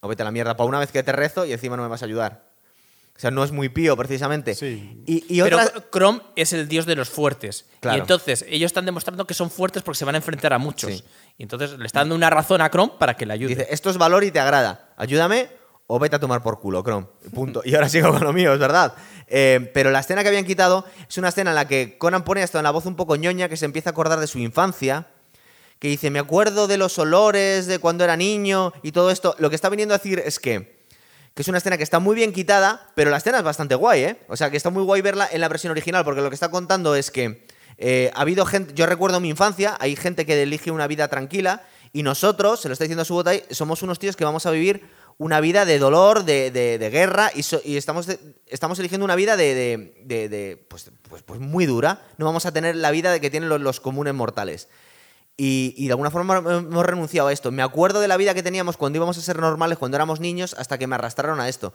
[0.00, 1.88] o vete a la mierda para una vez que te rezo y encima no me
[1.88, 2.47] vas a ayudar.
[3.18, 4.54] O sea, no es muy pío, precisamente.
[4.54, 5.02] Sí.
[5.04, 7.64] Y, y Pero otra- Chrome es el dios de los fuertes.
[7.80, 7.98] Claro.
[7.98, 10.92] Y entonces ellos están demostrando que son fuertes porque se van a enfrentar a muchos.
[10.92, 11.04] Sí.
[11.36, 13.56] Y entonces le está dando una razón a Chrome para que le ayude.
[13.56, 14.92] Dice, esto es valor y te agrada.
[14.96, 15.48] Ayúdame
[15.88, 17.08] o vete a tomar por culo, Chrome.
[17.34, 17.60] Punto.
[17.64, 18.94] Y ahora sigo con lo mío, es verdad.
[19.26, 22.44] Eh, pero la escena que habían quitado es una escena en la que Conan pone
[22.44, 25.08] esto en la voz un poco ñoña que se empieza a acordar de su infancia.
[25.80, 29.34] Que dice, me acuerdo de los olores de cuando era niño y todo esto.
[29.40, 30.77] Lo que está viniendo a decir es que,
[31.34, 34.02] que es una escena que está muy bien quitada, pero la escena es bastante guay,
[34.02, 34.16] ¿eh?
[34.28, 36.50] O sea, que está muy guay verla en la versión original, porque lo que está
[36.50, 37.46] contando es que
[37.76, 41.62] eh, ha habido gente, yo recuerdo mi infancia, hay gente que elige una vida tranquila
[41.92, 44.50] y nosotros, se lo está diciendo a su botay, somos unos tíos que vamos a
[44.50, 44.82] vivir
[45.16, 48.06] una vida de dolor, de, de- guerra y, y estamos,
[48.46, 52.02] estamos eligiendo una vida de, pues, pues, pues muy dura.
[52.18, 54.68] No vamos a tener la vida que tienen los, los comunes mortales.
[55.40, 57.52] Y, y de alguna forma hemos renunciado a esto.
[57.52, 60.54] Me acuerdo de la vida que teníamos cuando íbamos a ser normales, cuando éramos niños,
[60.58, 61.72] hasta que me arrastraron a esto.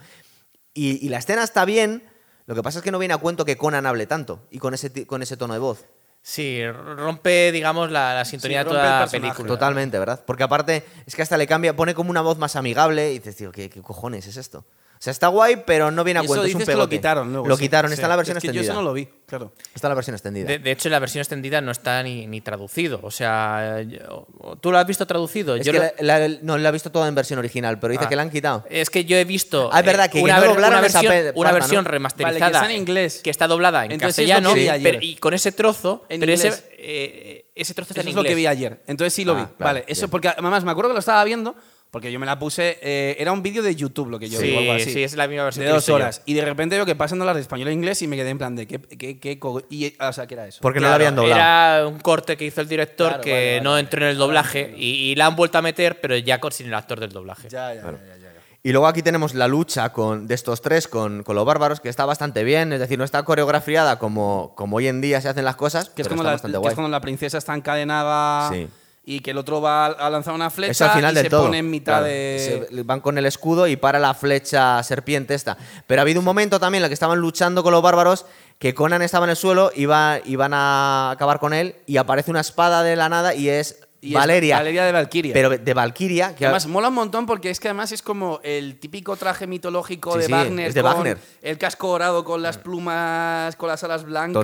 [0.73, 2.03] Y, y la escena está bien,
[2.45, 4.73] lo que pasa es que no viene a cuento que Conan hable tanto y con
[4.73, 5.85] ese, con ese tono de voz.
[6.22, 9.48] Sí, rompe, digamos, la, la sintonía Sí, de toda la película.
[9.48, 10.22] Totalmente, ¿verdad?
[10.26, 13.35] Porque aparte es que hasta le cambia, pone como una voz más amigable y dices,
[13.38, 14.65] tío, ¿qué, qué cojones es esto?
[15.03, 16.95] O sea, está guay, pero no viene a Eso cuento, es un que lo pegote.
[16.95, 17.63] quitaron luego, Lo sí.
[17.63, 17.95] quitaron, Sí.
[17.95, 18.67] está en la versión Es que extendida.
[18.67, 19.51] Yo eso no lo vi, claro.
[19.75, 20.47] Está en la versión extendida.
[20.47, 23.01] De, de hecho, la versión extendida no está ni, ni traducido.
[23.03, 24.25] O sea, yo-
[24.61, 25.57] ¿tú lo has visto traducido?
[25.57, 27.91] es Yo que lo- la- la- no, la he visto toda en versión original, pero
[27.91, 28.07] dice Ah.
[28.07, 28.63] que la han quitado.
[28.69, 30.77] Es que yo he visto Ah, es verdad, eh, que- que una, no ver- doblaron
[30.80, 31.91] una esa versión, pe- una versión ¿no?
[31.91, 33.19] remasterizada Vale, que está en inglés.
[33.21, 34.91] que está doblada en Entonces, es lo castellano que vi ayer.
[34.93, 36.63] pero- y con ese trozo, En pero ese, inglés.
[36.77, 38.38] eh, ese trozo está Eso en es lo que inglés.
[38.38, 38.81] vi ayer.
[38.88, 39.41] Entonces sí lo Ah, vi.
[39.41, 41.55] claro, vale, eso porque además me acuerdo que lo estaba viendo
[41.94, 42.80] porque yo me la puse.
[42.82, 44.91] eh, era un vídeo de YouTube lo que yo vi Sí, o algo así.
[44.94, 45.94] sí, es la misma versión De dos yo.
[45.94, 46.24] horas.
[46.26, 48.40] Y de repente veo que pasan hablar de español a inglés y me quedé en
[48.40, 49.40] plan de qué, qué,
[49.70, 50.57] y, o sea, ¿qué era eso?
[50.61, 51.40] Porque no Claro, la habían doblado.
[51.82, 54.18] Era un corte que hizo el director Claro, que vale, vale, no entró en el
[54.18, 57.11] doblaje y, y la han vuelto a meter, pero ya con, sin el actor del
[57.11, 57.48] doblaje.
[57.49, 58.34] Ya, ya, ya, ya, ya.
[58.65, 61.90] Y luego aquí tenemos la lucha con, de estos tres con, con los bárbaros, que
[61.90, 65.45] está bastante bien, es decir, no está coreografiada como, como hoy en día se hacen
[65.45, 66.70] las cosas, Que es, pero como está la, bastante que guay.
[66.72, 68.68] es cuando la princesa está encadenada Sí.
[69.05, 71.30] Y que el otro va a lanzar una flecha Eso al final y del se
[71.30, 71.43] todo.
[71.43, 72.67] pone en mitad Claro, de.
[72.71, 75.57] se- van con el escudo y para la flecha serpiente esta.
[75.88, 78.25] Pero ha habido un momento también en el que estaban luchando con los bárbaros,
[78.59, 82.39] que Conan estaba en el suelo, iba, iban a acabar con él, y aparece una
[82.41, 84.57] espada de la nada y es y es Valeria.
[84.57, 85.34] Valeria de Valkyria.
[85.34, 88.77] Pero de Valkyria, Que además mola un montón porque es que además es como el
[88.77, 90.67] típico traje mitológico Sí, de sí, Wagner.
[90.67, 91.17] es de con Wagner.
[91.41, 94.43] El casco dorado con las plumas, con las alas blancas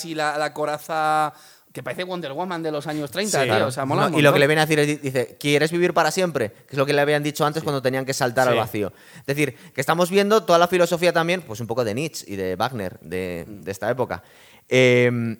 [0.00, 0.10] Total.
[0.10, 1.34] y la, la coraza
[1.74, 3.52] que parece Wonder Woman de los años 30, Sí, tío.
[3.52, 3.66] claro.
[3.66, 5.72] O sea, mola No, un y lo que le viene a decir es, dice, ¿quieres
[5.72, 6.50] vivir para siempre?
[6.52, 8.92] Que es lo que le habían dicho antes cuando tenían que saltar al vacío.
[9.18, 12.36] Es decir, que estamos viendo toda la filosofía también, pues un poco de Nietzsche y
[12.36, 14.22] de Wagner, de, de esta época.
[14.68, 15.36] Eh,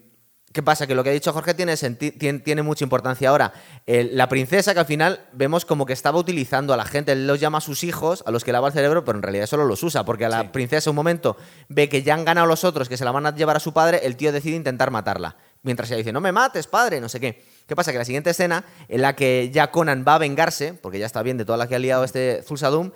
[0.53, 0.87] ¿Qué pasa?
[0.87, 3.53] Que lo que ha dicho Jorge tiene, tiene, tiene mucha importancia ahora.
[3.87, 7.41] La princesa, que al final vemos como que estaba utilizando a la gente, él los
[7.41, 9.83] llama a sus hijos, a los que lava el cerebro, pero en realidad solo los
[9.83, 11.37] usa, porque a la princesa un momento
[11.69, 13.73] ve que ya han ganado los otros, que se la van a llevar a su
[13.73, 15.37] padre, el tío decide intentar matarla.
[15.65, 17.43] Mientras ella dice, no me mates, padre, no sé qué.
[17.67, 17.91] ¿Qué pasa?
[17.91, 21.23] Que la siguiente escena, en la que ya Conan va a vengarse, porque ya está
[21.23, 22.91] bien de todas las que ha liado este Zulsadum,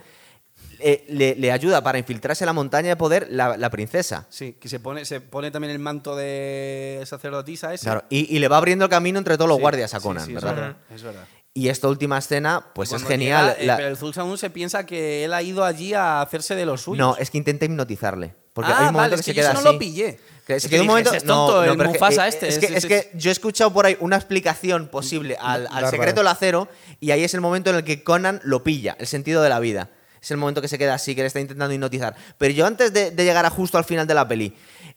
[0.80, 4.26] eh, le, le ayuda para infiltrarse en la montaña de poder la, la princesa.
[4.28, 7.84] Sí, que se pone, se pone también el manto de sacerdotisa ese.
[7.84, 10.24] Claro, y, y le va abriendo el camino entre todos los Sí, guardias a Conan,
[10.26, 10.54] sí, ¿verdad?
[10.54, 11.24] verdad, Es verdad.
[11.54, 13.46] Y esta última escena, pues es genial.
[13.46, 16.54] llega, eh, La- pero el Zul'Saun se piensa que él ha ido allí a hacerse
[16.54, 16.98] de los suyos.
[16.98, 18.36] no, es que intenta hipnotizarle.
[18.52, 19.72] Porque Ah, hay un momento vale, que es se que yo queda eso no así.
[19.74, 20.20] lo pillé.
[20.48, 21.12] Que Es que un momento.
[21.12, 23.70] es tonto, el Mufasa eh, este, Es es- que, es- es que yo he escuchado
[23.72, 26.68] por ahí una explicación posible al, al secreto del acero
[27.00, 29.60] y ahí es el momento en el que Conan lo pilla, el sentido de la
[29.60, 29.90] vida.
[30.20, 32.14] Es el momento que se queda así, que le está intentando hipnotizar.
[32.38, 34.54] Pero yo antes de, de llegar a justo al final de la peli,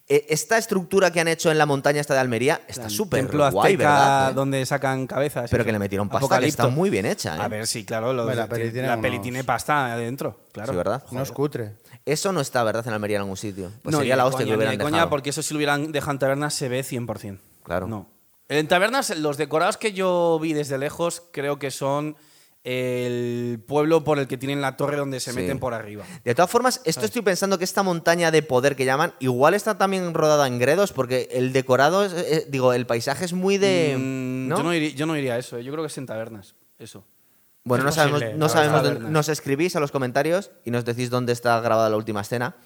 [0.08, 3.44] eh, esta estructura que han hecho en la montaña esta de Almería está súper guay,
[3.74, 4.30] azteca ¿verdad?
[4.30, 4.34] ¿Eh?
[4.34, 5.48] donde sacan cabezas.
[5.50, 5.66] Pero eso.
[5.66, 7.36] que le metieron pasta, que está muy bien hecha.
[7.36, 7.40] ¿eh?
[7.40, 8.12] A ver, sí, claro.
[8.12, 10.72] lo- la peli tiene la peli unos- tiene pasta adentro, claro.
[10.72, 11.02] Sí, ¿verdad?
[11.12, 11.76] No es cutre.
[12.04, 12.84] Eso no está, ¿verdad?
[12.88, 13.70] En Almería en algún sitio.
[13.82, 15.10] Pues no, sería la hostia que coña, hubieran de coña, dejado.
[15.10, 17.38] porque eso si lo hubieran dejado en tabernas se ve 100%.
[17.62, 17.86] Claro.
[17.86, 18.08] No.
[18.48, 22.16] En tabernas, los decorados que yo vi desde lejos creo que son
[22.64, 25.36] el pueblo por el que tienen la torre donde se Sí.
[25.36, 26.04] meten por arriba.
[26.24, 29.78] De todas formas, esto estoy pensando que esta montaña de poder que llaman, igual está
[29.78, 33.96] también rodada en Gredos, porque el decorado, es- eh, digo, el paisaje es muy de.
[33.98, 34.56] Mm, ¿no?
[34.58, 35.64] Yo, no iría, yo no iría a eso, eh.
[35.64, 37.04] yo creo que es en tabernas, eso.
[37.64, 41.32] bueno, no sabemos, no sabemos dónde- nos escribís a los comentarios y nos decís dónde
[41.32, 42.56] está grabada la última escena.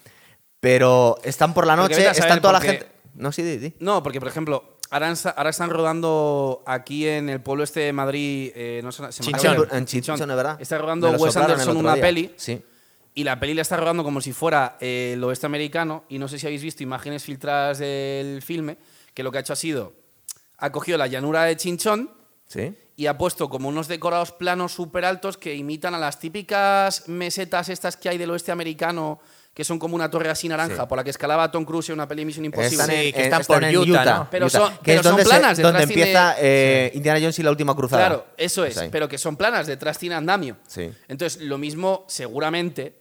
[0.61, 2.87] Pero están por la noche, están toda la gente.
[3.15, 3.75] No, sí, di.
[3.79, 8.53] No, porque por ejemplo, ahora, ahora están rodando aquí en el pueblo este de Madrid.
[8.55, 9.69] eh, no sé, se me Chinchón.
[9.69, 10.61] de- En Chinchón, es verdad.
[10.61, 12.03] Está rodando Me Wes Anderson una día.
[12.03, 12.33] peli.
[12.37, 12.63] Sí.
[13.15, 16.05] Y la peli la está rodando como si fuera eh, el oeste americano.
[16.09, 18.77] Y no sé si habéis visto imágenes filtradas del filme,
[19.15, 19.95] que lo que ha hecho ha sido,
[20.59, 22.11] ha cogido la llanura de Chinchón
[22.47, 22.75] Sí.
[22.97, 27.69] y ha puesto como unos decorados planos súper altos que imitan a las típicas mesetas
[27.71, 29.19] estas que hay del oeste americano,
[29.57, 30.87] que son como una torre así naranja, Sí.
[30.87, 32.75] por la que escalaba Tom Cruise en una peli Misión Imposible.
[32.83, 34.29] Están Sí, en, que están están por en Utah, Utah, ¿no?
[34.31, 36.91] Pero Utah, son- que pero es donde, son planas, se- donde detrás tiene- empieza eh,
[36.95, 38.07] Indiana Jones y la última cruzada.
[38.07, 40.59] Claro, eso es, Pues pero que son planas, detrás tiene andamio.
[40.69, 40.93] Sí.
[41.09, 42.99] Entonces, lo mismo, seguramente,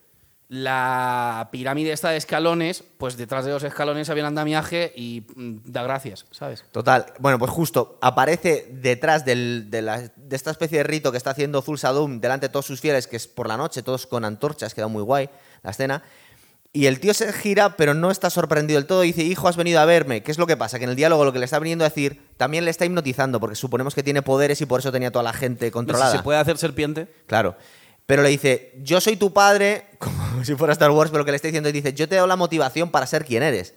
[0.48, 5.56] la pirámide esta de escalones, pues detrás de los escalones había un andamiaje y mm,
[5.66, 6.64] da gracias, ¿sabes?
[6.72, 7.08] Total.
[7.20, 11.32] Bueno, pues justo aparece detrás del- de, la- de esta especie de rito que está
[11.32, 14.74] haciendo Zulsadum delante de todos sus fieles, que es por la noche, todos con antorchas,
[14.74, 15.30] queda muy guay
[15.64, 16.04] la escena.
[16.76, 19.06] Y el tío se gira, pero no está sorprendido del todo.
[19.06, 20.24] y Dice, hijo, has venido a verme.
[20.24, 20.78] ¿Qué es lo que pasa?
[20.78, 23.40] Que en el diálogo lo que le está viniendo a decir también le está hipnotizando,
[23.40, 26.12] porque suponemos que tiene poderes y por eso tenía toda la gente controlada.
[26.12, 27.08] Si se puede hacer serpiente.
[27.28, 27.56] Claro.
[28.06, 31.32] Pero le dice, yo soy tu padre, como si fuera Star Wars, pero lo que
[31.32, 33.74] le está diciendo es, dice, yo te he dado la motivación para ser quien eres.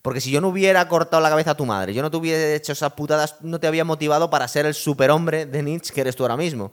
[0.00, 2.54] Porque si yo no hubiera cortado la cabeza a tu madre, yo no te hubiera
[2.54, 6.16] hecho esas putadas, no te había motivado para ser el superhombre de Nietzsche que eres
[6.16, 6.72] tú ahora mismo.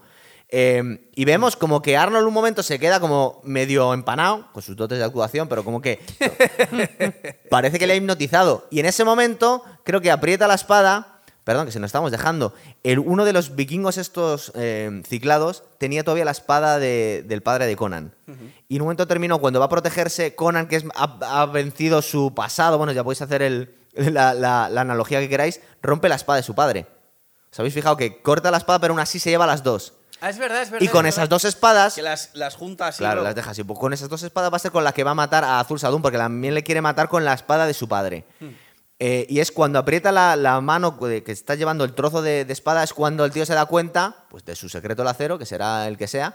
[0.50, 4.76] Eh, y vemos como que Arnold un momento se queda como medio empanado, con sus
[4.76, 6.00] dotes de actuación, pero como que
[7.50, 8.68] parece que le ha hipnotizado.
[8.70, 12.54] Y en ese momento creo que aprieta la espada, perdón, que se nos estamos dejando,
[12.84, 17.68] el, uno de los vikingos estos eh, ciclados tenía todavía la espada de- del padre
[17.68, 18.14] de Conan.
[18.68, 22.02] Y en un momento terminó, cuando va a protegerse Conan, que es- ha, ha vencido
[22.02, 26.16] su pasado, bueno, ya podéis hacer el- la, la- la analogía que queráis, rompe la
[26.16, 26.88] espada de su padre.
[27.52, 29.94] ¿Os habéis fijado que corta la espada, pero aún así se lleva las dos?
[30.26, 31.94] Ah, es verdad, es Y con esas dos espadas...
[31.94, 32.98] Que las, las junta así.
[32.98, 33.64] Claro, las deja así.
[33.64, 35.60] Pues con esas dos espadas va a ser con la que va a matar a
[35.60, 38.26] Azul Sadum, porque también le quiere matar con la espada de su padre.
[38.40, 38.50] Hmm.
[38.98, 42.54] Eh, y es cuando aprieta la, la mano que está llevando el trozo de, de
[42.54, 45.46] espada, es cuando el tío se da cuenta pues, de su secreto el acero, que
[45.46, 46.34] será el que sea,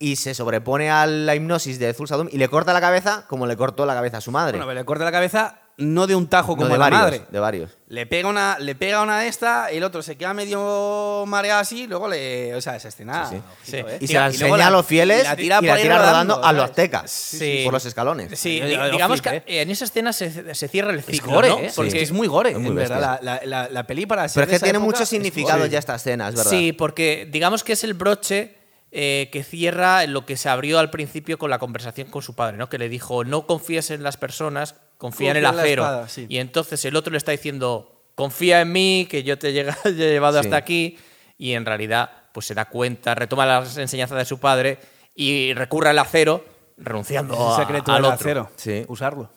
[0.00, 3.46] y se sobrepone a la hipnosis de Azul Sadum y le corta la cabeza como
[3.46, 4.58] le cortó la cabeza a su madre.
[4.58, 7.00] Bueno, pero le corta la cabeza no de un tajo No, como de la varios,
[7.02, 7.22] madre.
[7.30, 7.70] de varios.
[7.88, 11.82] Le pega una, le pega una de esta, el otro se queda medio mareado así,
[11.82, 12.54] y luego le.
[12.54, 13.26] O sea, esa escena.
[13.28, 13.76] Sí, ojito, Sí.
[13.76, 13.98] ¿eh?
[14.00, 16.52] Y se la y enseña a los fieles y la tira por rodando, rodando a
[16.52, 17.60] los aztecas Sí.
[17.64, 18.38] por los escalones.
[18.38, 21.58] Sí, digamos que en esa escena se, se cierra el Es ciclo, gore, ¿no?
[21.58, 21.70] ¿eh?
[21.76, 23.00] Porque es muy gore, Es muy en verdad.
[23.00, 25.66] La, la, la, la peli para ser Pero es que tiene época mucho es significado
[25.66, 26.50] ya esta escena, es verdad.
[26.50, 28.56] Sí, porque digamos que es el broche
[28.92, 32.56] eh, que cierra lo que se abrió al principio con la conversación con su padre,
[32.56, 32.68] ¿no?
[32.70, 35.82] Que le dijo, no confíes en las personas, confía en el en acero.
[35.82, 36.26] espada, sí.
[36.28, 39.52] Y entonces el otro le está diciendo, confía en mí, que yo te he
[39.94, 40.46] llevado Sí.
[40.46, 40.98] hasta aquí.
[41.38, 44.78] Y en realidad, pues se da cuenta, retoma las enseñanzas de su padre
[45.14, 46.44] y recurre al acero,
[46.78, 48.14] renunciando Es el a- secreto al del otro.
[48.30, 48.50] acero.
[48.56, 48.84] Sí.
[48.88, 49.30] Usarlo.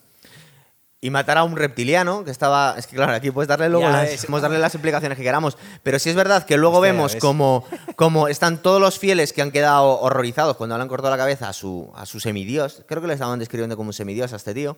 [1.01, 2.75] y matar a un reptiliano que estaba.
[2.77, 5.57] Es que claro, aquí puedes darle luego Ya las, podemos darle las explicaciones que queramos.
[5.81, 7.65] Pero sí es verdad que luego Hostia, vemos como,
[7.95, 11.47] como están todos los fieles que han quedado horrorizados cuando le han cortado la cabeza
[11.47, 12.83] a su, a su semidios.
[12.85, 14.75] Creo que le estaban describiendo como un semidios a este tío.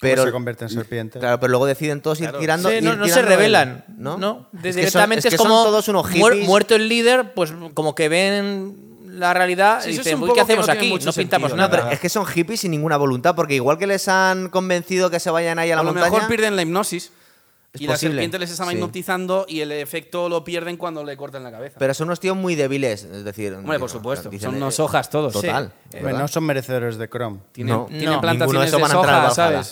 [0.00, 1.18] Pero, se convierte en serpiente.
[1.18, 2.68] Claro, pero luego deciden todos ir tirando.
[2.68, 4.16] Sí, ir no, no se tirando el- revelan, ¿no?
[4.16, 4.46] ¿no?
[4.54, 6.46] Es que son- Directamente es, que es, como son todos unos muer- hippies.
[6.46, 8.76] muerto el líder, pues como que ven
[9.08, 11.04] la realidad Sí, y dicen, un "Uy, poco ¿qué que no hacemos aquí?
[11.04, 11.70] No pintamos sentido, nada.
[11.70, 15.18] pero es que son hippies sin ninguna voluntad, porque igual que les han convencido que
[15.18, 16.12] se vayan ahí a la a lo montaña.
[16.12, 17.10] mejor pierden la hipnosis.
[17.70, 18.76] Es y la serpiente les estaba sí.
[18.76, 21.76] hipnotizando y el efecto lo pierden cuando le cortan la cabeza.
[21.78, 23.52] Pero son unos tíos muy débiles, es decir.
[23.52, 24.30] Hombre, por supuesto.
[24.30, 25.34] dicen, Son eh, unas hojas todos.
[25.34, 25.66] Total.
[25.66, 25.88] Sí.
[25.92, 26.02] ¿verdad?
[26.02, 27.40] Bueno, no son merecedores de Chrome.
[27.52, 27.84] Tienen, No.
[27.86, 28.12] tienen No.
[28.12, 28.72] De plantaciones.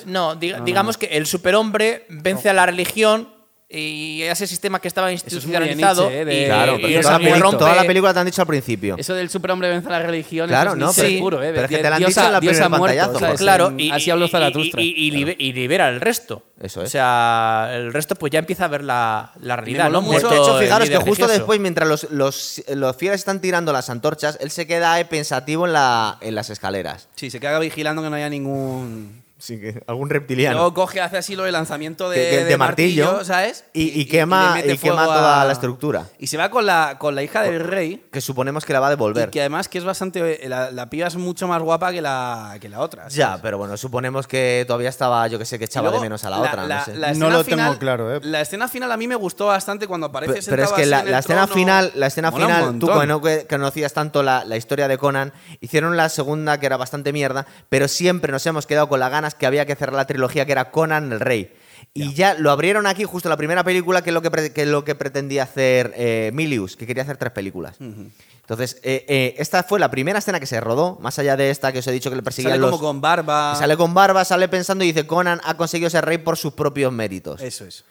[0.06, 1.00] No, diga- No, no, digamos no.
[1.00, 3.28] que el superhombre vence a la religión
[3.68, 6.24] y ese sistema que estaba es muy de institucionalizado Nietzsche, ¿eh?
[6.24, 8.40] De- y, Claro, y toda, la esa peli- rompe- toda la película te han dicho
[8.42, 8.94] al principio.
[8.96, 10.46] Eso del superhombre vence a la religión.
[10.48, 11.50] Claro, eso es no, Nietzsche pero- puro, ¿eh?
[11.52, 12.84] pero es que te lo han Dios dicho ha- en la Dios primer ha muerto,
[12.96, 13.40] pantallazo, ¿sabes?
[13.40, 14.80] Claro, y, así habló y- Zaratustra.
[14.82, 16.44] y- y libe- y libera el resto.
[16.60, 16.88] Eso es.
[16.88, 20.00] O sea, el resto pues ya empieza a ver la, la realidad, ¿no?
[20.00, 20.28] mucho.
[20.28, 21.32] De hecho, fijaros que justo religioso.
[21.32, 25.72] después, mientras los, los, los fieles están tirando las antorchas, él se queda pensativo en,
[25.72, 27.08] la, en las escaleras.
[27.16, 29.25] Sí, se queda vigilando que no haya ningún.
[29.38, 30.56] Sí, que algún reptiliano.
[30.56, 33.64] Luego coge, hace así lo de lanzamiento de, Que- que- de martillo, ¿sabes?
[33.74, 36.06] y- y quema- y quema toda la estructura.
[36.18, 38.06] Y se va con la, con la hija del rey.
[38.10, 39.28] Que suponemos que la va a Y devolver.
[39.28, 40.48] que además que es bastante.
[40.48, 43.02] La, la piba es mucho más guapa que la, que la otra.
[43.02, 43.14] ¿sabes?
[43.14, 46.24] Ya, pero bueno, suponemos que todavía estaba, yo que sé, que echaba luego, de menos
[46.24, 46.66] a la, otra.
[46.66, 46.94] no sé.
[46.96, 48.20] la No escena lo tengo final- claro, ¿eh?
[48.22, 51.04] La escena final a mí me gustó bastante cuando aparece Pe- Pero es que la,
[51.04, 51.54] la escena trono.
[51.60, 55.94] final, la escena final, tú que no conocías tanto la, la historia de Conan, hicieron
[55.98, 59.66] la segunda que era bastante mierda, pero siempre nos hemos quedado con las que había
[59.66, 61.52] que cerrar la trilogía que era Conan el Rey.
[61.92, 64.62] Y ya lo abrieron aquí justo la primera película, que es lo que, pre- que
[64.62, 67.76] es lo que pretendía hacer eh, Milius, que quería hacer tres películas.
[67.78, 71.72] Entonces, eh, eh, esta fue la primera escena que se rodó, más allá de esta
[71.72, 72.70] que os he dicho que le perseguían Sale los...
[72.70, 73.56] como con barba.
[73.56, 76.92] Sale con barba, sale pensando y dice, Conan ha conseguido ser rey por sus propios
[76.92, 77.40] méritos.
[77.40, 77.84] Eso es.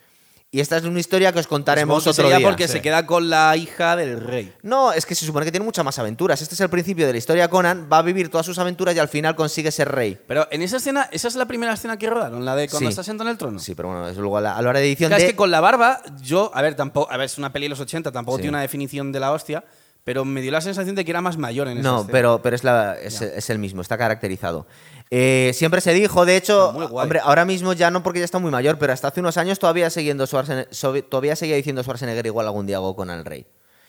[0.56, 2.48] Y esta es una historia que os contaremos que otro sería día.
[2.48, 2.74] porque Sí.
[2.76, 4.54] se queda con la hija del rey.
[4.62, 6.42] No, es que se supone que tiene muchas más aventuras.
[6.42, 9.00] Este es el principio de la historia Conan, va a vivir todas sus aventuras y
[9.00, 10.18] al final consigue ser rey.
[10.26, 12.92] Pero en esa escena, esa es la primera escena que rodaron, la de cuando Sí.
[12.94, 13.60] está sentado en el trono.
[13.60, 15.26] Sí, pero bueno, eso luego a la, a la hora de edición Claro, de...
[15.28, 17.72] es que con la barba, yo, a ver, tampoco, a ver, es una peli de
[17.72, 18.44] los 80, tampoco Sí.
[18.44, 19.66] tiene una definición de la hostia,
[20.06, 22.56] pero me dio la sensación de que era más mayor en esa No, pero, pero
[22.56, 24.68] es, la, es, es el mismo, está caracterizado.
[25.12, 28.52] Eh, siempre se dijo, de hecho, hombre, ahora mismo ya no porque ya está muy
[28.52, 32.78] mayor, pero hasta hace unos años todavía siguiendo todavía seguía diciendo Schwarzenegger igual algún día
[32.78, 33.46] hago con el rey.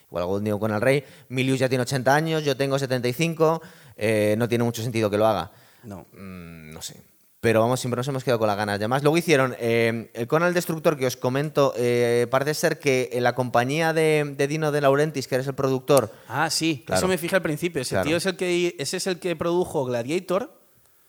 [0.08, 1.04] Igual algún día hago con el rey.
[1.30, 3.62] Milius ya tiene 80 años, yo tengo 75,
[3.96, 5.50] eh, no tiene mucho sentido que lo haga.
[5.84, 6.06] No.
[6.12, 7.00] Mm, no sé.
[7.40, 8.74] Pero vamos, siempre nos hemos quedado con las ganas.
[8.76, 11.72] Además, luego hicieron eh, el Conan el Destructor que os comento.
[11.76, 15.54] eh, parece ser que en la compañía de, de Dino De Laurentiis, que eres el
[15.54, 16.98] productor, Ah, sí, Claro.
[16.98, 17.82] eso me fijé al principio.
[17.82, 18.08] Ese Claro.
[18.08, 20.52] tío es el que, ese es el que produjo Gladiator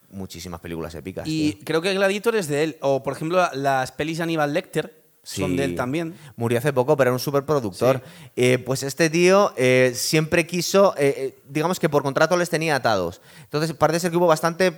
[0.10, 1.28] muchísimas películas épicas.
[1.28, 1.66] y tío.
[1.66, 2.78] creo que Gladiator es de él.
[2.82, 5.58] O, por ejemplo, las pelis de Aníbal Lecter son Sí.
[5.58, 6.16] de él también.
[6.38, 8.02] Murió hace poco, pero era un superproductor.
[8.38, 12.78] Eh, pues este tío eh, siempre quiso, eh, eh, digamos que por contrato les tenía
[12.78, 13.20] atados.
[13.44, 14.72] Entonces parece ser que hubo bastante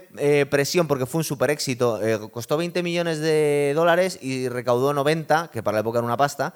[0.49, 1.99] presión porque fue un super éxito.
[2.31, 6.55] Costó 20 millones de dólares y recaudó 90, que para la época era una pasta.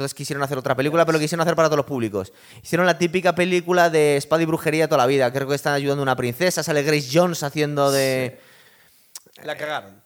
[0.00, 2.32] Entonces quisieron hacer otra película, pero lo quisieron hacer para todos los públicos.
[2.62, 5.30] Hicieron la típica película de espada y brujería toda la vida.
[5.30, 6.62] Creo que están ayudando a una princesa.
[6.62, 8.40] Sale Grace Jones haciendo de...
[9.44, 10.02] La cagaron.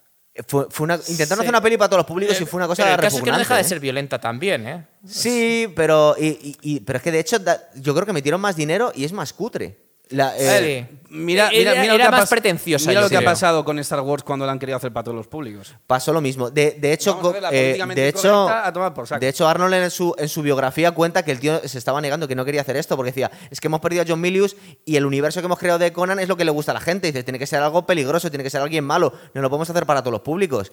[0.48, 1.46] Fue, fue una- intentaron Sí.
[1.46, 3.22] hacer una peli para todos los públicos y fue una cosa Pero el caso es
[3.22, 3.64] que no repugnante, deja de ¿eh?
[3.64, 4.84] ser violenta también, ¿eh?
[5.06, 8.40] Sí, pero, y- y- y- pero es que de hecho da- yo creo que metieron
[8.40, 9.83] más dinero y es más cutre.
[10.10, 10.98] La, eh, Sí.
[11.16, 14.50] Mira, Era- mira, más pretenciosa, Mira lo que ha pasado con Star Wars cuando la
[14.52, 15.72] han querido hacer para todos los públicos.
[15.86, 16.50] Pasó lo mismo.
[16.50, 17.20] De, de hecho,
[17.52, 19.20] eh, de, hecho incorrecta a tomar por saco.
[19.20, 22.26] de hecho, Arnold en su, en su biografía cuenta que el tío se estaba negando,
[22.26, 24.96] que no quería hacer esto, porque decía, es que hemos perdido a John Milius y
[24.96, 27.06] el universo que hemos creado de Conan es lo que le gusta a la gente.
[27.06, 29.86] Dice, tiene que ser algo peligroso, tiene que ser alguien malo, no lo podemos hacer
[29.86, 30.72] para todos los públicos.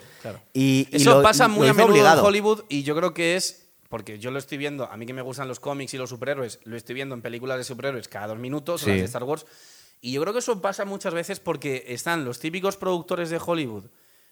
[0.54, 2.22] Y, y Eso lo- pasa lo muy a menudo obligado.
[2.22, 5.14] en Hollywood y yo creo que es porque yo lo estoy viendo, a mí que
[5.14, 8.28] me gustan los cómics y los superhéroes, lo estoy viendo en películas de superhéroes cada
[8.28, 9.00] dos minutos, o las Sí.
[9.02, 9.46] de Star Wars,
[10.00, 13.86] y yo creo que eso pasa muchas veces porque están los típicos productores de Hollywood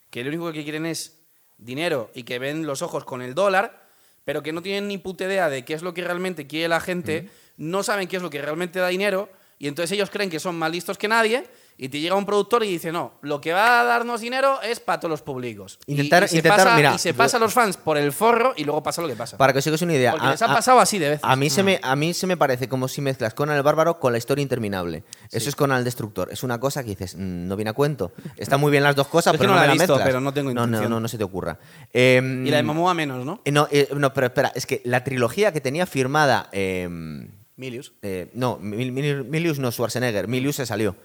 [0.10, 1.19] que lo único que quieren es
[1.60, 3.88] dinero y que ven los ojos con el dólar,
[4.26, 6.80] pero que no tienen ni puta idea de qué es lo que realmente quiere la
[6.80, 9.30] gente, no saben qué es lo que realmente da dinero,
[9.60, 11.45] y entonces ellos creen que son más listos que nadie,
[11.81, 14.81] y te llega un productor y dice, no, lo que va a darnos dinero es
[14.81, 15.80] para todos los públicos.
[15.88, 18.53] Intentar- y, se intentar- pasa, mira, y se pasa a los fans por el forro
[18.57, 19.38] y luego pasa lo que pasa.
[19.38, 20.11] Para que os hagáis una idea.
[20.11, 21.23] Porque a- les ha a- pasado así de veces.
[21.23, 23.97] A mí, se me, a mí se me parece como si mezclas Conan el Bárbaro
[23.97, 25.06] con la historia interminable.
[25.31, 26.27] Eso es Conan el Destructor.
[26.34, 28.11] Es una cosa que dices, "Mm, no viene a cuento.
[28.35, 30.06] Están muy bien las dos cosas, pero no no, la me he visto, mezclas.
[30.06, 30.91] pero no tengo No, no, intención.
[30.91, 31.57] no, no se te ocurra.
[31.93, 33.41] Em, y la de Momoa menos, ¿no?
[33.45, 36.49] eh, No, eh, no, pero espera, es que la trilogía que tenía firmada.
[36.51, 37.93] em, Milius.
[38.01, 40.27] eh, no, Mil- Mil- Milius no, Schwarzenegger.
[40.27, 40.95] Milius se salió.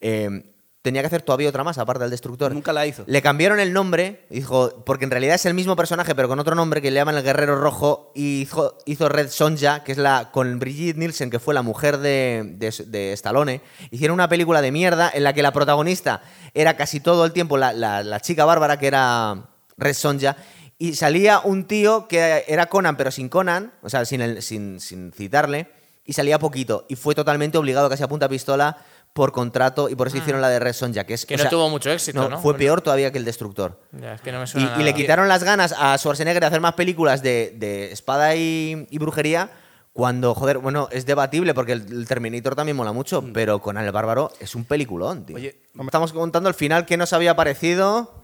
[0.00, 0.52] Em,
[0.82, 2.52] tenía que hacer todavía otra más, aparte del Destructor.
[2.54, 3.02] Nunca la hizo.
[3.08, 6.54] Le cambiaron el nombre, dijo, porque en realidad es el mismo personaje, pero con otro
[6.54, 10.30] nombre que le llaman el Guerrero Rojo, y hizo, hizo Red Sonja, que es la
[10.30, 13.62] con Brigitte Nielsen, que fue la mujer de, de, de Stallone.
[13.90, 16.22] Hicieron una película de mierda en la que la protagonista
[16.54, 20.36] era casi todo el tiempo la, la- la chica bárbara, que era Red Sonja,
[20.78, 24.78] y salía un tío que era Conan, pero sin Conan, o sea, sin, el- sin,
[24.78, 25.68] sin citarle,
[26.04, 28.78] y salía poquito, y fue totalmente obligado, casi a punta pistola,
[29.16, 31.24] por contrato, y por eso hicieron la de Red Sonja, que es...
[31.26, 32.36] Que o no sea, tuvo mucho éxito, ¿no?
[32.36, 32.58] Fue Bueno.
[32.58, 33.80] peor todavía que el Destructor.
[33.98, 34.82] Ya, es que no me Y, suena y nada.
[34.84, 38.98] le quitaron las ganas a Schwarzenegger de hacer más películas de, de espada y, y
[38.98, 39.50] brujería
[39.94, 43.90] cuando, joder, bueno, es debatible porque el, el Terminator también mola mucho, pero con el
[43.90, 45.36] Bárbaro es un peliculón, tío.
[45.36, 48.22] Oye, estamos contando el final que nos había parecido.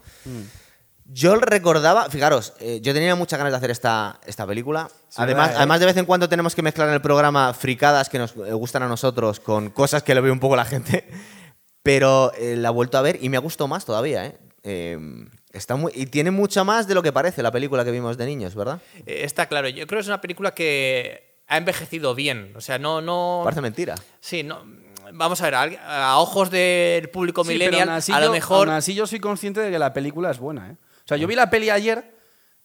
[1.05, 4.89] Yo recordaba, fijaros, eh, yo tenía muchas ganas de hacer esta, esta película.
[5.17, 5.57] además, verdad, ¿eh?
[5.57, 8.53] además, de vez en cuando tenemos que mezclar en el programa fricadas que nos eh,
[8.53, 11.07] gustan a nosotros con cosas que le ve un poco la gente.
[11.83, 14.37] Pero eh, la he vuelto a ver y me ha gustado más todavía, ¿eh?
[14.63, 14.97] Eh,
[15.51, 18.25] está muy, y tiene mucha más de lo que parece la película que vimos de
[18.25, 18.79] niños, ¿verdad?
[19.05, 22.53] Eh, Está claro, yo creo que es una película que ha envejecido bien.
[22.55, 23.01] O sea, no.
[23.01, 23.95] no Parece mentira.
[24.21, 24.63] Sí, no.
[25.11, 28.27] Vamos a ver, a, a ojos del público Sí, pero millennial, aún así a lo
[28.27, 28.69] yo- mejor.
[28.69, 30.75] aún así yo soy consciente de que la película es buena, ¿eh?
[31.05, 32.03] O sea, yo vi la peli ayer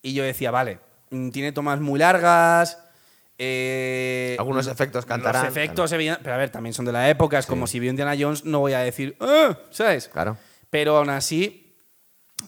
[0.03, 0.79] y yo decía, vale,
[1.11, 2.79] mm, tiene tomas muy largas.
[3.41, 7.39] eh, Algunos efectos cantarán, Los efectos, evident- pero a ver, también son de la época.
[7.39, 10.09] Es como si vi Indiana Jones, no voy a decir, "Ah", ¿sabes?
[10.09, 10.37] Claro.
[10.71, 11.65] Pero aún así,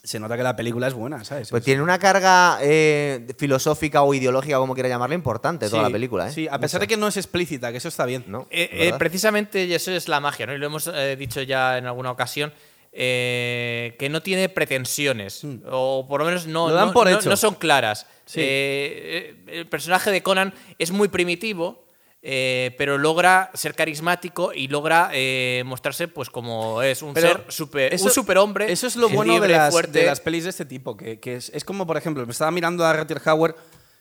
[0.02, 1.50] se nota que la película es buena, ¿sabes?
[1.50, 5.88] Pues Es- tiene una carga eh, filosófica o ideológica, como quiera llamarla, importante toda Sí,
[5.88, 6.32] la película, ¿eh?
[6.32, 8.24] Sí, a pesar de que no es explícita, que eso está bien.
[8.26, 8.46] ¿No?
[8.50, 10.54] Eh, eh, precisamente, y eso es la magia, ¿no?
[10.54, 12.52] Y lo hemos eh, dicho ya en alguna ocasión,
[12.92, 15.42] eh, que no tiene pretensiones.
[15.70, 16.70] O por lo menos no, Hmm.
[16.72, 17.28] Lo no- por no- hecho.
[17.30, 18.06] no son claras.
[18.26, 18.40] Sí.
[18.42, 21.86] Eh, el personaje de Conan es muy primitivo.
[22.22, 27.44] eh, pero logra ser carismático y logra eh, mostrarse pues como es un Pero ser
[27.48, 28.70] super, eso- un superhombre.
[28.70, 31.48] Eso es lo bueno de las, de las pelis de este tipo, que, que es,
[31.54, 33.54] es como, por ejemplo, me estaba mirando a Rutger Hauer.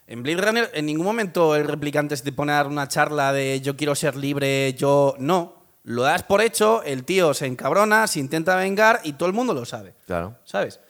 [0.06, 3.32] En Blade Runner, en ningún momento el replicante se te pone a dar una charla
[3.32, 5.59] de yo quiero ser libre, yo no.
[5.82, 9.54] Lo das por hecho, el tío se encabrona, se intenta vengar y todo el mundo
[9.54, 9.94] lo sabe.
[10.06, 10.36] Claro.
[10.44, 10.80] ¿Sabes?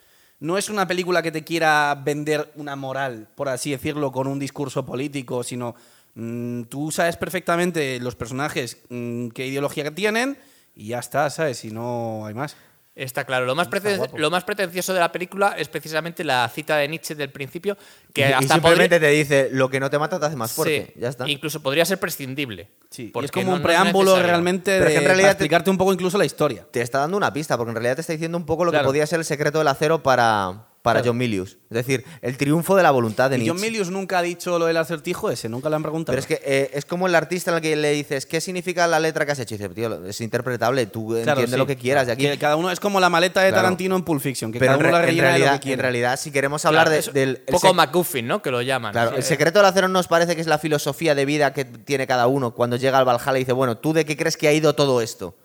[0.41, 4.39] No es una película que te quiera vender una moral, por así decirlo, con un
[4.39, 5.75] discurso político, sino
[6.15, 10.39] mm, tú sabes perfectamente los personajes mm, qué ideología que tienen
[10.75, 11.65] y ya está, ¿sabes?
[11.65, 12.57] Y no hay más.
[13.02, 13.47] Está claro.
[13.47, 13.66] Lo más,
[14.14, 17.78] lo más pretencioso de la película es precisamente la cita de Nietzsche del principio,
[18.12, 20.36] que y, y hasta simplemente podría- te dice, lo que no te mata te hace
[20.36, 20.93] más fuerte.
[20.94, 21.27] Sí, ya está.
[21.27, 22.68] Incluso podría ser prescindible.
[22.90, 25.70] Sí, y porque es como no- un preámbulo realmente en de- realidad para te- explicarte
[25.70, 26.66] un poco incluso la historia.
[26.70, 28.81] Te está dando una pista, porque en realidad te está diciendo un poco lo que
[28.81, 31.11] podía ser el secreto del acero para, para Claro.
[31.11, 31.59] John Milius.
[31.69, 33.70] Es decir, el triunfo de la voluntad de Y John Nietzsche.
[33.70, 36.12] Milius nunca ha dicho lo del acertijo ese, nunca le han preguntado.
[36.16, 38.86] Pero es que eh, es como el artista en el que le dices, ¿qué significa
[38.86, 39.55] la letra que has hecho?
[39.57, 41.57] Y dice, tío, es interpretable, tú Claro, entiendes sí.
[41.59, 42.23] lo que quieras de aquí.
[42.24, 43.62] Que cada uno es como la maleta de Claro.
[43.65, 46.19] Tarantino en Pulp Fiction, que Pero cada uno la de lo realidad, que en realidad,
[46.19, 47.43] si queremos hablar de- del...
[47.47, 48.40] un poco MacGuffin, ¿no?
[48.40, 48.93] Que lo llaman.
[48.93, 51.66] Claro, Eh, el secreto del acero nos parece que es la filosofía de vida que
[51.66, 54.48] tiene cada uno cuando llega al Valhalla y dice, bueno, ¿tú de qué crees que
[54.48, 55.36] ha ido todo esto?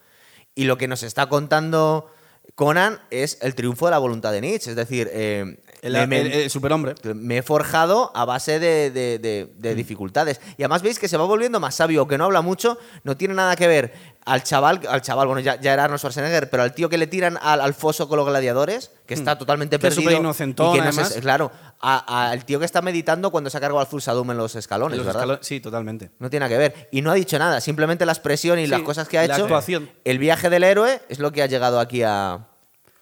[0.56, 2.10] Y lo que nos está contando
[2.54, 6.22] Conan es el triunfo de la voluntad de Nietzsche, es decir, eh, el, me- me-
[6.22, 6.96] el- el superhombre.
[7.14, 9.78] me he forjado a base de, de- de- de Mm.
[9.78, 10.40] dificultades.
[10.58, 13.34] Y además veis que se va volviendo más sabio, que no habla mucho, no tiene
[13.34, 13.94] nada que ver
[14.26, 17.06] al chaval, al chaval, bueno, ya, ya era Arnold Schwarzenegger, pero al tío que le
[17.08, 19.82] tiran al, al foso con los gladiadores, que está totalmente Mm.
[19.82, 20.12] Que es perdido.
[20.12, 24.32] y que no claro, al tío que está meditando cuando se ha cargado al Fulsadum
[24.32, 25.40] en los escalones, Los ¿verdad?
[25.42, 26.12] Sí, totalmente.
[26.20, 26.90] No tiene nada que ver.
[26.92, 29.36] Y no ha dicho nada, simplemente la expresión y Sí, las cosas que ha la
[29.36, 29.44] hecho.
[29.44, 29.92] actuación.
[30.04, 32.48] El viaje del héroe es lo que ha llegado aquí a.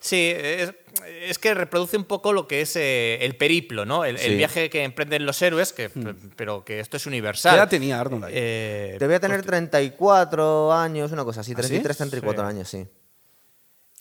[0.04, 0.74] Sí, es,
[1.22, 4.04] es que reproduce un poco lo que es eh, el periplo, ¿no?
[4.04, 5.90] El, viaje que emprenden los héroes, que,
[6.36, 7.52] pero que esto es universal.
[7.52, 7.56] Hmm.
[7.56, 8.34] ¿Qué edad tenía Arnold ahí?
[8.36, 11.70] Eh, Debía tener 34 años, una cosa así, ¿Ah, sí?
[11.80, 12.50] 33, 34 Sí.
[12.50, 12.86] años, sí.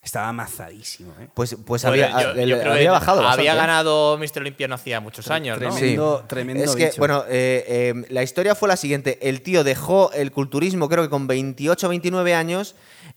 [0.03, 1.29] Estaba amazadísimo, ¿eh?
[1.33, 3.19] Pues, pues Bueno, había, yo- le- yo creo había que bajado.
[3.21, 3.55] Había bastante, ¿eh?
[3.55, 4.41] ganado Mr.
[4.41, 5.71] Olympia no hacía muchos años, ¿no?
[5.73, 6.19] Tremendo.
[6.23, 6.25] Sí.
[6.27, 6.99] Tremendo- Es que, bicho.
[6.99, 9.21] bueno, eh, eh, la historia fue la siguiente.
[9.23, 12.75] El tío dejó el culturismo, creo que con 28 o 29 años,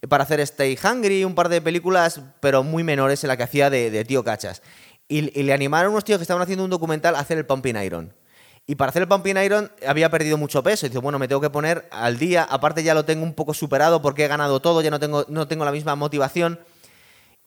[0.10, 3.70] para hacer Stay Hungry, un par de películas, pero muy menores en la que hacía
[3.70, 4.62] de, tío cachas.
[5.08, 8.14] Y, le animaron unos tíos que estaban haciendo un documental a hacer el Pumping Iron.
[8.68, 10.86] Y para hacer el Pumping Iron había perdido mucho peso.
[10.86, 12.44] Y dice, bueno, me tengo que poner al día.
[12.44, 15.48] Aparte ya lo tengo un poco superado porque he ganado todo, ya no tengo, no
[15.48, 16.60] tengo la misma motivación.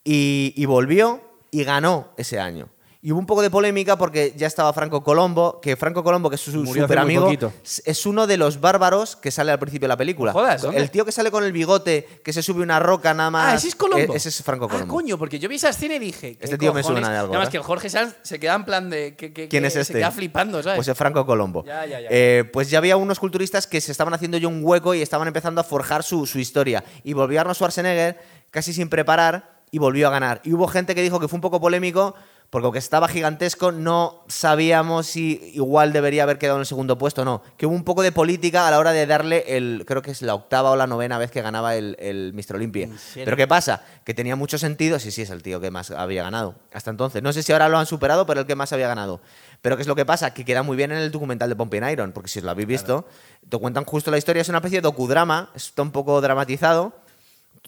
[0.05, 1.20] Y volvió
[1.51, 2.69] y ganó ese año.
[3.01, 6.35] Y hubo un poco de polémica porque ya estaba Franco Colombo, que Franco Colombo, que
[6.35, 7.31] es su Murió super amigo,
[7.62, 10.33] es uno de los bárbaros que sale al principio de la película.
[10.33, 13.53] Jodas, el tío que sale con el bigote, que se sube una roca nada más.
[13.53, 14.15] Ah, ese es Colombo.
[14.15, 14.93] e- Ese es Franco Colombo.
[14.93, 16.37] Ah, coño, porque yo vi esa escena y dije.
[16.39, 18.55] ¿qué Este tío me suena de algo, Nada más que el Jorge Sanz se queda
[18.57, 19.15] en plan de.
[19.15, 19.93] que- que- ¿Quién que es este?
[19.93, 20.79] Se queda flipando, ¿sabes?
[20.79, 21.65] Pues es Franco Colombo.
[21.65, 22.09] Ya, ya, ya.
[22.11, 25.29] Eh, pues ya había unos culturistas que se estaban haciendo ya un hueco y estaban
[25.29, 26.83] empezando a forjar su, su historia.
[27.05, 28.19] Y volvió Arnold Schwarzenegger
[28.51, 30.41] casi sin preparar y volvió a ganar.
[30.43, 32.15] Y hubo gente que dijo que fue un poco polémico
[32.51, 37.23] porque aunque estaba gigantesco no sabíamos si igual debería haber quedado en el segundo puesto
[37.23, 37.43] o no.
[37.59, 40.23] Que hubo un poco de política a la hora de darle el, creo que es
[40.23, 42.57] la octava o la novena vez que ganaba el, el Mr.
[42.57, 42.89] Olympia.
[43.15, 43.85] Pero ¿qué pasa?
[44.05, 47.23] Que tenía mucho sentido, sí, sí, es el tío que más había ganado hasta entonces.
[47.23, 49.20] No sé si ahora lo han superado, pero el que más había ganado.
[49.61, 50.33] Pero ¿qué es lo que pasa?
[50.33, 52.69] Que queda muy bien en el documental de Pumping Iron, porque si os lo habéis
[52.69, 53.07] visto,
[53.49, 56.95] te cuentan justo la historia, es una especie de docudrama, está un poco dramatizado.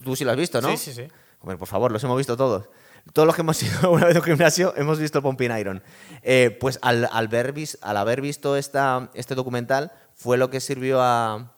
[0.02, 0.70] Tú sí lo has visto, ¿no?
[0.70, 1.08] Sí, sí, sí.
[1.40, 2.68] Hombre, por favor, los hemos visto todos.
[3.12, 5.82] Todos los que hemos ido una vez al gimnasio hemos visto Pumping Iron.
[6.22, 11.52] Eh, pues al, haber visto este documental fue lo que sirvió a,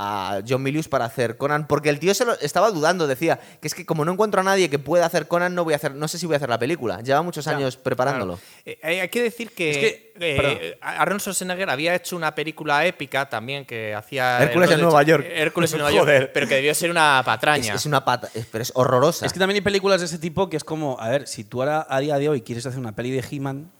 [0.00, 3.66] a John Milius para hacer Conan, porque el tío se lo estaba dudando, decía que
[3.66, 5.94] es que como no encuentro a nadie que pueda hacer Conan, no voy a hacer,
[5.94, 7.00] no sé si voy a hacer la película.
[7.02, 8.38] Lleva muchos años preparándolo.
[8.64, 8.78] Claro.
[8.82, 10.78] Eh, hay que decir que, Es que- eh.
[10.80, 14.42] Arnold Schwarzenegger había hecho una película épica también que hacía...
[14.42, 15.26] Hércules en Nueva York.
[15.28, 16.20] Hércules en Nueva Joder.
[16.22, 17.74] York, pero que debió ser una Es, patraña.
[17.74, 19.26] es una pata, es- pero es horrorosa.
[19.26, 21.60] Es que también hay películas de ese tipo que es como, a ver, si tú
[21.60, 23.70] ahora a día de hoy quieres hacer una peli de He-Man.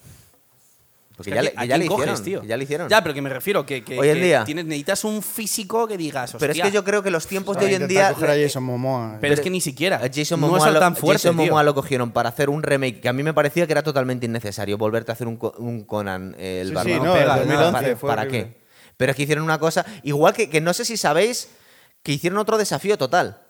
[1.18, 2.48] Porque es ya, que le, ¿a que ya quién le coges, hicieron, tío?
[2.48, 2.88] ya le hicieron.
[2.88, 4.44] Ya, pero que me refiero que, que- Hoy en que día.
[4.46, 7.66] tienes- necesitas un físico que digas, pero es que yo creo que los tiempos de
[7.66, 9.18] hoy en día coger a Jason Momoa.
[9.20, 9.96] Pero es que ni siquiera.
[9.96, 11.36] A Jason no Momoa, es lo, tan fuerte, Jason.
[11.36, 14.24] Momoa lo cogieron para hacer un remake que a mí me parecía que era totalmente
[14.24, 17.48] innecesario volverte a hacer un, co- un Conan eh, el Sí, sí, no, pega, el
[17.48, 18.44] 2011 ¿Para, fue para horrible.
[18.54, 18.60] qué?
[18.96, 21.48] Pero es que hicieron una cosa, igual que, que no sé si sabéis
[22.02, 23.42] que hicieron otro desafío total.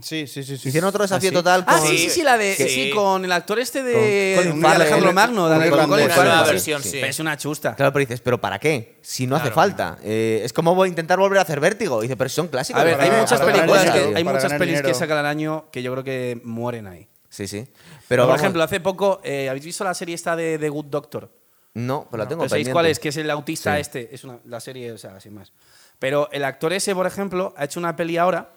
[0.00, 0.56] Sí, sí, sí.
[0.56, 0.68] sí.
[0.68, 1.34] Hicieron otro desafío ¿Ah, sí?
[1.34, 1.74] total con...
[1.74, 2.54] Ah, sí, sí, sí, la de.
[2.54, 4.34] Sí, con el actor este de.
[4.36, 4.82] Con- de Farrell.
[4.82, 5.48] Alejandro Magno.
[5.48, 6.90] de Con Alejandro versión, sí.
[7.00, 7.74] Pero es una chusta.
[7.74, 8.98] Claro, pero dices, ¿pero para qué?
[9.02, 9.98] Si no hace falta.
[10.04, 12.00] Eh, es como voy a intentar volver a hacer vértigo.
[12.00, 12.80] Dice, pero son clásicos.
[12.80, 15.18] A ver, para- hay para- muchas para ganar películas, que, hay muchas pelis que sacan
[15.18, 17.08] al año que yo creo que mueren ahí.
[17.28, 17.66] Sí, sí.
[18.06, 20.86] Pero, por vamos- ejemplo, hace poco, eh, ¿habéis visto la serie esta de The Good
[20.86, 21.30] Doctor?
[21.74, 22.98] No, pero la tengo ¿Pero sabéis cuál es?
[22.98, 23.80] Que es el autista Sí.
[23.80, 24.14] este.
[24.14, 25.52] Es una, la serie, o sea, sin más.
[25.98, 28.50] Pero el actor ese, por ejemplo, ha hecho una peli ahora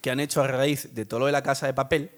[0.00, 2.10] que han hecho a raíz de todo lo de la casa de papel,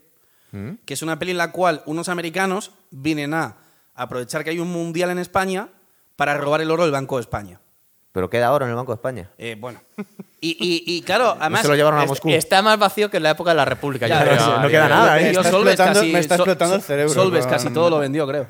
[0.53, 0.73] ¿Mm?
[0.85, 3.57] que es una peli en la cual unos americanos vienen a
[3.95, 5.69] aprovechar que hay un mundial en España
[6.17, 7.61] para robar el oro del Banco de España.
[8.13, 9.31] Pero queda ahora en el Banco de España.
[9.39, 9.81] Eh, bueno.
[10.44, 11.62] Y, y- y, claro, además.
[11.62, 12.28] se lo llevaron a Moscú.
[12.31, 14.09] Está más vacío que en la época de la República.
[14.09, 14.36] yo Ya, creo.
[14.44, 15.31] no no queda nada, ¿eh?
[15.31, 17.51] Está Solves casi- me está explotando el cerebro, Solves no.
[17.52, 18.48] casi todo lo vendió, creo.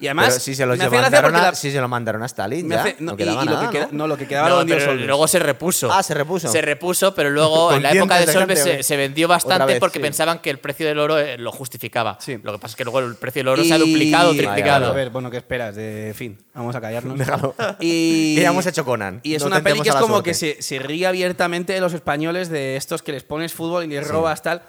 [0.00, 0.28] Y además.
[0.28, 2.26] Pero si se, los me hace gracia mandaron a, la- si se lo mandaron a
[2.26, 2.80] Stalin, ya.
[2.80, 3.98] hace- no, no, y- quedaba y lo nada, que queda- ¿no?
[3.98, 5.06] no, lo que quedaba No, lo vendió Solves.
[5.06, 5.92] luego se repuso.
[5.92, 6.48] Ah, se repuso.
[6.48, 8.82] Se repuso, pero luego en la ¿Con época de Solves se, qué?
[8.82, 10.02] se vendió bastante vez, porque sí.
[10.02, 12.16] pensaban que el precio del oro eh, lo justificaba.
[12.22, 12.38] Sí.
[12.42, 14.86] Lo que pasa es que luego el precio del oro se ha Y- duplicado, triplicado.
[14.86, 15.76] A ver, bueno, ¿qué esperas?
[15.76, 17.18] De fin, vamos a callarnos.
[17.18, 17.54] Déjalo.
[17.80, 19.20] Y, ya hemos hecho Conan.
[19.22, 21.92] Y es No una peli que es como que se, se ríe abiertamente de los
[21.92, 24.62] españoles, de estos que les pones fútbol y les robas tal.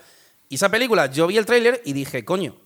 [0.50, 2.58] Y esa película, yo vi el tráiler y dije, coño,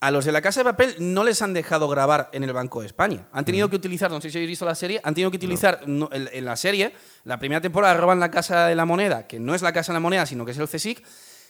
[0.00, 2.80] a los de la Casa de Papel no les han dejado grabar en el Banco
[2.80, 3.28] de España.
[3.32, 5.80] Han tenido que utilizar, no sé si habéis visto la serie, han tenido que utilizar
[5.86, 6.92] no, en, en la serie,
[7.24, 9.96] la primera temporada roban la Casa de la Moneda, que no es la Casa de
[9.96, 11.02] la Moneda, sino que es el CSIC,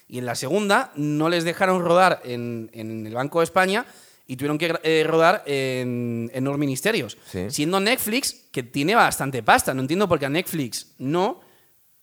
[0.08, 3.84] y en la segunda no les dejaron rodar en, en el Banco de España
[4.28, 7.18] y tuvieron que eh, rodar en, en los ministerios.
[7.30, 7.46] Sí.
[7.50, 9.74] Siendo Netflix, que tiene bastante pasta.
[9.74, 11.45] No entiendo por qué a Netflix no.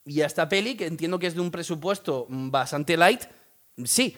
[0.06, 3.22] Y a esta peli, que entiendo que es de un presupuesto bastante light,
[3.86, 4.18] sí.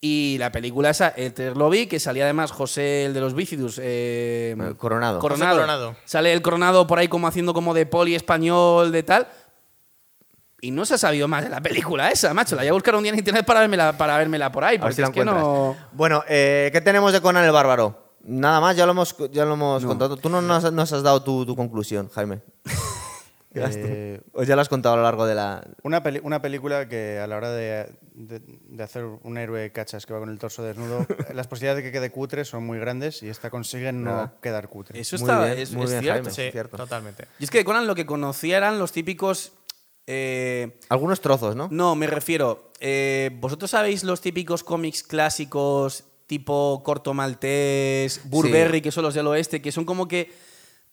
[0.00, 3.80] Y la película esa, el lo vi, que salía además José, el de los Bícidus.
[3.82, 5.18] eh, Coronado.
[5.18, 5.96] Coronado.
[6.04, 9.26] Sale el Coronado por ahí como haciendo como de poli español, de tal.
[10.60, 12.54] Y no se ha sabido más de la película esa, macho.
[12.54, 14.78] La voy a buscar un día en internet para vérmela, para vérmela por ahí.
[14.78, 15.44] Porque si la es que encuentras.
[15.44, 15.76] no...
[15.92, 18.14] Bueno, eh, ¿qué tenemos de Conan el Bárbaro?
[18.22, 20.16] Nada más, ya lo hemos, ya lo hemos contado.
[20.16, 22.40] Tú no nos, nos has dado tu, tu conclusión, Jaime.
[23.60, 25.66] Eh, ¿O ya lo has contado a lo largo de la...?
[25.82, 30.06] Una, peli- una película que a la hora de, de- de hacer un héroe cachas
[30.06, 33.22] que va con el torso desnudo, las posibilidades de que quede cutre son muy grandes
[33.22, 34.34] y esta consigue no Nada.
[34.42, 35.00] quedar cutre.
[35.00, 36.30] Eso Muy está, bien, es, muy es bien, cierto.
[36.30, 36.30] Jaime.
[36.46, 36.76] Sí, cierto.
[36.76, 37.24] totalmente.
[37.38, 39.52] Y es que de Conan lo que conocía eran los típicos...
[40.06, 41.68] eh, Algunos trozos, ¿no?
[41.70, 42.70] No, me refiero.
[42.80, 49.26] eh, ¿Vosotros sabéis los típicos cómics clásicos tipo Corto Maltés, Burberry, que son los del
[49.28, 50.30] oeste, que son como que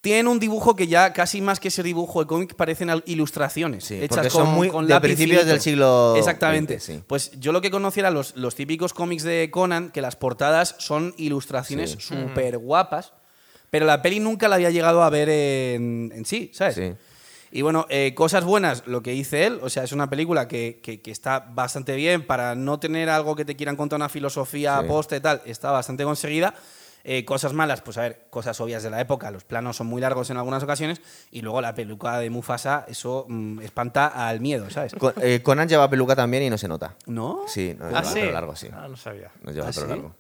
[0.06, 3.84] tienen un dibujo que ya casi más que ser dibujo de cómic parecen ilustraciones.
[3.86, 5.52] Sí, hechas porque son con- muy con de principios finito.
[5.52, 6.80] del siglo Exactamente.
[6.80, 7.04] XX, sí.
[7.08, 10.76] Pues yo lo que conocía eran los, los típicos cómics de Conan, que las portadas
[10.78, 11.98] son ilustraciones Sí.
[12.00, 13.14] súper guapas,
[13.72, 16.76] pero la peli nunca la había llegado a ver en, en sí, ¿sabes?
[16.76, 16.94] Sí.
[17.52, 20.82] Y bueno, eh, cosas buenas, lo que dice él, o sea, es una película que,
[20.84, 24.80] que- que está bastante bien para no tener algo que te quieran contar una filosofía
[24.82, 24.88] Sí.
[24.88, 26.54] posta y tal, está bastante conseguida.
[27.08, 30.02] Eh, cosas malas, pues a ver, cosas obvias de la época, los planos son muy
[30.02, 34.70] largos en algunas ocasiones y luego la peluca de Mufasa, eso mm, espanta al miedo,
[34.72, 34.96] ¿sabes?
[34.96, 36.96] Con- eh, Conan lleva peluca también y no se nota.
[37.06, 37.42] ¿No?
[37.48, 38.20] Sí, no, ¿Ah, lleva sí?
[38.22, 38.70] pelo largo, sí.
[38.74, 39.30] Ah, no sabía.
[39.44, 39.92] No lleva ¿Ah, pelo sí?
[39.92, 40.16] largo.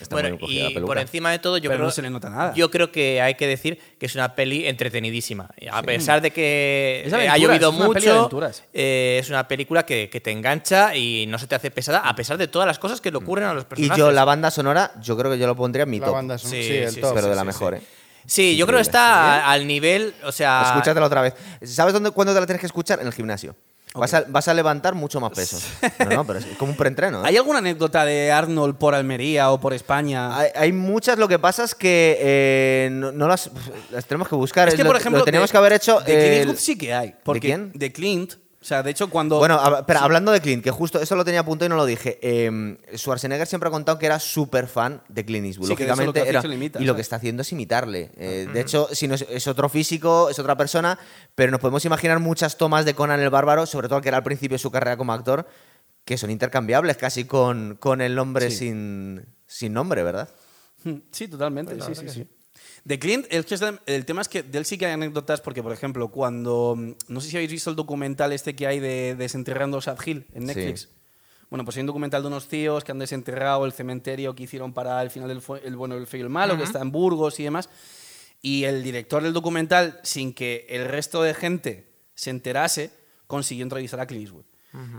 [0.00, 0.86] Está Bueno, muy bien cogida la y peluca.
[0.90, 2.54] por encima de todo, yo Pero creo no se le nota nada.
[2.54, 5.48] Yo creo que hay que decir que es una peli entretenidísima.
[5.70, 8.64] A pesar de que eh, ha llovido es una peli de mucho, aventuras.
[8.72, 12.14] eh, es una película que, que te engancha y no se te hace pesada, a
[12.14, 13.98] pesar de todas las cosas que le ocurren a los Y personajes.
[13.98, 16.14] yo, la banda sonora, yo creo que yo lo pondría en mi La top.
[16.14, 17.14] banda son- Sí, sí, el sí, top.
[17.14, 17.82] pero de la sí, mejor, sí.
[17.82, 17.86] ¿eh?
[18.26, 20.62] Sí, yo creo que está al nivel, o sea...
[20.66, 21.34] Escúchatela otra vez.
[21.64, 23.00] ¿Sabes dónde, cuándo te la tienes que escuchar?
[23.00, 23.56] En el gimnasio.
[23.94, 25.58] Vas, a, vas a levantar mucho más peso.
[25.98, 27.18] No, no, pero es como un preentreno.
[27.18, 27.22] ¿eh?
[27.26, 30.36] ¿Hay alguna anécdota de Arnold por Almería o por España?
[30.38, 33.50] Hay, hay muchas, lo que pasa es que eh, no, no las,
[33.90, 34.68] las tenemos que buscar.
[34.68, 35.98] es que, lo, por ejemplo, lo teníamos de- que haber hecho.
[36.00, 37.14] De Clint Eastwood sí que hay.
[37.24, 37.72] Porque quién?
[37.74, 38.34] De Clint.
[38.62, 39.38] O sea, de hecho, cuando.
[39.38, 41.76] Bueno, a- espera, hablando de Clint, que justo eso lo tenía a punto y no
[41.76, 42.18] lo dije.
[42.20, 45.68] eh, Schwarzenegger siempre ha contado que era súper fan de Clint Eastwood.
[45.68, 46.42] Sí, que Lógicamente que era.
[46.44, 47.00] y lo que ¿sabes?
[47.00, 48.10] está haciendo es imitarle.
[48.18, 50.98] Eh, De hecho, si no es, es otro físico, es otra persona,
[51.34, 54.24] pero nos podemos imaginar muchas tomas de Conan el Bárbaro, sobre todo que era al
[54.24, 55.48] principio de su carrera como actor,
[56.04, 58.58] que son intercambiables casi con, con el nombre Sí.
[58.58, 60.28] sin, sin nombre, ¿verdad?
[61.12, 61.76] Sí, totalmente.
[61.80, 62.26] Sí, sí, sí.
[62.84, 63.44] De Clint, el,
[63.86, 66.74] el tema es que de él sí que hay anécdotas, porque, por ejemplo, cuando.
[66.76, 70.26] mm, No sé si habéis visto el documental este que hay de Desenterrando Sad Hill
[70.34, 70.46] en Sí.
[70.46, 70.88] Netflix.
[71.50, 74.72] Bueno, pues hay un documental de unos tíos que han desenterrado el cementerio que hicieron
[74.72, 77.40] para el final del el bueno, el feo y el malo, que está en Burgos
[77.40, 77.68] y demás.
[78.40, 82.92] Y el director del documental, sin que el resto de gente se enterase,
[83.26, 84.44] consiguió entrevistar a Clint Eastwood.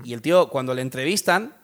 [0.04, 1.56] Y el tío, cuando le entrevistan,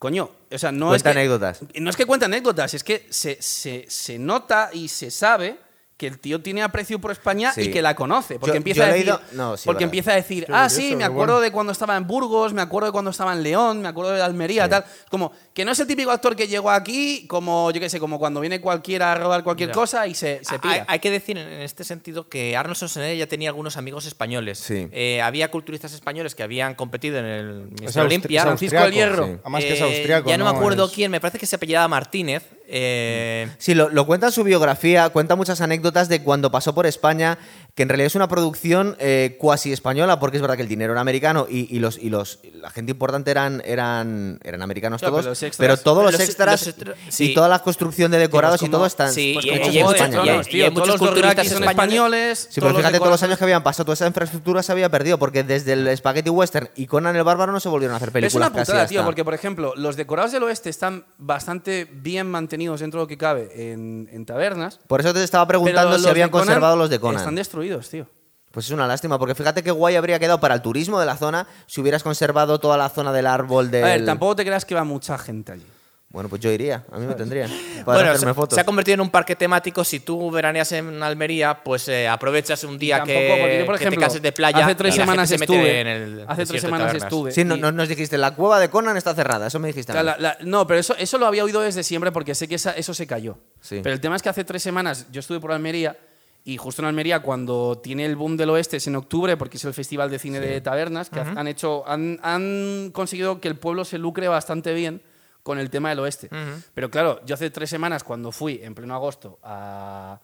[0.00, 1.60] coño, o sea, no es Cuenta anécdotas.
[1.74, 5.58] no es que cuente anécdotas, es que se, se- se nota y se sabe
[6.00, 7.60] que el tío tiene aprecio por España Sí.
[7.60, 8.38] y que la conoce.
[8.38, 9.84] Porque Yo- empieza yo a decir, leído- no, sí, porque verdad.
[9.84, 11.40] empieza a decir, ah, curioso, sí, me acuerdo bueno.
[11.44, 14.22] de cuando estaba en Burgos, me acuerdo de cuando estaba en León, me acuerdo de
[14.22, 14.86] Almería, tal.
[15.10, 18.18] Como que no es el típico actor que llegó aquí, como, yo qué sé, como
[18.18, 19.74] cuando viene cualquiera a robar cualquier Ya.
[19.74, 20.84] cosa y se, se Hay, pira.
[20.88, 24.58] hay que decir en este sentido que Arnold Schwarzenegger ya tenía algunos amigos españoles.
[24.58, 24.88] Sí.
[24.92, 29.26] Eh, había culturistas españoles que habían competido en el Mister es Francisco del Hierro.
[29.26, 29.32] sí.
[29.42, 30.28] Además que es Eh, austriaco.
[30.30, 32.42] Ya no, me acuerdo Es- quién, me parece que se apellidaba Martínez.
[32.72, 36.86] Eh, Sí, lo, lo cuenta en su biografía, cuenta muchas anécdotas de cuando pasó por
[36.86, 37.36] España,
[37.74, 40.92] que en realidad es una producción eh, cuasi española, porque es verdad que el dinero
[40.92, 45.12] era americano y, y los, y los la gente importante eran, eran, eran americanos Claro,
[45.12, 46.76] todos, pero los extras- pero todos los, los- extras los
[47.08, 47.34] y sí.
[47.34, 49.78] toda la construcción de decorados y como- todo están sí, pues, y- hechos y hay
[49.78, 50.42] en muchos- España.
[50.42, 51.70] tío, hay muchos los culturistas son españoles.
[51.70, 52.38] españoles.
[52.50, 54.88] Sí, todos pero fíjate todos los años que habían pasado, toda esa infraestructura se había
[54.90, 58.10] perdido, porque desde el Spaghetti Western y Conan el Bárbaro no se volvieron a hacer
[58.12, 61.88] Pero es películas una putada, tío, porque por ejemplo, los decorados del oeste están bastante
[61.92, 64.80] bien mantenidos dentro de lo que cabe en, en tabernas.
[64.86, 67.18] Por eso te estaba preguntando si habían conservado los de Conan.
[67.20, 67.59] Están destruidos,
[67.90, 68.06] tío.
[68.50, 71.16] Pues es una lástima, porque fíjate qué guay habría quedado para el turismo de la
[71.16, 73.84] zona si hubieras conservado toda la zona del árbol del...
[73.84, 75.66] A ver, tampoco te creas que va mucha gente allí.
[76.08, 77.48] Bueno, pues yo iría, a mí me tendrían.
[77.84, 78.54] Para Bueno, hacerme se, fotos.
[78.56, 79.84] se ha convertido en un parque temático.
[79.84, 84.08] Si tú veraneas en Almería, pues eh, aprovechas un día Tampoco, que, por que ejemplo,
[84.08, 84.64] te de playa.
[84.66, 85.80] hace tres y la gente semanas se mete estuve.
[85.80, 87.30] en el hace tres de semanas estuve.
[87.30, 89.92] Sí, no- nos dijiste, la cueva de Conan está cerrada, eso me dijiste.
[89.94, 92.72] La- la- no, pero eso, eso lo había oído desde siempre porque sé que esa-
[92.72, 93.38] eso se cayó.
[93.60, 93.78] Sí.
[93.80, 95.96] Pero el tema es que hace tres semanas yo estuve por Almería
[96.44, 99.64] y justo en Almería cuando tiene el boom del oeste es en octubre porque es
[99.64, 103.84] el festival de cine de tabernas que han hecho han, han conseguido que el pueblo
[103.84, 105.02] se lucre bastante bien
[105.42, 106.28] con el tema del oeste.
[106.74, 110.20] Pero claro, yo hace tres semanas cuando fui en pleno agosto a,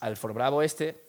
[0.00, 1.04] al For Bravo este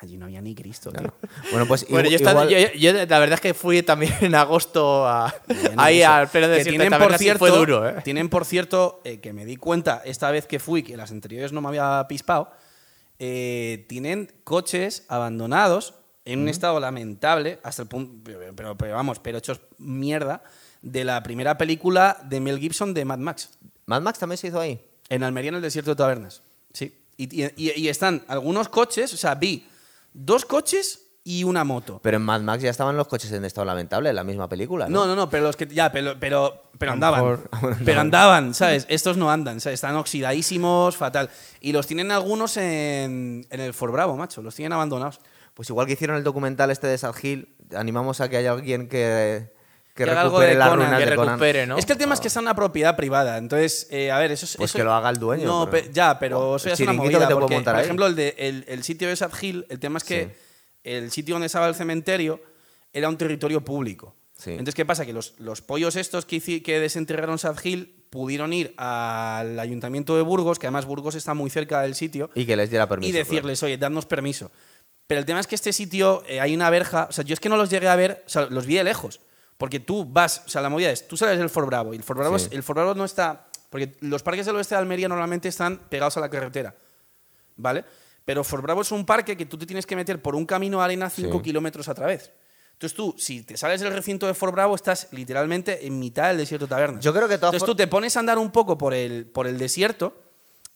[0.00, 0.92] allí no había ni Cristo.
[0.92, 1.12] tío.
[1.50, 4.34] Bueno, pues Bueno, igu- yo, igual- yo- yo la verdad es que fui también en
[4.34, 6.10] agosto a- Bueno, ahí eso.
[6.12, 7.96] al pleno Que de tienen, por cierto, fue duro, ¿eh?
[8.04, 11.52] tienen, por cierto, eh, que me di cuenta esta vez que fui, que las anteriores
[11.52, 12.52] no me había pispado,
[13.18, 19.18] eh, tienen coches abandonados en un estado lamentable, hasta el punto, pero, pero- pero vamos,
[19.18, 20.42] pero hechos mierda,
[20.82, 23.50] de la primera película de Mel Gibson de Mad Max,
[23.86, 24.80] Mad Max también se hizo ahí.
[25.10, 26.42] en Almería, en el desierto de Tabernas.
[26.74, 26.94] Sí.
[27.16, 29.66] Y- y están algunos coches, o sea, vi
[30.12, 32.00] dos coches y una moto.
[32.02, 34.88] Pero en Mad Max ya estaban los coches en estado lamentable, en la misma película.
[34.88, 37.20] No, No, no, no, pero los que ya, pero, pero, andaban.
[37.20, 37.50] mejor-
[37.84, 38.86] Pero andaban, ¿sabes?
[38.88, 39.74] Estos no andan, ¿sabes?
[39.74, 41.28] Están oxidadísimos, fatal.
[41.60, 44.40] Y los tienen algunos en, en el For Bravo, macho.
[44.42, 45.20] Los tienen abandonados.
[45.54, 48.88] Pues igual que hicieron el documental este de Sad Hill, animamos a que haya alguien
[48.88, 49.50] que,
[49.94, 51.34] que Que recupere de las ruinas que de Conan.
[51.34, 51.76] recupere, ¿no?
[51.76, 53.36] Es que el tema es que está en una propiedad privada.
[53.38, 54.56] Entonces, eh, a ver, eso es.
[54.56, 56.80] Pues eso- que lo haga el dueño, No, pero- pe- ya, pero eso ya es
[56.80, 57.18] una movida.
[57.18, 59.66] que te puede porque, montar por ejemplo, el, de, el, el sitio de Sad Hill,
[59.68, 60.30] el tema es que Sí.
[60.84, 62.40] El sitio donde estaba el cementerio
[62.92, 64.14] era un territorio público.
[64.36, 64.50] Sí.
[64.52, 65.04] Entonces, ¿qué pasa?
[65.04, 66.40] Que los, los pollos estos que,
[66.80, 71.82] desenterraron Sad Hill pudieron ir al ayuntamiento de Burgos, que además Burgos está muy cerca
[71.82, 73.10] del sitio, Y que les diera permiso.
[73.10, 74.50] y decirles, oye, dadnos permiso.
[75.06, 77.40] Pero el tema es que este sitio eh, hay una verja, o sea, yo es
[77.40, 79.20] que no los llegué a ver, o sea, los vi de lejos.
[79.56, 82.02] Porque tú vas, o sea, la movida es, tú sales del Fort Bravo y el
[82.04, 82.46] Fort Bravo, Sí.
[82.46, 85.78] es- el Fort Bravo no está, porque los parques del oeste de Almería normalmente están
[85.88, 86.76] pegados a la carretera,
[87.56, 87.84] ¿vale?
[88.28, 90.76] Pero Fort Bravo es un parque que tú te tienes que meter por un camino
[90.80, 91.42] de arena 5 Sí.
[91.44, 92.30] kilómetros a través.
[92.74, 96.36] Entonces tú, si te sales del recinto de Fort Bravo, estás literalmente en mitad del
[96.36, 97.02] desierto de tabernas.
[97.02, 99.56] Yo creo que Entonces tú te pones a andar un poco por el, por el
[99.56, 100.12] desierto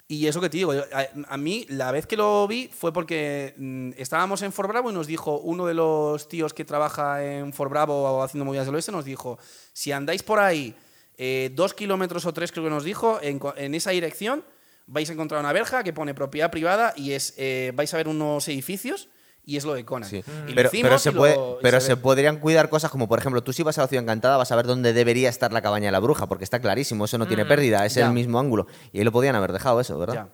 [0.08, 3.52] y eso que te digo, a, a mí la vez que lo vi fue porque
[3.58, 7.52] mm, estábamos en Fort Bravo y nos dijo uno de los tíos que trabaja en
[7.52, 9.38] Fort Bravo o haciendo movidas del oeste, nos dijo,
[9.74, 10.74] si andáis por ahí
[11.18, 14.42] eh, dos kilómetros o tres, creo que nos dijo, en esa dirección
[14.86, 18.09] vais a encontrar una verja que pone propiedad privada y es eh, vais a ver
[18.09, 19.09] unos edificios
[19.44, 20.09] y es lo de Conan.
[20.09, 20.22] Sí.
[20.46, 23.42] Y lo Pero, pero, se, y puede, pero se podrían cuidar cosas como, por ejemplo,
[23.42, 25.86] tú si vas a la ciudad encantada vas a ver dónde debería estar la cabaña
[25.86, 28.06] de la bruja, porque está clarísimo, eso no tiene pérdida, es ya.
[28.06, 28.66] el mismo ángulo.
[28.92, 30.14] Y ahí lo podían haber dejado eso, ¿verdad?
[30.14, 30.28] Ya.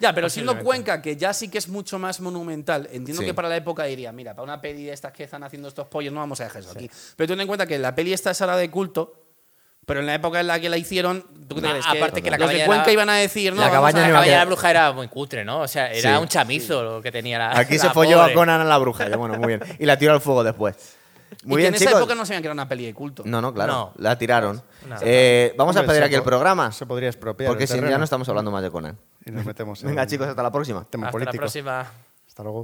[0.00, 0.58] Ya, pero siendo.
[0.64, 3.26] Cuenca, que ya sí que es mucho más monumental, entiendo Sí.
[3.26, 5.86] que para la época diría, mira, para una peli de estas que están haciendo estos
[5.86, 6.90] pollos no vamos a dejar eso aquí.
[7.16, 9.21] Pero ten en cuenta que la peli esta es ahora de culto,
[9.86, 11.86] pero en la época en la que la hicieron, ¿tú qué te Ah, crees?
[11.86, 14.08] aparte que la los de cabaña Cuenca era- iban a decir, no, La cabaña la
[14.08, 15.60] iba a cabaña de la bruja era muy cutre, ¿no?
[15.60, 16.22] O sea, era Sí.
[16.22, 17.58] un chamizo lo que tenía la.
[17.58, 18.32] Aquí se la folló a.
[18.32, 19.62] Conan a la bruja, y bueno, muy bien.
[19.78, 20.76] Y la tiró al fuego después.
[21.44, 23.22] Muy y que bien, en esa época no sabían que era una peli de culto.
[23.26, 23.92] No, no, claro, No.
[23.96, 24.62] la tiraron.
[24.86, 24.96] No.
[25.00, 27.48] Eh, vamos a pedir aquí el programa, Se podría expropiar.
[27.48, 28.98] porque si no ya no estamos hablando más de Conan.
[29.24, 30.84] Y nos metemos en Venga, chicos, hasta la próxima.
[30.88, 31.86] tema Hasta la próxima.
[32.28, 32.60] Hasta luego.